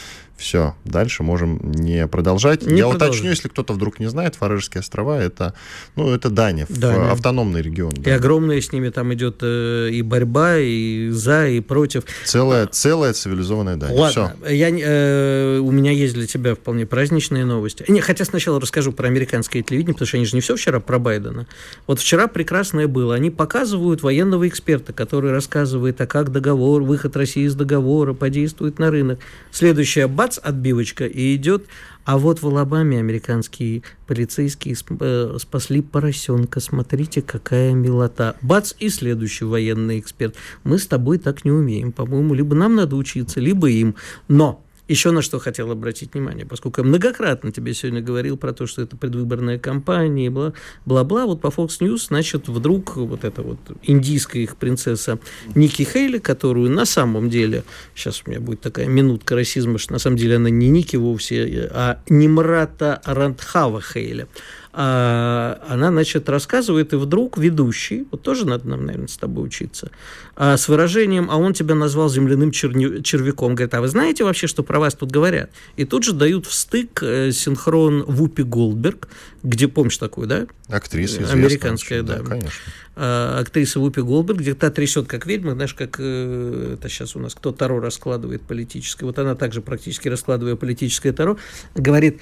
Все, 0.41 0.74
дальше 0.86 1.22
можем 1.22 1.61
не 1.70 2.07
продолжать. 2.07 2.62
Не 2.62 2.78
Я 2.78 2.88
продолжим. 2.88 3.09
уточню, 3.11 3.30
если 3.30 3.49
кто-то 3.49 3.74
вдруг 3.74 4.01
не 4.01 4.07
знает, 4.07 4.36
Фарерские 4.36 4.80
острова 4.80 5.20
это, 5.20 5.53
ну, 5.97 6.09
это 6.09 6.30
Дания, 6.30 6.66
Дания. 6.70 7.11
автономный 7.12 7.61
регион. 7.61 7.93
И 7.93 8.09
огромная 8.09 8.59
с 8.59 8.72
ними 8.72 8.88
там 8.88 9.12
идет 9.12 9.41
э, 9.43 9.91
и 9.93 10.01
борьба, 10.01 10.57
и 10.57 11.11
за, 11.11 11.47
и 11.47 11.61
против. 11.61 12.05
Целая, 12.24 12.66
целая 12.66 13.12
цивилизованная 13.12 13.76
Дания. 13.76 13.99
Ладно, 13.99 14.34
Все. 14.43 14.55
Я, 14.55 14.70
э, 14.70 15.59
у 15.59 15.70
меня 15.70 15.91
есть 15.91 16.14
для 16.14 16.26
тебя 16.26 16.55
вполне 16.55 16.86
праздничные 16.86 17.45
новости. 17.45 17.84
Не, 17.88 18.01
хотя 18.01 18.24
сначала 18.24 18.59
расскажу 18.59 18.93
про 18.93 19.09
американское 19.09 19.62
телевидение, 19.62 19.93
потому 19.93 20.09
что 20.09 20.16
они 20.16 20.24
же 20.24 20.36
не 20.36 20.41
все 20.41 20.57
вчера 20.57 20.80
про 20.80 20.99
Байдена. 20.99 21.47
Вот 21.86 22.01
вчера 22.01 22.28
прекрасное 22.28 22.88
было. 22.88 23.14
Они 23.14 23.30
показывают 23.30 24.03
военного 24.03 24.49
эксперта, 24.49 24.95
который 24.95 25.32
рассказывает, 25.32 26.01
а 26.01 26.07
как 26.07 26.32
договор, 26.32 26.82
выход 26.82 27.14
России 27.14 27.45
из 27.45 27.55
договора 27.55 28.14
подействует 28.14 28.78
на 28.78 28.91
рынок. 28.91 29.18
Следующая 29.51 30.07
бац, 30.07 30.29
бац, 30.30 30.38
отбивочка, 30.42 31.06
и 31.06 31.34
идет. 31.34 31.66
А 32.04 32.16
вот 32.16 32.42
в 32.42 32.46
Алабаме 32.46 32.98
американские 32.98 33.82
полицейские 34.06 34.76
э, 35.00 35.36
спасли 35.40 35.82
поросенка. 35.82 36.60
Смотрите, 36.60 37.20
какая 37.20 37.72
милота. 37.72 38.36
Бац, 38.40 38.72
и 38.78 38.88
следующий 38.88 39.44
военный 39.44 39.98
эксперт. 39.98 40.36
Мы 40.64 40.78
с 40.78 40.86
тобой 40.86 41.18
так 41.18 41.44
не 41.44 41.50
умеем. 41.50 41.92
По-моему, 41.92 42.34
либо 42.34 42.54
нам 42.54 42.76
надо 42.76 42.96
учиться, 42.96 43.40
либо 43.40 43.68
им. 43.68 43.96
Но 44.28 44.64
еще 44.91 45.12
на 45.12 45.22
что 45.22 45.38
хотел 45.38 45.70
обратить 45.70 46.14
внимание, 46.14 46.45
поскольку 46.45 46.80
я 46.80 46.86
многократно 46.86 47.53
тебе 47.53 47.74
сегодня 47.74 48.01
говорил 48.03 48.36
про 48.36 48.53
то, 48.53 48.66
что 48.66 48.82
это 48.82 48.97
предвыборная 48.97 49.59
кампания, 49.59 50.30
бла-бла-бла, 50.30 51.26
вот 51.26 51.41
по 51.41 51.47
Fox 51.47 51.80
News, 51.80 52.09
значит, 52.09 52.49
вдруг 52.49 52.97
вот 52.97 53.24
эта 53.24 53.43
вот 53.43 53.59
индийская 53.82 54.41
их 54.41 54.57
принцесса 54.57 55.18
Ники 55.55 55.82
Хейли, 55.82 56.18
которую 56.18 56.70
на 56.70 56.84
самом 56.84 57.30
деле, 57.30 57.62
сейчас 57.95 58.22
у 58.26 58.30
меня 58.30 58.41
будет 58.41 58.61
такая 58.61 58.86
минутка 58.86 59.36
расизма, 59.36 59.78
что 59.78 59.93
на 59.93 59.99
самом 60.01 60.16
деле 60.16 60.36
она 60.36 60.51
не 60.51 60.68
Ники 60.68 60.97
вовсе, 60.97 61.70
а 61.72 62.03
Нимрата 62.09 63.01
Рандхава 63.05 63.80
Хейли, 63.80 64.26
она, 64.72 65.88
значит, 65.90 66.28
рассказывает, 66.28 66.92
и 66.92 66.96
вдруг 66.96 67.38
ведущий, 67.38 68.06
вот 68.10 68.22
тоже 68.22 68.46
надо 68.46 68.68
нам, 68.68 68.86
наверное, 68.86 69.08
с 69.08 69.16
тобой 69.16 69.46
учиться, 69.46 69.90
а, 70.36 70.56
с 70.56 70.68
выражением, 70.68 71.28
а 71.28 71.38
он 71.38 71.54
тебя 71.54 71.74
назвал 71.74 72.08
земляным 72.08 72.52
черни- 72.52 73.02
червяком, 73.02 73.56
говорит, 73.56 73.74
а 73.74 73.80
вы 73.80 73.88
знаете 73.88 74.22
вообще, 74.22 74.46
что 74.46 74.62
про 74.62 74.78
вас 74.78 74.94
тут 74.94 75.10
говорят? 75.10 75.50
И 75.76 75.84
тут 75.84 76.04
же 76.04 76.12
дают 76.12 76.46
в 76.46 76.54
стык 76.54 77.02
э, 77.02 77.32
синхрон 77.32 78.04
Вупи 78.04 78.44
Голдберг, 78.44 79.08
где, 79.42 79.66
помнишь 79.66 79.98
такую, 79.98 80.28
да? 80.28 80.46
Актриса. 80.68 81.28
Американская, 81.30 82.02
да. 82.02 82.18
да. 82.18 82.24
конечно. 82.24 82.60
А, 82.94 83.40
актриса 83.40 83.80
Вупи 83.80 84.02
Голдберг, 84.02 84.38
где 84.38 84.54
та 84.54 84.70
трясет 84.70 85.08
как 85.08 85.26
ведьма, 85.26 85.52
знаешь, 85.54 85.74
как 85.74 85.96
э, 85.98 86.76
это 86.78 86.88
сейчас 86.88 87.16
у 87.16 87.18
нас 87.18 87.34
кто 87.34 87.50
Таро 87.50 87.80
раскладывает 87.80 88.42
политическое, 88.42 89.04
вот 89.06 89.18
она 89.18 89.34
также 89.34 89.62
практически 89.62 90.06
раскладывая 90.06 90.54
политическое 90.54 91.12
Таро, 91.12 91.38
говорит, 91.74 92.20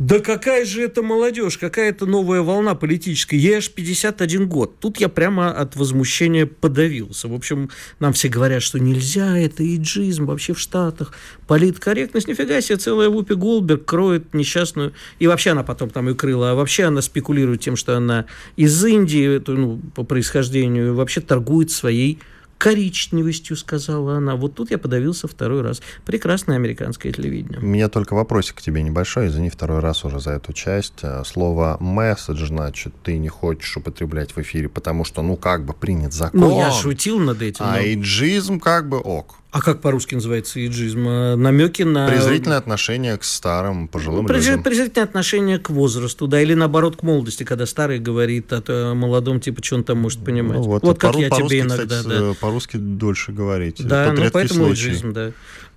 Да 0.00 0.18
какая 0.18 0.64
же 0.64 0.82
это 0.82 1.02
молодежь, 1.02 1.58
какая 1.58 1.90
это 1.90 2.06
новая 2.06 2.40
волна 2.40 2.74
политическая. 2.74 3.36
Ей 3.36 3.58
аж 3.58 3.68
51 3.68 4.48
год. 4.48 4.78
Тут 4.80 4.98
я 4.98 5.10
прямо 5.10 5.52
от 5.52 5.76
возмущения 5.76 6.46
подавился. 6.46 7.28
В 7.28 7.34
общем, 7.34 7.68
нам 7.98 8.14
все 8.14 8.28
говорят, 8.28 8.62
что 8.62 8.78
нельзя, 8.80 9.36
это 9.36 9.62
иджизм 9.62 10.24
вообще 10.24 10.54
в 10.54 10.58
Штатах. 10.58 11.12
Политкорректность, 11.46 12.28
нифига 12.28 12.62
себе, 12.62 12.78
целая 12.78 13.10
Вупи 13.10 13.34
Голдберг 13.34 13.84
кроет 13.84 14.32
несчастную. 14.32 14.94
И 15.18 15.26
вообще 15.26 15.50
она 15.50 15.64
потом 15.64 15.90
там 15.90 16.08
ее 16.08 16.14
крыла. 16.14 16.52
А 16.52 16.54
вообще 16.54 16.84
она 16.84 17.02
спекулирует 17.02 17.60
тем, 17.60 17.76
что 17.76 17.94
она 17.94 18.24
из 18.56 18.82
Индии, 18.82 19.42
ну, 19.48 19.82
по 19.94 20.02
происхождению, 20.02 20.94
вообще 20.94 21.20
торгует 21.20 21.70
своей 21.70 22.20
коричневостью, 22.60 23.56
сказала 23.56 24.18
она. 24.18 24.36
Вот 24.36 24.54
тут 24.54 24.70
я 24.70 24.76
подавился 24.76 25.26
второй 25.26 25.62
раз. 25.62 25.80
Прекрасное 26.04 26.56
американское 26.56 27.10
телевидение. 27.10 27.58
У 27.58 27.64
меня 27.64 27.88
только 27.88 28.12
вопросик 28.12 28.56
к 28.56 28.60
тебе 28.60 28.82
небольшой, 28.82 29.28
извини, 29.28 29.48
второй 29.48 29.80
раз 29.80 30.04
уже 30.04 30.20
за 30.20 30.32
эту 30.32 30.52
часть. 30.52 31.02
Э, 31.02 31.22
слово 31.24 31.78
«месседж», 31.80 32.46
значит, 32.46 32.92
ты 33.02 33.16
не 33.16 33.28
хочешь 33.28 33.78
употреблять 33.78 34.36
в 34.36 34.38
эфире, 34.42 34.68
потому 34.68 35.04
что, 35.04 35.22
ну, 35.22 35.36
как 35.36 35.64
бы 35.64 35.72
принят 35.72 36.12
закон. 36.12 36.40
Ну, 36.40 36.58
я 36.58 36.70
шутил 36.70 37.18
над 37.18 37.40
этим. 37.40 37.64
А 37.64 37.76
но... 37.76 37.94
иджизм 37.94 38.60
как 38.60 38.90
бы 38.90 38.98
ок. 38.98 39.39
А 39.52 39.60
как 39.60 39.80
по-русски 39.80 40.14
называется 40.14 40.64
иджизм? 40.64 41.08
Э, 41.08 41.34
Намеки 41.34 41.82
на... 41.82 42.06
Презрительное 42.08 42.58
отношение 42.58 43.16
к 43.18 43.24
старым, 43.24 43.88
пожилым 43.88 44.26
Презр... 44.26 44.50
людям. 44.50 44.62
Презрительное 44.62 45.04
отношение 45.04 45.58
к 45.58 45.70
возрасту, 45.70 46.28
да, 46.28 46.40
или 46.40 46.54
наоборот 46.54 46.96
к 46.96 47.02
молодости, 47.02 47.42
когда 47.42 47.66
старый 47.66 47.98
говорит 47.98 48.52
о 48.52 48.94
молодом, 48.94 49.40
типа, 49.40 49.62
что 49.64 49.76
он 49.76 49.84
там 49.84 49.98
может 49.98 50.24
понимать. 50.24 50.58
Ну, 50.58 50.62
вот, 50.62 50.82
вот 50.82 50.98
как 51.00 51.14
по- 51.14 51.18
я 51.18 51.30
тебе 51.30 51.60
иногда, 51.60 51.84
кстати, 51.84 52.06
да. 52.06 52.32
По-русски 52.40 52.76
дольше 52.76 53.32
говорить. 53.32 53.84
Да, 53.84 54.12
ну 54.12 54.30
поэтому 54.32 54.66
случай. 54.66 54.90
иджизм, 54.90 55.12
да. 55.12 55.32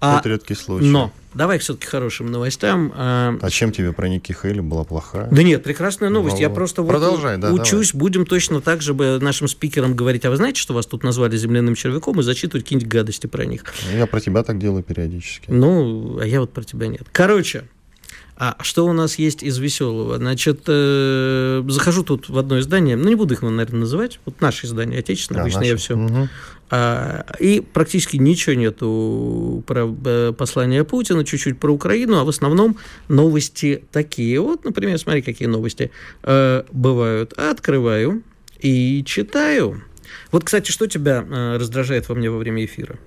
А, 0.05 0.17
Тот 0.17 0.25
редкий 0.25 0.53
случай. 0.53 0.85
Но, 0.85 1.13
давай 1.33 1.59
все-таки 1.59 1.87
хорошим 1.87 2.29
новостям. 2.29 2.91
А, 2.93 3.37
а 3.41 3.49
чем 3.49 3.71
тебе 3.71 3.93
про 3.93 4.09
Ники 4.09 4.33
Хейли 4.33 4.59
была 4.59 4.83
плохая? 4.83 5.29
Да 5.31 5.43
нет, 5.43 5.63
прекрасная 5.63 6.09
новость. 6.09 6.41
Я 6.41 6.49
просто 6.49 6.83
Продолжай, 6.83 7.37
вот 7.37 7.41
да, 7.41 7.53
учусь, 7.53 7.93
давай. 7.93 8.01
будем 8.01 8.25
точно 8.25 8.59
так 8.59 8.81
же 8.81 8.93
нашим 8.93 9.47
спикерам 9.47 9.95
говорить, 9.95 10.25
а 10.25 10.29
вы 10.29 10.35
знаете, 10.35 10.59
что 10.59 10.73
вас 10.73 10.87
тут 10.87 11.03
назвали 11.03 11.37
земляным 11.37 11.75
червяком 11.75 12.19
и 12.19 12.23
зачитывать 12.23 12.65
какие-нибудь 12.65 12.91
гадости 12.91 13.27
про 13.27 13.45
них. 13.45 13.63
Я 13.95 14.05
про 14.05 14.19
тебя 14.19 14.43
так 14.43 14.59
делаю 14.59 14.83
периодически. 14.83 15.45
Ну, 15.49 16.19
а 16.19 16.25
я 16.25 16.41
вот 16.41 16.51
про 16.51 16.63
тебя 16.63 16.87
нет. 16.87 17.03
Короче, 17.13 17.63
а 18.35 18.57
что 18.61 18.85
у 18.85 18.93
нас 18.93 19.17
есть 19.19 19.43
из 19.43 19.57
веселого? 19.57 20.17
Значит, 20.17 20.63
э, 20.67 21.63
захожу 21.67 22.03
тут 22.03 22.29
в 22.29 22.37
одно 22.37 22.59
издание, 22.59 22.97
ну 22.97 23.07
не 23.07 23.15
буду 23.15 23.35
их, 23.35 23.41
наверное, 23.41 23.81
называть, 23.81 24.19
вот 24.25 24.41
наше 24.41 24.65
издание, 24.65 24.99
отечественное, 24.99 25.37
да, 25.37 25.43
обычно 25.43 25.59
наше. 25.59 25.71
я 25.71 25.77
все. 25.77 25.95
Угу. 25.95 26.29
А, 26.75 27.23
и 27.39 27.59
практически 27.59 28.17
ничего 28.17 28.55
нету 28.55 29.63
про 29.67 29.95
э, 30.05 30.33
послание 30.35 30.83
Путина, 30.83 31.23
чуть-чуть 31.23 31.59
про 31.59 31.71
Украину, 31.71 32.17
а 32.17 32.23
в 32.23 32.29
основном 32.29 32.77
новости 33.09 33.83
такие. 33.91 34.39
Вот, 34.39 34.65
например, 34.65 34.97
смотри, 34.97 35.21
какие 35.21 35.47
новости 35.47 35.91
э, 36.23 36.63
бывают. 36.71 37.33
Открываю 37.33 38.23
и 38.59 39.03
читаю. 39.05 39.83
Вот, 40.31 40.45
кстати, 40.45 40.71
что 40.71 40.87
тебя 40.87 41.23
э, 41.23 41.57
раздражает 41.57 42.09
во 42.09 42.15
мне 42.15 42.31
во 42.31 42.39
время 42.39 42.65
эфира? 42.65 42.97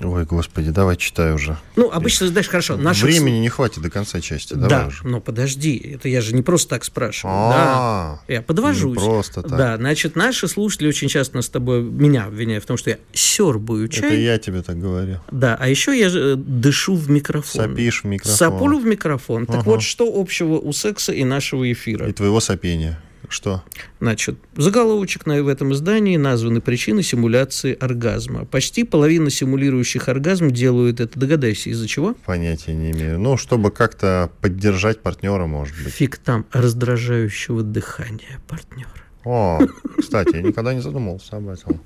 Ой, 0.00 0.24
господи, 0.24 0.70
давай 0.70 0.96
читай 0.96 1.32
уже. 1.32 1.58
Ну, 1.76 1.90
обычно, 1.90 2.26
знаешь, 2.26 2.48
хорошо. 2.48 2.76
Наших... 2.76 3.04
Времени 3.04 3.38
не 3.38 3.48
хватит 3.48 3.82
до 3.82 3.90
конца 3.90 4.20
части. 4.20 4.54
Давай 4.54 4.68
да, 4.68 4.86
уже. 4.88 5.06
но 5.06 5.20
подожди, 5.20 5.76
это 5.76 6.08
я 6.08 6.20
же 6.20 6.34
не 6.34 6.42
просто 6.42 6.70
так 6.70 6.84
спрашиваю. 6.84 7.34
А, 7.36 8.20
да, 8.26 8.34
я 8.34 8.42
подвожусь. 8.42 8.96
Не 8.96 9.04
просто 9.04 9.42
так. 9.42 9.56
Да, 9.56 9.76
значит, 9.76 10.16
наши 10.16 10.48
слушатели 10.48 10.88
очень 10.88 11.08
часто 11.08 11.40
с 11.40 11.48
тобой 11.48 11.82
меня 11.82 12.24
обвиняют 12.24 12.64
в 12.64 12.66
том, 12.66 12.76
что 12.76 12.90
я 12.90 12.98
сербую 13.12 13.88
чай. 13.88 14.06
Это 14.06 14.14
я 14.16 14.38
тебе 14.38 14.62
так 14.62 14.80
говорю. 14.80 15.20
Да, 15.30 15.56
а 15.60 15.68
еще 15.68 15.96
я 15.96 16.08
э, 16.12 16.34
дышу 16.36 16.96
в 16.96 17.10
микрофон. 17.10 17.68
Сопишь 17.68 18.02
в 18.02 18.06
микрофон. 18.06 18.36
Саполю 18.36 18.78
в 18.78 18.86
микрофон. 18.86 19.46
Так 19.46 19.64
вот, 19.66 19.82
что 19.82 20.12
общего 20.12 20.54
у 20.54 20.72
секса 20.72 21.12
и 21.12 21.24
нашего 21.24 21.70
эфира? 21.70 22.08
И 22.08 22.12
твоего 22.12 22.40
сопения. 22.40 23.00
Что? 23.28 23.62
Значит, 24.00 24.38
заголовочек 24.56 25.26
в 25.26 25.48
этом 25.48 25.72
издании 25.72 26.16
названы 26.16 26.60
причины 26.60 27.02
симуляции 27.02 27.76
оргазма. 27.78 28.44
Почти 28.44 28.84
половина 28.84 29.30
симулирующих 29.30 30.08
оргазм 30.08 30.50
делают 30.50 31.00
это. 31.00 31.18
Догадайся, 31.18 31.70
из-за 31.70 31.86
чего? 31.88 32.14
Понятия 32.26 32.74
не 32.74 32.90
имею. 32.90 33.18
Ну, 33.18 33.36
чтобы 33.36 33.70
как-то 33.70 34.30
поддержать 34.40 35.00
партнера, 35.02 35.46
может 35.46 35.76
быть. 35.82 35.92
Фиг 35.92 36.18
там 36.18 36.46
раздражающего 36.52 37.62
дыхания 37.62 38.40
партнера. 38.48 39.01
О, 39.24 39.60
кстати, 39.98 40.36
я 40.36 40.42
никогда 40.42 40.74
не 40.74 40.80
задумывался 40.80 41.36
об 41.36 41.48
этом. 41.48 41.80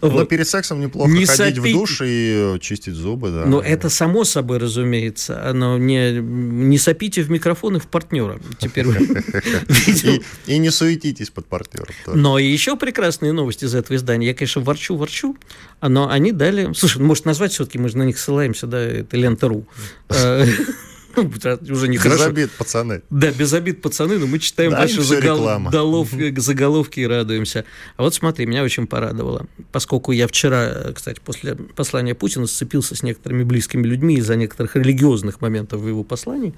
Но 0.00 0.24
перед 0.24 0.48
сексом 0.48 0.80
неплохо 0.80 1.10
не 1.10 1.26
ходить 1.26 1.56
сопи... 1.56 1.70
в 1.70 1.72
душ 1.74 2.00
и 2.02 2.56
чистить 2.60 2.94
зубы, 2.94 3.30
да. 3.30 3.44
Но 3.46 3.60
это 3.60 3.90
само 3.90 4.24
собой, 4.24 4.58
разумеется. 4.58 5.48
Оно 5.48 5.76
не, 5.78 6.12
не 6.20 6.78
сопите 6.78 7.22
в 7.22 7.30
микрофон 7.30 7.76
и 7.76 7.78
в 7.78 7.86
партнера. 7.86 8.40
Теперь 8.58 8.86
и, 10.46 10.58
не 10.58 10.70
суетитесь 10.70 11.30
под 11.30 11.46
партнером. 11.46 11.94
Но 12.06 12.38
еще 12.38 12.76
прекрасные 12.76 13.32
новости 13.32 13.64
из 13.64 13.74
этого 13.74 13.96
издания. 13.96 14.28
Я, 14.28 14.34
конечно, 14.34 14.62
ворчу, 14.62 14.96
ворчу, 14.96 15.36
но 15.80 16.08
они 16.08 16.32
дали... 16.32 16.72
Слушай, 16.74 16.98
ну, 16.98 17.06
может, 17.06 17.26
назвать 17.26 17.52
все-таки, 17.52 17.78
мы 17.78 17.88
же 17.88 17.98
на 17.98 18.04
них 18.04 18.18
ссылаемся, 18.18 18.66
да, 18.66 18.80
это 18.80 19.16
лента.ру. 19.16 19.66
уже 21.70 21.88
не 21.88 21.98
Без 21.98 22.20
обид, 22.20 22.50
пацаны. 22.52 23.02
Да, 23.10 23.30
без 23.30 23.52
обид, 23.52 23.82
пацаны, 23.82 24.18
но 24.18 24.26
мы 24.26 24.38
читаем 24.38 24.72
да, 24.72 24.80
ваши 24.80 25.02
заголовки, 25.02 26.38
заголовки 26.38 27.00
и 27.00 27.06
радуемся. 27.06 27.64
А 27.96 28.02
вот 28.02 28.14
смотри, 28.14 28.46
меня 28.46 28.62
очень 28.62 28.86
порадовало. 28.86 29.46
Поскольку 29.70 30.12
я 30.12 30.26
вчера, 30.26 30.92
кстати, 30.94 31.20
после 31.24 31.54
послания 31.54 32.14
Путина 32.14 32.46
сцепился 32.46 32.94
с 32.94 33.02
некоторыми 33.02 33.44
близкими 33.44 33.86
людьми 33.86 34.16
из-за 34.16 34.36
некоторых 34.36 34.76
религиозных 34.76 35.40
моментов 35.40 35.80
в 35.80 35.88
его 35.88 36.04
послании, 36.04 36.54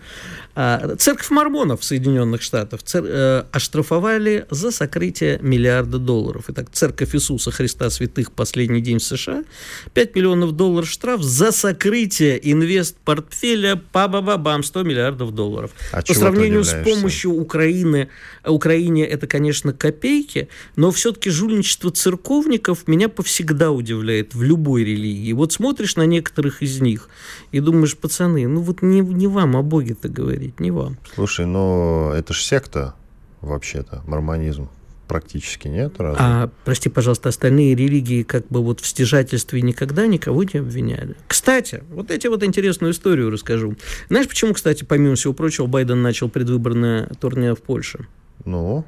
а, 0.55 0.97
церковь 0.97 1.31
мормонов 1.31 1.85
Соединенных 1.85 2.43
Штатах 2.43 2.81
э, 2.95 3.45
оштрафовали 3.53 4.47
за 4.51 4.71
сокрытие 4.71 5.39
миллиарда 5.43 5.99
долларов. 5.99 6.45
Итак, 6.49 6.69
церковь 6.73 7.15
Иисуса 7.15 7.51
Христа 7.51 7.91
Святых 7.91 8.33
последний 8.33 8.81
день 8.81 8.99
в 8.99 9.03
США 9.03 9.45
5 9.93 10.15
миллионов 10.15 10.53
долларов 10.53 10.89
штраф 10.89 11.23
за 11.23 11.53
сокрытие 11.53 12.39
инвест-портфеля 12.53 13.81
па 13.93 14.09
ба 14.09 14.23
ба 14.23 14.37
бам, 14.45 14.63
100 14.63 14.83
миллиардов 14.85 15.35
долларов. 15.35 15.73
А 15.91 16.03
По 16.03 16.15
сравнению 16.15 16.63
с 16.63 16.75
помощью 16.85 17.33
Украины, 17.33 18.09
Украине 18.45 19.05
это, 19.07 19.27
конечно, 19.27 19.73
копейки, 19.73 20.49
но 20.77 20.91
все-таки 20.91 21.31
жульничество 21.31 21.91
церковников 21.91 22.87
меня 22.87 23.09
повсегда 23.09 23.73
удивляет 23.73 24.35
в 24.35 24.43
любой 24.43 24.85
религии. 24.85 25.33
Вот 25.33 25.53
смотришь 25.53 25.97
на 25.97 26.07
некоторых 26.07 26.63
из 26.63 26.81
них 26.81 27.09
и 27.51 27.61
думаешь, 27.61 27.97
пацаны, 27.97 28.47
ну 28.47 28.61
вот 28.61 28.83
не, 28.83 29.01
не 29.01 29.27
вам 29.27 29.57
о 29.57 29.63
Боге-то 29.63 30.09
говорить, 30.09 30.61
не 30.61 30.71
вам. 30.71 30.99
Слушай, 31.15 31.47
ну 31.47 32.13
это 32.13 32.33
же 32.35 32.43
секта 32.43 32.95
вообще-то, 33.41 34.03
мормонизм 34.07 34.69
практически 35.07 35.69
нет. 35.69 35.95
Разве? 35.99 36.19
А, 36.21 36.51
прости, 36.65 36.89
пожалуйста, 36.89 37.29
остальные 37.29 37.75
религии 37.75 38.23
как 38.23 38.49
бы 38.49 38.63
вот 38.63 38.81
в 38.81 38.87
стяжательстве 38.87 39.63
никогда 39.63 40.07
никого 40.07 40.45
не 40.45 40.61
обвиняли. 40.61 41.17
Кстати, 41.27 41.83
вот 41.91 42.11
эти 42.11 42.27
вот 42.27 42.43
интересную 42.43 42.93
историю 42.93 43.31
расскажу. 43.31 43.77
Знаешь, 44.09 44.29
почему, 44.29 44.55
кстати, 44.55 44.85
помимо 44.85 45.15
всего 45.15 45.33
прочего, 45.33 45.67
Байден 45.67 46.03
начал 46.03 46.29
предвыборное 46.29 47.09
турне 47.21 47.55
в 47.55 47.63
Польше? 47.63 48.07
Ну? 48.45 48.85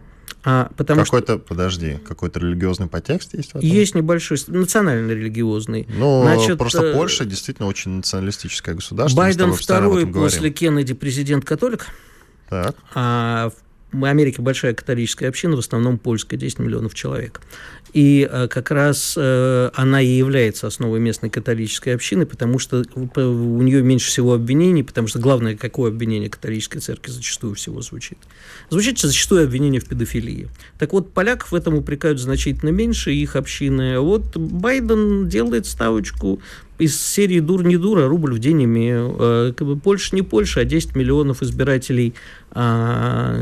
А, 0.49 0.71
потому 0.77 1.03
какой-то, 1.03 1.35
что... 1.35 1.39
подожди, 1.39 1.99
какой-то 2.07 2.39
религиозный 2.39 2.87
подтекст 2.87 3.35
есть 3.35 3.53
в 3.53 3.57
этом? 3.57 3.69
Есть 3.69 3.97
небольшой, 3.97 4.39
национально-религиозный. 4.47 5.89
Ну, 5.89 6.23
Значит, 6.23 6.59
просто 6.59 6.85
э... 6.85 6.95
Польша 6.95 7.25
действительно 7.25 7.67
очень 7.67 7.91
националистическое 7.91 8.77
государство. 8.77 9.19
Байден 9.19 9.53
второй 9.53 10.07
после 10.07 10.51
Кеннеди 10.51 10.95
президент-католик. 10.95 11.87
Так. 12.49 12.77
А 12.95 13.51
в 13.51 13.66
в 14.01 14.05
Америке 14.05 14.43
большая 14.43 14.75
католическая 14.75 15.29
община, 15.29 15.57
в 15.57 15.61
основном 15.61 15.99
польская, 15.99 16.37
10 16.37 16.59
миллионов 16.59 16.95
человек. 16.95 17.41
И 17.97 18.29
э, 18.31 18.47
как 18.49 18.73
раз 18.73 19.15
э, 19.17 19.71
она 19.73 20.03
и 20.03 20.09
является 20.09 20.67
основой 20.67 21.01
местной 21.01 21.31
католической 21.31 21.95
общины, 21.95 22.27
потому 22.27 22.59
что 22.59 22.85
у 22.95 23.63
нее 23.63 23.83
меньше 23.83 24.09
всего 24.09 24.35
обвинений, 24.35 24.83
потому 24.83 25.09
что 25.09 25.19
главное, 25.19 25.57
какое 25.57 25.91
обвинение 25.91 26.29
католической 26.29 26.81
церкви 26.81 27.11
зачастую 27.11 27.55
всего 27.55 27.81
звучит. 27.81 28.19
Звучит 28.69 28.99
зачастую 28.99 29.45
обвинение 29.45 29.81
в 29.81 29.87
педофилии. 29.87 30.51
Так 30.79 30.93
вот, 30.93 31.15
поляков 31.15 31.53
в 31.53 31.55
этом 31.55 31.75
упрекают 31.75 32.21
значительно 32.21 32.69
меньше, 32.69 33.13
их 33.13 33.35
общины. 33.35 33.99
Вот 33.99 34.37
Байден 34.37 35.27
делает 35.31 35.65
ставочку 35.65 36.43
из 36.79 37.01
серии 37.01 37.41
«Дур 37.41 37.65
не 37.65 37.79
дура», 37.79 38.07
рубль 38.07 38.35
в 38.35 38.39
день 38.39 38.65
имею. 38.65 39.17
Э, 39.19 39.53
Польша 39.83 40.15
не 40.15 40.21
Польша, 40.21 40.61
а 40.61 40.65
10 40.65 40.95
миллионов 40.95 41.43
избирателей 41.43 42.15
а, 42.51 43.35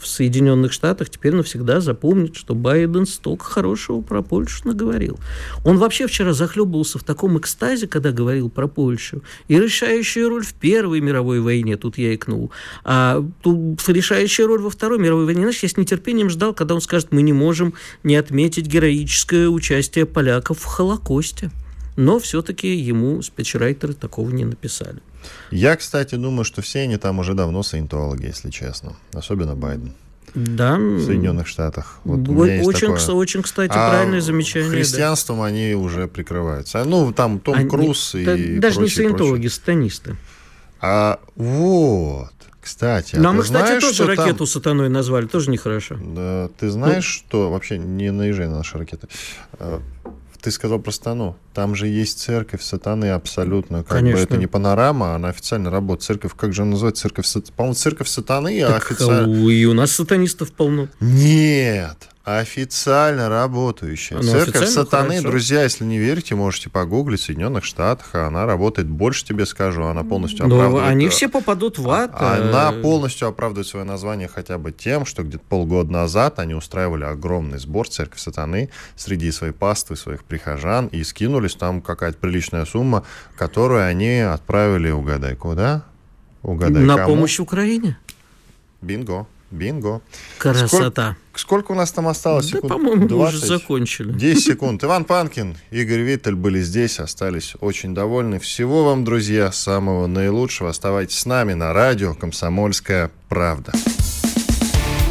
в 0.00 0.06
Соединенных 0.06 0.72
Штатах 0.72 1.08
теперь 1.08 1.34
навсегда 1.34 1.80
запомнят, 1.80 2.36
что 2.36 2.54
Байден 2.54 3.06
столько 3.06 3.44
хорошего 3.44 4.01
про 4.02 4.22
Польшу 4.22 4.68
наговорил. 4.68 5.18
Он 5.64 5.78
вообще 5.78 6.06
вчера 6.06 6.32
захлебывался 6.32 6.98
в 6.98 7.04
таком 7.04 7.38
экстазе, 7.38 7.86
когда 7.86 8.12
говорил 8.12 8.50
про 8.50 8.68
Польшу. 8.68 9.22
И 9.48 9.58
решающая 9.58 10.28
роль 10.28 10.44
в 10.44 10.54
Первой 10.54 11.00
мировой 11.00 11.40
войне, 11.40 11.76
тут 11.76 11.98
я 11.98 12.14
икнул, 12.14 12.50
а 12.84 13.24
тут 13.42 13.88
решающая 13.88 14.46
роль 14.46 14.60
во 14.60 14.70
Второй 14.70 14.98
мировой 14.98 15.24
войне. 15.24 15.42
Знаешь, 15.42 15.62
я 15.62 15.68
с 15.68 15.76
нетерпением 15.76 16.30
ждал, 16.30 16.54
когда 16.54 16.74
он 16.74 16.80
скажет, 16.80 17.12
мы 17.12 17.22
не 17.22 17.32
можем 17.32 17.74
не 18.02 18.16
отметить 18.16 18.66
героическое 18.66 19.48
участие 19.48 20.06
поляков 20.06 20.58
в 20.58 20.64
Холокосте 20.64 21.50
но 21.96 22.18
все-таки 22.18 22.74
ему 22.74 23.22
спичрайтеры 23.22 23.94
такого 23.94 24.30
не 24.30 24.44
написали. 24.44 25.00
Я, 25.50 25.76
кстати, 25.76 26.14
думаю, 26.16 26.44
что 26.44 26.62
все 26.62 26.80
они 26.80 26.96
там 26.96 27.18
уже 27.18 27.34
давно 27.34 27.62
саентологи, 27.62 28.26
если 28.26 28.50
честно. 28.50 28.96
Особенно 29.12 29.54
Байден. 29.54 29.92
Да. 30.34 30.76
В 30.76 31.04
Соединенных 31.04 31.46
Штатах. 31.46 32.00
Вот 32.04 32.20
очень, 32.28 32.94
такое. 32.94 33.14
очень, 33.14 33.42
кстати, 33.42 33.72
а 33.72 33.90
правильное 33.90 34.20
замечание. 34.20 34.70
Христианством 34.70 35.38
да. 35.38 35.46
они 35.46 35.74
уже 35.74 36.08
прикрываются. 36.08 36.84
Ну, 36.84 37.12
там 37.12 37.38
Том 37.38 37.54
они, 37.54 37.68
Круз 37.68 38.14
и. 38.14 38.24
Да, 38.24 38.36
даже 38.60 38.78
прочие, 38.78 39.04
не 39.04 39.10
саентологи, 39.10 39.46
сатанисты. 39.48 40.16
А 40.80 41.20
вот. 41.36 42.32
Кстати, 42.62 43.16
ну, 43.16 43.30
а 43.30 43.32
мы, 43.32 43.42
кстати, 43.42 43.66
знаешь, 43.66 43.82
тоже 43.82 44.06
ракету 44.06 44.38
там... 44.38 44.46
сатаной 44.46 44.88
назвали, 44.88 45.26
тоже 45.26 45.50
нехорошо. 45.50 45.96
Да, 46.00 46.48
ты 46.60 46.70
знаешь, 46.70 47.22
ну... 47.24 47.28
что 47.28 47.50
вообще 47.50 47.76
не 47.76 48.12
наезжай 48.12 48.46
на 48.46 48.58
наши 48.58 48.78
ракеты. 48.78 49.08
Ты 50.42 50.50
сказал 50.50 50.80
про 50.80 50.90
стану. 50.90 51.36
Там 51.54 51.76
же 51.76 51.86
есть 51.86 52.18
церковь 52.18 52.62
сатаны 52.62 53.10
абсолютно. 53.10 53.84
Как 53.84 53.98
Конечно. 53.98 54.18
бы 54.18 54.24
это 54.24 54.36
не 54.36 54.48
панорама, 54.48 55.14
она 55.14 55.28
официально 55.28 55.70
работает. 55.70 56.02
Церковь, 56.02 56.32
как 56.36 56.52
же 56.52 56.62
она 56.62 56.72
называется? 56.72 57.02
Церковь, 57.02 57.26
по-моему, 57.56 57.74
церковь 57.74 58.08
сатаны, 58.08 58.60
а 58.62 58.74
официально... 58.74 59.32
И 59.48 59.64
у 59.66 59.72
нас 59.72 59.92
сатанистов 59.92 60.50
полно. 60.52 60.88
Нет. 60.98 62.08
Официально 62.24 63.28
работающая. 63.28 64.18
Ну, 64.18 64.22
Церковь 64.22 64.62
официально 64.62 64.70
сатаны, 64.70 65.08
хорошо. 65.16 65.28
друзья, 65.28 65.62
если 65.64 65.84
не 65.84 65.98
верите, 65.98 66.36
можете 66.36 66.70
погуглить 66.70 67.20
в 67.20 67.24
Соединенных 67.24 67.64
Штатах. 67.64 68.14
Она 68.14 68.46
работает, 68.46 68.88
больше 68.88 69.24
тебе 69.24 69.44
скажу, 69.44 69.82
она 69.82 70.04
полностью 70.04 70.46
Но 70.46 70.54
оправдывает... 70.54 70.88
они 70.88 71.08
все 71.08 71.28
попадут 71.28 71.80
в 71.80 71.90
ад. 71.90 72.12
Она 72.14 72.72
э. 72.72 72.80
полностью 72.80 73.26
оправдывает 73.26 73.66
свое 73.66 73.84
название 73.84 74.28
хотя 74.28 74.56
бы 74.58 74.70
тем, 74.70 75.04
что 75.04 75.24
где-то 75.24 75.42
полгода 75.48 75.90
назад 75.90 76.38
они 76.38 76.54
устраивали 76.54 77.02
огромный 77.02 77.58
сбор 77.58 77.88
Церковь 77.88 78.20
сатаны 78.20 78.70
среди 78.94 79.32
своей 79.32 79.52
паствы, 79.52 79.96
своих 79.96 80.22
прихожан, 80.22 80.86
и 80.86 81.02
скинулись 81.02 81.56
там 81.56 81.80
какая-то 81.82 82.18
приличная 82.18 82.66
сумма, 82.66 83.02
которую 83.36 83.84
они 83.84 84.20
отправили, 84.20 84.90
угадай, 84.90 85.34
куда? 85.34 85.82
Угадай, 86.44 86.84
На 86.84 86.98
кому? 86.98 87.14
помощь 87.16 87.40
Украине. 87.40 87.98
Бинго. 88.80 89.26
Бинго. 89.52 90.00
Красота. 90.38 91.16
Сколько, 91.34 91.38
сколько 91.38 91.72
у 91.72 91.74
нас 91.74 91.92
там 91.92 92.08
осталось? 92.08 92.50
Да, 92.50 92.60
по-моему, 92.60 93.06
20? 93.06 93.36
уже 93.36 93.46
закончили. 93.46 94.12
10 94.12 94.44
секунд. 94.44 94.82
Иван 94.82 95.04
Панкин, 95.04 95.56
Игорь 95.70 96.00
Виттель 96.00 96.34
были 96.34 96.60
здесь, 96.60 96.98
остались 96.98 97.54
очень 97.60 97.94
довольны. 97.94 98.38
Всего 98.38 98.84
вам, 98.84 99.04
друзья, 99.04 99.52
самого 99.52 100.06
наилучшего. 100.06 100.70
Оставайтесь 100.70 101.18
с 101.18 101.26
нами 101.26 101.54
на 101.54 101.72
радио 101.72 102.14
«Комсомольская 102.14 103.10
правда». 103.28 103.72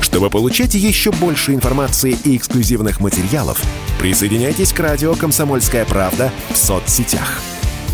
Чтобы 0.02 0.30
получать 0.30 0.74
еще 0.74 1.12
больше 1.12 1.54
информации 1.54 2.18
и 2.26 2.36
эксклюзивных 2.36 3.00
материалов, 3.00 3.62
присоединяйтесь 4.00 4.74
к 4.74 4.80
радио 4.80 5.16
«Комсомольская 5.16 5.86
правда» 5.86 6.32
в 6.52 6.58
соцсетях– 6.58 7.40